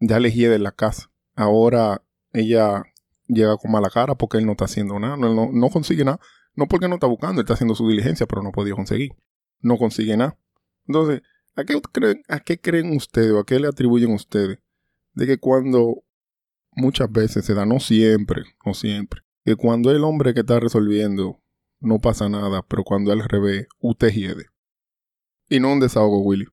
Ya 0.00 0.18
le 0.18 0.32
hiede 0.32 0.58
la 0.58 0.72
casa. 0.72 1.10
Ahora 1.34 2.02
ella 2.32 2.82
llega 3.28 3.56
con 3.56 3.70
mala 3.70 3.90
cara 3.90 4.14
porque 4.16 4.38
él 4.38 4.46
no 4.46 4.52
está 4.52 4.64
haciendo 4.64 4.98
nada. 4.98 5.16
No, 5.16 5.70
consigue 5.70 6.04
nada. 6.04 6.20
No 6.54 6.66
porque 6.66 6.88
no 6.88 6.94
está 6.94 7.06
buscando, 7.06 7.40
él 7.40 7.44
está 7.44 7.54
haciendo 7.54 7.74
su 7.74 7.86
diligencia, 7.86 8.26
pero 8.26 8.42
no 8.42 8.50
podido 8.50 8.76
conseguir. 8.76 9.12
No 9.60 9.76
consigue 9.76 10.16
nada. 10.16 10.38
Entonces, 10.86 11.22
¿a 11.54 11.64
qué 11.64 11.80
creen, 11.92 12.22
a 12.28 12.40
qué 12.40 12.58
creen 12.58 12.96
ustedes 12.96 13.32
o 13.32 13.40
a 13.40 13.46
qué 13.46 13.60
le 13.60 13.68
atribuyen 13.68 14.12
ustedes 14.12 14.58
de 15.12 15.26
que 15.26 15.38
cuando 15.38 16.04
muchas 16.72 17.10
veces 17.10 17.44
se 17.44 17.54
da, 17.54 17.66
no 17.66 17.80
siempre, 17.80 18.44
no 18.64 18.74
siempre, 18.74 19.22
que 19.46 19.56
cuando 19.56 19.90
el 19.90 20.04
hombre 20.04 20.34
que 20.34 20.40
está 20.40 20.60
resolviendo 20.60 21.40
no 21.80 22.00
pasa 22.00 22.28
nada, 22.28 22.62
pero 22.68 22.84
cuando 22.84 23.12
al 23.12 23.20
revés, 23.26 23.66
usted 23.80 24.10
hiede? 24.12 24.46
Y 25.48 25.60
no 25.60 25.72
un 25.72 25.80
desahogo, 25.80 26.20
Willy. 26.20 26.46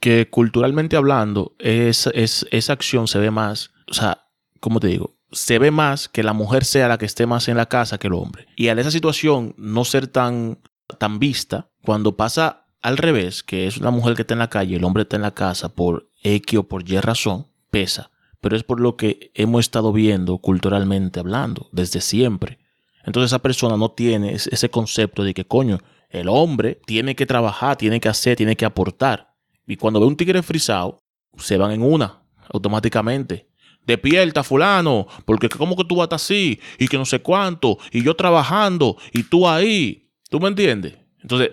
que 0.00 0.30
culturalmente 0.30 0.96
hablando, 0.96 1.56
es, 1.58 2.08
es- 2.14 2.46
esa 2.52 2.72
acción 2.72 3.08
se 3.08 3.18
ve 3.18 3.30
más, 3.32 3.70
o 3.90 3.94
sea, 3.94 4.22
¿cómo 4.60 4.78
te 4.78 4.86
digo? 4.86 5.16
Se 5.32 5.58
ve 5.58 5.70
más 5.72 6.08
que 6.08 6.22
la 6.22 6.32
mujer 6.32 6.64
sea 6.64 6.86
la 6.88 6.96
que 6.98 7.04
esté 7.06 7.26
más 7.26 7.48
en 7.48 7.56
la 7.56 7.66
casa 7.66 7.98
que 7.98 8.06
el 8.06 8.12
hombre. 8.14 8.46
Y 8.56 8.68
al 8.68 8.78
esa 8.78 8.90
situación 8.92 9.54
no 9.58 9.84
ser 9.84 10.06
tan, 10.06 10.60
tan 10.98 11.18
vista, 11.18 11.68
cuando 11.82 12.16
pasa 12.16 12.66
al 12.80 12.96
revés, 12.96 13.42
que 13.42 13.66
es 13.66 13.76
una 13.78 13.90
mujer 13.90 14.14
que 14.14 14.22
está 14.22 14.34
en 14.34 14.38
la 14.38 14.48
calle 14.50 14.76
el 14.76 14.84
hombre 14.84 15.02
está 15.02 15.16
en 15.16 15.22
la 15.22 15.34
casa 15.34 15.68
por 15.70 16.08
X 16.22 16.58
o 16.60 16.68
por 16.68 16.88
Y 16.88 16.98
razón, 17.00 17.48
pesa. 17.70 18.10
Pero 18.40 18.56
es 18.56 18.62
por 18.62 18.80
lo 18.80 18.96
que 18.96 19.30
hemos 19.34 19.60
estado 19.60 19.92
viendo 19.92 20.38
culturalmente 20.38 21.20
hablando, 21.20 21.68
desde 21.72 22.00
siempre. 22.00 22.58
Entonces 23.04 23.30
esa 23.30 23.40
persona 23.40 23.76
no 23.76 23.90
tiene 23.90 24.34
ese 24.34 24.68
concepto 24.68 25.24
de 25.24 25.34
que, 25.34 25.46
coño, 25.46 25.78
el 26.10 26.28
hombre 26.28 26.80
tiene 26.86 27.14
que 27.14 27.26
trabajar, 27.26 27.76
tiene 27.76 28.00
que 28.00 28.08
hacer, 28.08 28.36
tiene 28.36 28.56
que 28.56 28.64
aportar. 28.64 29.34
Y 29.66 29.76
cuando 29.76 30.00
ve 30.00 30.06
un 30.06 30.16
tigre 30.16 30.42
frisado, 30.42 31.02
se 31.36 31.56
van 31.56 31.72
en 31.72 31.82
una, 31.82 32.22
automáticamente. 32.52 33.48
Despierta, 33.86 34.42
fulano, 34.42 35.06
porque 35.24 35.48
como 35.48 35.76
que 35.76 35.84
tú 35.84 35.96
vas 35.96 36.08
así, 36.12 36.60
y 36.78 36.88
que 36.88 36.98
no 36.98 37.04
sé 37.04 37.20
cuánto, 37.20 37.78
y 37.90 38.02
yo 38.02 38.14
trabajando, 38.14 38.96
y 39.12 39.22
tú 39.22 39.48
ahí. 39.48 40.10
¿Tú 40.28 40.40
me 40.40 40.48
entiendes? 40.48 40.98
Entonces, 41.22 41.52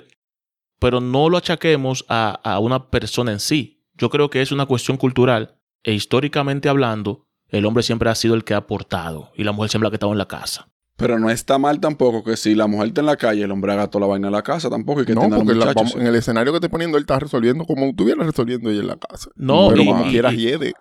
pero 0.79 0.99
no 0.99 1.29
lo 1.29 1.37
achaquemos 1.37 2.05
a, 2.09 2.39
a 2.43 2.59
una 2.59 2.89
persona 2.89 3.31
en 3.31 3.39
sí. 3.39 3.83
Yo 3.95 4.09
creo 4.09 4.29
que 4.29 4.41
es 4.41 4.51
una 4.51 4.65
cuestión 4.65 4.97
cultural, 4.97 5.54
e 5.85 5.93
históricamente 5.93 6.67
hablando, 6.67 7.23
el 7.49 7.65
hombre 7.65 7.83
siempre 7.83 8.09
ha 8.09 8.15
sido 8.15 8.35
el 8.35 8.43
que 8.43 8.53
ha 8.53 8.57
aportado, 8.57 9.31
y 9.37 9.43
la 9.45 9.51
mujer 9.53 9.69
siempre 9.69 9.85
la 9.85 9.91
que 9.91 9.95
ha 9.95 9.99
estado 9.99 10.11
en 10.11 10.17
la 10.17 10.27
casa. 10.27 10.67
Pero 10.97 11.19
no 11.19 11.29
está 11.29 11.57
mal 11.57 11.79
tampoco 11.81 12.23
que 12.23 12.37
si 12.37 12.55
la 12.55 12.67
mujer 12.67 12.87
está 12.87 13.01
en 13.01 13.07
la 13.07 13.17
calle, 13.17 13.43
el 13.43 13.51
hombre 13.51 13.73
haga 13.73 13.87
toda 13.89 14.01
la 14.01 14.07
vaina 14.07 14.27
en 14.27 14.33
la 14.33 14.41
casa 14.41 14.69
tampoco 14.69 15.01
y 15.01 15.05
que 15.05 15.13
no, 15.13 15.21
tenga 15.21 15.35
porque 15.37 15.53
la- 15.53 15.65
muchachos. 15.67 15.75
vamos- 15.75 15.95
en 15.95 16.07
el 16.07 16.15
escenario 16.15 16.51
que 16.53 16.57
estoy 16.57 16.69
poniendo, 16.69 16.97
él 16.97 17.03
está 17.03 17.19
resolviendo 17.19 17.65
como 17.65 17.85
estuviera 17.87 18.23
resolviendo 18.23 18.69
ella 18.69 18.79
en 18.81 18.87
la 18.87 18.95
casa. 18.97 19.29
No, 19.35 19.67
pero 19.69 19.81
y- 19.81 19.85
como 19.85 20.05
y- 20.07 20.09
quiera 20.11 20.33
y- 20.33 20.37
hiede. 20.37 20.73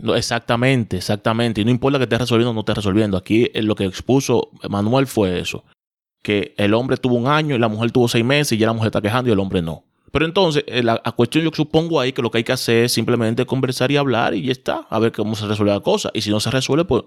No, 0.00 0.14
exactamente, 0.16 0.96
exactamente. 0.96 1.60
Y 1.60 1.64
no 1.64 1.70
importa 1.70 1.98
que 1.98 2.04
estés 2.04 2.18
resolviendo 2.20 2.50
o 2.50 2.54
no 2.54 2.60
estés 2.60 2.76
resolviendo. 2.76 3.16
Aquí 3.16 3.50
eh, 3.54 3.62
lo 3.62 3.74
que 3.76 3.84
expuso 3.84 4.50
Manuel 4.68 5.06
fue 5.06 5.38
eso. 5.40 5.64
que 6.22 6.52
el 6.58 6.74
hombre 6.74 6.98
tuvo 6.98 7.14
un 7.14 7.28
año 7.28 7.54
y 7.54 7.58
la 7.58 7.68
mujer 7.68 7.92
tuvo 7.92 8.06
seis 8.06 8.22
meses 8.24 8.52
y 8.52 8.58
ya 8.58 8.66
la 8.66 8.74
mujer 8.74 8.88
está 8.88 9.00
quejando 9.00 9.30
y 9.30 9.32
el 9.32 9.38
hombre 9.38 9.62
no. 9.62 9.84
Pero 10.12 10.24
entonces, 10.24 10.64
eh, 10.66 10.82
la, 10.82 11.00
cuestión 11.16 11.44
yo 11.44 11.50
supongo 11.52 12.00
ahí 12.00 12.12
que 12.12 12.22
lo 12.22 12.30
que 12.30 12.38
hay 12.38 12.44
que 12.44 12.52
hacer 12.52 12.84
es 12.84 12.92
simplemente 12.92 13.46
conversar 13.46 13.90
y 13.90 13.96
hablar 13.96 14.34
y 14.34 14.42
ya 14.42 14.52
está, 14.52 14.86
a 14.88 14.98
ver 14.98 15.12
cómo 15.12 15.34
se 15.34 15.46
resuelve 15.46 15.72
la 15.72 15.80
cosa. 15.80 16.10
Y 16.14 16.20
si 16.22 16.30
no 16.30 16.40
se 16.40 16.50
resuelve, 16.50 16.84
pues 16.84 17.02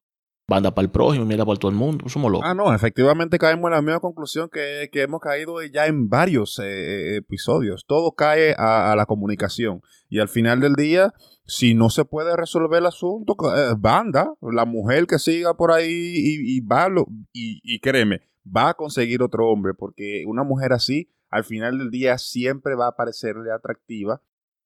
banda 0.47 0.75
para 0.75 0.85
el 0.85 0.91
prójimo, 0.91 1.25
mierda 1.25 1.45
para 1.45 1.57
todo 1.57 1.71
el 1.71 1.77
mundo, 1.77 2.07
somos 2.09 2.31
locos. 2.31 2.47
Ah, 2.49 2.53
no, 2.53 2.73
efectivamente 2.73 3.37
caemos 3.39 3.65
en 3.69 3.71
la 3.75 3.81
misma 3.81 3.99
conclusión 3.99 4.49
que, 4.51 4.89
que 4.91 5.01
hemos 5.01 5.21
caído 5.21 5.61
ya 5.63 5.87
en 5.87 6.09
varios 6.09 6.59
eh, 6.61 7.15
episodios. 7.17 7.85
Todo 7.87 8.11
cae 8.11 8.53
a, 8.57 8.93
la 8.95 9.05
comunicación. 9.05 9.81
Y 10.09 10.19
al 10.19 10.27
final 10.27 10.59
del 10.59 10.73
día, 10.73 11.13
si 11.45 11.75
no 11.75 11.89
se 11.89 12.05
puede 12.05 12.35
resolver 12.35 12.79
el 12.79 12.85
asunto, 12.87 13.35
eh, 13.55 13.73
banda, 13.77 14.33
la 14.41 14.65
mujer 14.65 15.07
que 15.07 15.17
siga 15.17 15.55
por 15.55 15.71
ahí 15.71 15.89
y, 15.89 16.59
va, 16.59 16.89
lo- 16.89 17.07
y 17.33 17.79
créeme, 17.79 18.21
va 18.45 18.69
a 18.69 18.73
conseguir 18.73 19.21
otro 19.23 19.47
hombre, 19.49 19.73
porque 19.73 20.23
una 20.27 20.43
mujer 20.43 20.73
así, 20.73 21.09
al 21.33 21.43
final 21.43 21.77
del 21.79 21.89
día, 21.91 22.17
siempre 22.17 22.75
va 22.75 22.87
a 22.87 22.95
parecerle 22.95 23.51
atractiva. 23.51 24.21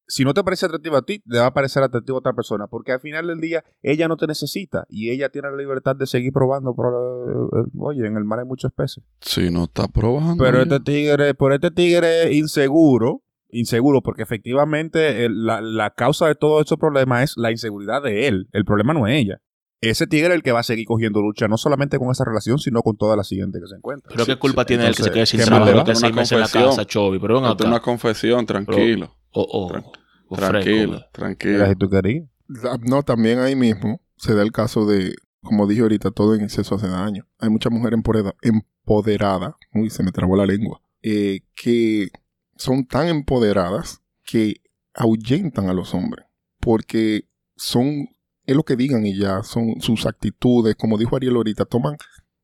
Si 0.09 0.23
no 0.23 0.33
te 0.33 0.41
parece 0.41 0.65
atractiva 0.65 0.99
a 0.99 1.01
ti, 1.01 1.21
le 1.25 1.39
va 1.39 1.47
a 1.47 1.53
parecer 1.53 1.83
atractiva 1.83 2.15
a 2.15 2.19
otra 2.19 2.31
persona, 2.33 2.67
porque 2.67 2.93
al 2.93 3.01
final 3.01 3.27
del 3.27 3.41
día 3.41 3.65
ella 3.81 4.07
no 4.07 4.15
te 4.15 4.25
necesita 4.25 4.85
y 4.89 5.09
ella 5.09 5.27
tiene 5.29 5.49
la 5.51 5.57
libertad 5.57 5.97
de 5.97 6.05
seguir 6.07 6.31
probando. 6.31 6.73
Por, 6.73 6.87
eh, 6.93 7.59
eh, 7.59 7.69
oye, 7.77 8.07
en 8.07 8.15
el 8.15 8.23
mar 8.23 8.39
hay 8.39 8.45
muchos 8.45 8.71
peces. 8.71 9.03
Si 9.19 9.49
no 9.51 9.65
está 9.65 9.89
probando. 9.89 10.41
Pero 10.41 10.61
este 10.61 10.79
tigre, 10.79 11.33
por 11.33 11.51
este 11.51 11.71
tigre 11.71 12.33
inseguro, 12.33 13.21
inseguro, 13.49 14.01
porque 14.01 14.23
efectivamente 14.23 15.25
el- 15.25 15.45
la, 15.45 15.59
la 15.59 15.89
causa 15.91 16.27
de 16.27 16.35
todos 16.35 16.61
estos 16.61 16.77
problemas 16.77 17.23
es 17.31 17.33
la 17.37 17.51
inseguridad 17.51 18.01
de 18.01 18.27
él. 18.27 18.47
El 18.53 18.63
problema 18.63 18.93
no 18.93 19.07
es 19.07 19.15
ella. 19.21 19.41
Ese 19.81 20.07
tigre 20.07 20.29
es 20.29 20.35
el 20.35 20.43
que 20.43 20.51
va 20.51 20.61
a 20.61 20.63
seguir 20.63 20.85
cogiendo 20.85 21.21
lucha, 21.21 21.47
no 21.47 21.57
solamente 21.57 21.99
con 21.99 22.09
esa 22.11 22.25
relación, 22.25 22.57
sino 22.57 22.81
con 22.81 22.97
toda 22.97 23.15
la 23.15 23.23
siguiente 23.23 23.59
que 23.61 23.67
se 23.67 23.75
encuentra. 23.75 24.09
Pero 24.11 24.25
qué 24.25 24.37
culpa 24.37 24.65
tiene 24.65 24.87
él 24.87 24.95
que 24.95 25.03
se 25.03 25.11
quede 25.11 25.25
sin 25.27 25.39
¿qué 25.39 25.45
trabajo, 25.45 25.71
que 25.71 25.77
va? 25.77 25.85
seis 25.85 26.03
Una 26.11 26.11
meses 26.21 26.31
en 26.31 26.39
la 26.39 26.43
confesión. 26.45 26.69
casa, 26.69 26.85
Chovy. 26.85 27.19
Pero 27.19 27.35
ven 27.41 27.45
acá. 27.51 27.63
una 27.65 27.79
confesión, 27.79 28.45
tranquilo. 28.45 29.15
Oh, 29.31 29.47
oh, 29.51 29.69
Tran- 29.69 29.85
oh, 30.29 30.35
tranquilo, 30.35 30.91
fresco, 30.93 31.09
tranquilo. 31.11 31.53
Mira, 31.53 31.69
si 31.69 31.75
tú 31.75 31.89
querías. 31.89 32.25
Ah, 32.63 32.77
No, 32.81 33.03
también 33.03 33.39
ahí 33.39 33.55
mismo 33.55 34.01
se 34.15 34.33
da 34.33 34.41
el 34.41 34.51
caso 34.51 34.85
de, 34.87 35.13
como 35.41 35.67
dije 35.67 35.81
ahorita, 35.81 36.09
todo 36.11 36.33
en 36.33 36.41
exceso 36.41 36.75
hace 36.75 36.87
daño. 36.87 37.27
Hay 37.39 37.49
mucha 37.49 37.69
mujer 37.69 37.93
empoderada, 37.93 38.33
empoderada 38.41 39.57
uy, 39.73 39.89
se 39.89 40.01
me 40.01 40.11
trabó 40.11 40.35
la 40.35 40.45
lengua, 40.45 40.81
eh, 41.03 41.41
que 41.55 42.09
son 42.55 42.85
tan 42.87 43.07
empoderadas 43.09 44.01
que 44.23 44.55
ahuyentan 44.95 45.69
a 45.69 45.73
los 45.73 45.93
hombres. 45.93 46.25
Porque 46.59 47.27
son, 47.55 48.07
es 48.47 48.55
lo 48.55 48.63
que 48.63 48.77
digan 48.77 49.05
y 49.05 49.15
ya, 49.15 49.43
son 49.43 49.79
sus 49.81 50.05
actitudes, 50.05 50.75
como 50.75 50.97
dijo 50.97 51.15
Ariel 51.15 51.35
ahorita, 51.35 51.65
toman 51.65 51.97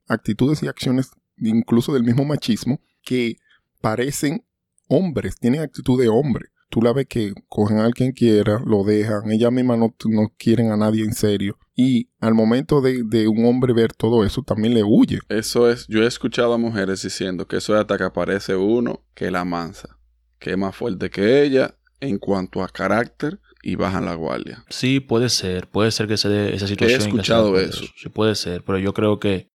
actitudes 0.07 0.61
y 0.61 0.67
acciones 0.67 1.11
incluso 1.37 1.93
del 1.93 2.03
mismo 2.03 2.25
machismo 2.25 2.79
que 3.01 3.37
parecen 3.81 4.45
hombres, 4.89 5.37
tienen 5.39 5.61
actitud 5.61 5.99
de 5.99 6.09
hombre. 6.09 6.47
Tú 6.69 6.81
la 6.81 6.91
ves 6.91 7.05
que 7.07 7.33
cogen 7.47 7.79
a 7.79 7.89
quien 7.91 8.11
quiera, 8.11 8.59
lo 8.65 8.83
dejan, 8.83 9.31
ellas 9.31 9.51
mismas 9.51 9.77
no, 9.77 9.95
no 10.05 10.33
quieren 10.37 10.71
a 10.71 10.77
nadie 10.77 11.03
en 11.03 11.13
serio. 11.13 11.57
Y 11.75 12.09
al 12.19 12.33
momento 12.33 12.81
de, 12.81 13.03
de 13.05 13.27
un 13.27 13.45
hombre 13.45 13.73
ver 13.73 13.93
todo 13.93 14.25
eso, 14.25 14.41
también 14.41 14.73
le 14.73 14.83
huye. 14.83 15.19
Eso 15.29 15.69
es, 15.69 15.87
yo 15.87 16.03
he 16.03 16.07
escuchado 16.07 16.53
a 16.53 16.57
mujeres 16.57 17.03
diciendo 17.03 17.47
que 17.47 17.57
eso 17.57 17.75
es 17.75 17.81
hasta 17.81 17.97
que 17.97 18.03
aparece 18.03 18.55
uno 18.55 19.05
que 19.13 19.31
la 19.31 19.45
mansa, 19.45 19.97
que 20.39 20.51
es 20.51 20.57
más 20.57 20.75
fuerte 20.75 21.09
que 21.09 21.43
ella 21.43 21.77
en 21.99 22.17
cuanto 22.17 22.63
a 22.63 22.67
carácter 22.67 23.39
y 23.63 23.75
bajan 23.75 24.05
la 24.05 24.13
guardia. 24.15 24.63
Sí, 24.69 24.99
puede 24.99 25.29
ser. 25.29 25.67
Puede 25.69 25.89
ser 25.91 26.07
que 26.07 26.17
se 26.17 26.29
dé 26.29 26.53
esa 26.55 26.67
situación. 26.67 26.99
que 26.99 27.05
escuchado 27.07 27.57
eso. 27.59 27.85
Sí, 27.95 28.09
puede 28.09 28.35
ser. 28.35 28.63
Pero 28.63 28.77
yo 28.77 28.93
creo 28.93 29.19
que 29.19 29.47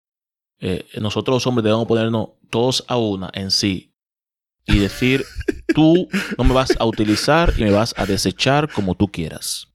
eh, 0.60 0.86
nosotros 1.00 1.34
los 1.36 1.46
hombres 1.46 1.64
debemos 1.64 1.86
ponernos 1.86 2.28
todos 2.50 2.84
a 2.88 2.96
una 2.96 3.30
en 3.34 3.50
sí 3.50 3.92
y 4.64 4.78
decir, 4.78 5.24
tú 5.74 6.08
no 6.38 6.44
me 6.44 6.54
vas 6.54 6.70
a 6.78 6.84
utilizar 6.86 7.52
y 7.58 7.64
me 7.64 7.70
vas 7.72 7.94
a 7.98 8.06
desechar 8.06 8.72
como 8.72 8.94
tú 8.94 9.08
quieras. 9.08 9.66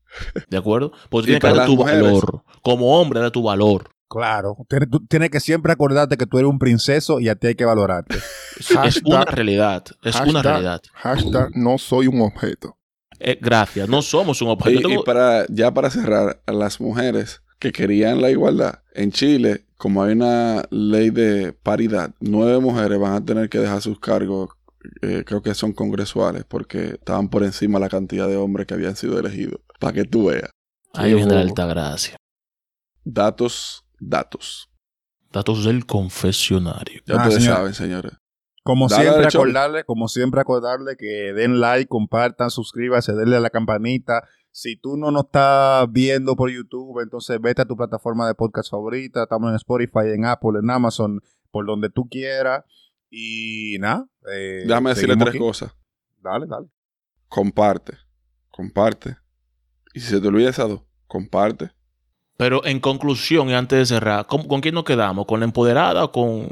¿De 0.48 0.56
acuerdo? 0.56 0.92
Pues 1.10 1.24
Y 1.24 1.26
tienes 1.26 1.40
que 1.40 1.46
para 1.48 1.56
dar 1.58 1.66
tu 1.66 1.76
mujeres. 1.76 2.02
valor. 2.02 2.42
Como 2.62 2.98
hombre, 3.00 3.20
da 3.20 3.30
tu 3.30 3.42
valor. 3.42 3.90
Claro, 4.08 4.56
tienes, 4.68 4.90
tú 4.90 5.06
tienes 5.06 5.30
que 5.30 5.40
siempre 5.40 5.72
acordarte 5.72 6.18
que 6.18 6.26
tú 6.26 6.36
eres 6.38 6.50
un 6.50 6.58
princeso 6.58 7.18
y 7.18 7.30
a 7.30 7.34
ti 7.34 7.46
hay 7.46 7.54
que 7.54 7.64
valorarte. 7.64 8.16
Es 8.58 8.70
Hashtag- 8.70 9.02
una 9.06 9.24
realidad. 9.24 9.84
Es 10.02 10.20
una 10.20 10.42
realidad. 10.42 10.82
Hashtag 10.92 11.50
no 11.56 11.78
soy 11.78 12.08
un 12.08 12.20
objeto. 12.20 12.76
Eh, 13.20 13.38
gracias. 13.40 13.88
No 13.88 14.02
somos 14.02 14.40
un 14.42 14.48
objeto. 14.48 14.70
Y, 14.78 14.82
Yo 14.82 14.88
tengo- 14.88 15.02
y 15.02 15.04
para, 15.04 15.46
ya 15.48 15.72
para 15.72 15.90
cerrar, 15.90 16.42
a 16.46 16.52
las 16.52 16.80
mujeres 16.80 17.42
que 17.58 17.72
querían 17.72 18.20
la 18.20 18.30
igualdad, 18.30 18.80
en 18.94 19.12
Chile, 19.12 19.66
como 19.76 20.02
hay 20.02 20.12
una 20.12 20.64
ley 20.70 21.10
de 21.10 21.52
paridad, 21.52 22.14
nueve 22.20 22.58
mujeres 22.60 22.98
van 22.98 23.12
a 23.14 23.24
tener 23.24 23.48
que 23.48 23.58
dejar 23.58 23.80
sus 23.80 23.98
cargos, 24.00 24.50
eh, 25.00 25.22
creo 25.24 25.42
que 25.42 25.54
son 25.54 25.72
congresuales, 25.72 26.44
porque 26.46 26.94
estaban 26.94 27.28
por 27.28 27.44
encima 27.44 27.78
la 27.78 27.88
cantidad 27.88 28.26
de 28.28 28.36
hombres 28.36 28.66
que 28.66 28.74
habían 28.74 28.96
sido 28.96 29.18
elegidos. 29.18 29.60
Para 29.78 29.92
que 29.92 30.04
tú 30.04 30.26
veas. 30.26 30.50
Ahí 30.94 31.14
viene 31.14 31.34
la 31.34 31.40
alta 31.40 31.66
gracia. 31.66 32.16
Datos, 33.04 33.84
datos. 33.98 34.68
Datos 35.32 35.64
del 35.64 35.86
confesionario. 35.86 37.00
Ya 37.06 37.14
Ah, 37.14 37.22
ustedes 37.22 37.42
señor. 37.42 37.56
saben, 37.56 37.74
señores. 37.74 38.12
Como 38.64 38.86
Dale, 38.88 39.02
siempre, 39.02 39.26
acordarle, 39.26 39.84
como 39.84 40.06
siempre, 40.08 40.40
acordarle 40.40 40.96
que 40.96 41.32
den 41.32 41.60
like, 41.60 41.88
compartan, 41.88 42.50
suscríbanse, 42.50 43.12
denle 43.14 43.36
a 43.36 43.40
la 43.40 43.50
campanita. 43.50 44.22
Si 44.52 44.76
tú 44.76 44.96
no 44.96 45.10
nos 45.10 45.24
estás 45.24 45.90
viendo 45.90 46.36
por 46.36 46.50
YouTube, 46.50 47.00
entonces 47.02 47.40
vete 47.40 47.62
a 47.62 47.64
tu 47.64 47.76
plataforma 47.76 48.26
de 48.28 48.34
podcast 48.34 48.70
favorita. 48.70 49.22
Estamos 49.24 49.50
en 49.50 49.56
Spotify, 49.56 50.10
en 50.14 50.26
Apple, 50.26 50.60
en 50.62 50.70
Amazon, 50.70 51.20
por 51.50 51.66
donde 51.66 51.90
tú 51.90 52.08
quieras. 52.08 52.64
Y 53.10 53.76
nada. 53.80 54.06
eh, 54.32 54.62
Déjame 54.66 54.90
decirle 54.90 55.16
tres 55.16 55.30
aquí. 55.30 55.38
cosas. 55.38 55.74
Dale, 56.20 56.46
dale. 56.46 56.68
Comparte. 57.28 57.94
Comparte. 58.50 59.16
Y 59.94 60.00
si 60.00 60.06
se 60.10 60.20
te 60.20 60.28
olvida 60.28 60.50
esas 60.50 60.68
dos, 60.68 60.82
comparte. 61.06 61.72
Pero 62.36 62.64
en 62.64 62.78
conclusión, 62.80 63.48
y 63.48 63.54
antes 63.54 63.78
de 63.78 63.86
cerrar, 63.86 64.26
¿con, 64.26 64.46
con 64.46 64.60
quién 64.60 64.74
nos 64.74 64.84
quedamos? 64.84 65.26
¿Con 65.26 65.40
la 65.40 65.46
empoderada 65.46 66.04
o 66.04 66.12
con, 66.12 66.48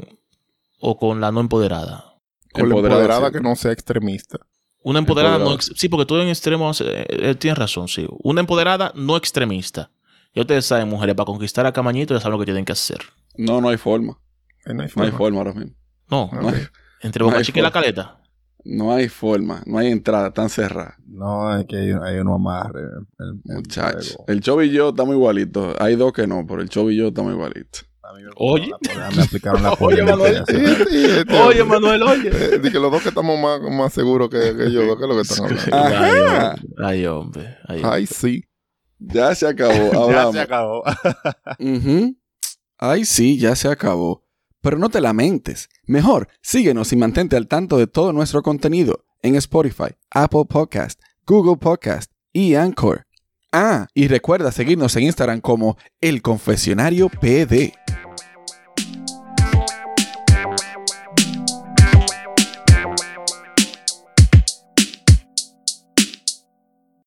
o 0.81 0.97
con 0.97 1.21
la 1.21 1.31
no 1.31 1.39
empoderada? 1.39 2.17
Con 2.53 2.67
la 2.69 2.75
Empoderada 2.75 3.31
que 3.31 3.39
no 3.39 3.55
sea 3.55 3.71
extremista. 3.71 4.39
Una 4.83 4.99
empoderada 4.99 5.37
no... 5.37 5.53
Ex- 5.53 5.71
Sí, 5.75 5.87
porque 5.89 6.05
todo 6.05 6.21
en 6.21 6.27
extremo... 6.29 6.71
eh, 6.81 7.05
eh, 7.07 7.35
tienes 7.35 7.57
razón, 7.57 7.87
sí. 7.87 8.07
Una 8.23 8.41
empoderada 8.41 8.91
no 8.95 9.15
extremista. 9.15 9.91
Ya 10.33 10.41
ustedes 10.41 10.65
saben, 10.65 10.89
mujeres, 10.89 11.15
para 11.15 11.25
conquistar 11.25 11.65
a 11.65 11.71
Camañito 11.71 12.13
ya 12.13 12.19
saben 12.19 12.33
lo 12.33 12.39
que 12.39 12.45
tienen 12.45 12.65
que 12.65 12.71
hacer. 12.73 12.97
No, 13.37 13.61
no 13.61 13.69
hay 13.69 13.77
forma. 13.77 14.17
Eh, 14.65 14.73
No 14.73 14.81
hay 14.83 14.89
No 14.95 15.03
hay 15.03 15.11
forma. 15.11 15.17
forma 15.17 15.37
ahora 15.39 15.53
mismo. 15.53 15.75
No. 16.09 16.29
No 16.33 16.49
hay, 16.49 16.55
entre 17.01 17.19
no 17.21 17.25
Boca 17.27 17.37
hay 17.37 17.45
Chica 17.45 17.59
y 17.59 17.61
la 17.61 17.69
forma. 17.71 17.81
caleta. 17.83 18.17
no 18.65 18.91
hay 18.93 19.07
forma. 19.07 19.61
No 19.65 19.77
hay 19.77 19.87
entrada 19.91 20.31
tan 20.31 20.49
cerrada. 20.49 20.95
No, 21.07 21.57
es 21.57 21.65
que 21.67 21.75
hay, 21.77 21.91
hay 21.91 22.17
uno 22.19 22.35
amarre. 22.35 22.81
el- 22.81 23.07
el 23.27 23.55
Muchachos. 23.55 24.17
El 24.27 24.41
Chov 24.41 24.61
y 24.63 24.71
yo 24.71 24.89
estamos 24.89 25.13
igualitos. 25.15 25.75
Hay 25.79 25.95
dos 25.95 26.11
que 26.13 26.27
no, 26.27 26.45
pero 26.47 26.61
el 26.61 26.69
Chov 26.69 26.89
y 26.91 26.97
yo 26.97 27.07
estamos 27.09 27.33
igualitos. 27.33 27.85
A 28.11 28.15
mí 28.15 28.23
me 28.23 28.29
Oye. 28.35 28.69
la- 28.95 29.09
Me 29.11 29.23
aplicaron 29.23 29.63
la 29.63 29.73
Oye. 29.79 30.03
Manuel. 30.03 30.43
Sí, 30.47 30.55
sí, 30.89 31.05
este, 31.19 31.39
Oye, 31.39 31.63
Manuel, 31.63 32.03
oye. 32.03 32.29
eh, 32.33 32.59
di 32.59 32.71
que 32.71 32.79
los 32.79 32.91
dos 32.91 33.01
que 33.01 33.09
estamos 33.09 33.39
más, 33.39 33.61
más 33.71 33.93
seguros 33.93 34.29
que, 34.29 34.37
que 34.55 34.71
yo, 34.71 34.97
¿qué 34.97 35.03
es 35.03 35.09
lo 35.09 35.15
que 35.15 35.21
están 35.21 35.45
hablando? 35.45 35.75
Ajá. 35.77 36.55
Ay, 36.83 37.05
hombre. 37.05 37.57
Ay, 37.67 37.77
hombre. 37.77 37.89
Ay, 37.91 38.05
sí. 38.07 38.43
Ya 38.99 39.33
se 39.33 39.47
acabó. 39.47 40.11
Ya 40.11 40.31
se 40.31 40.39
acabó. 40.41 40.83
Ay, 42.77 43.05
sí, 43.05 43.37
ya 43.37 43.55
se 43.55 43.67
acabó. 43.67 44.23
Pero 44.61 44.77
no 44.77 44.89
te 44.89 45.01
lamentes. 45.01 45.69
Mejor, 45.85 46.27
síguenos 46.41 46.91
y 46.93 46.95
mantente 46.95 47.35
al 47.35 47.47
tanto 47.47 47.77
de 47.77 47.87
todo 47.87 48.13
nuestro 48.13 48.41
contenido 48.43 49.03
en 49.23 49.35
Spotify, 49.35 49.95
Apple 50.11 50.45
Podcast, 50.47 50.99
Google 51.25 51.57
Podcast 51.57 52.11
y 52.31 52.55
Anchor. 52.55 53.05
Ah, 53.51 53.87
y 53.93 54.07
recuerda 54.07 54.51
seguirnos 54.51 54.95
en 54.95 55.03
Instagram 55.03 55.41
como 55.41 55.77
El 55.99 56.21
Confesionario 56.21 57.09
PD. 57.09 57.73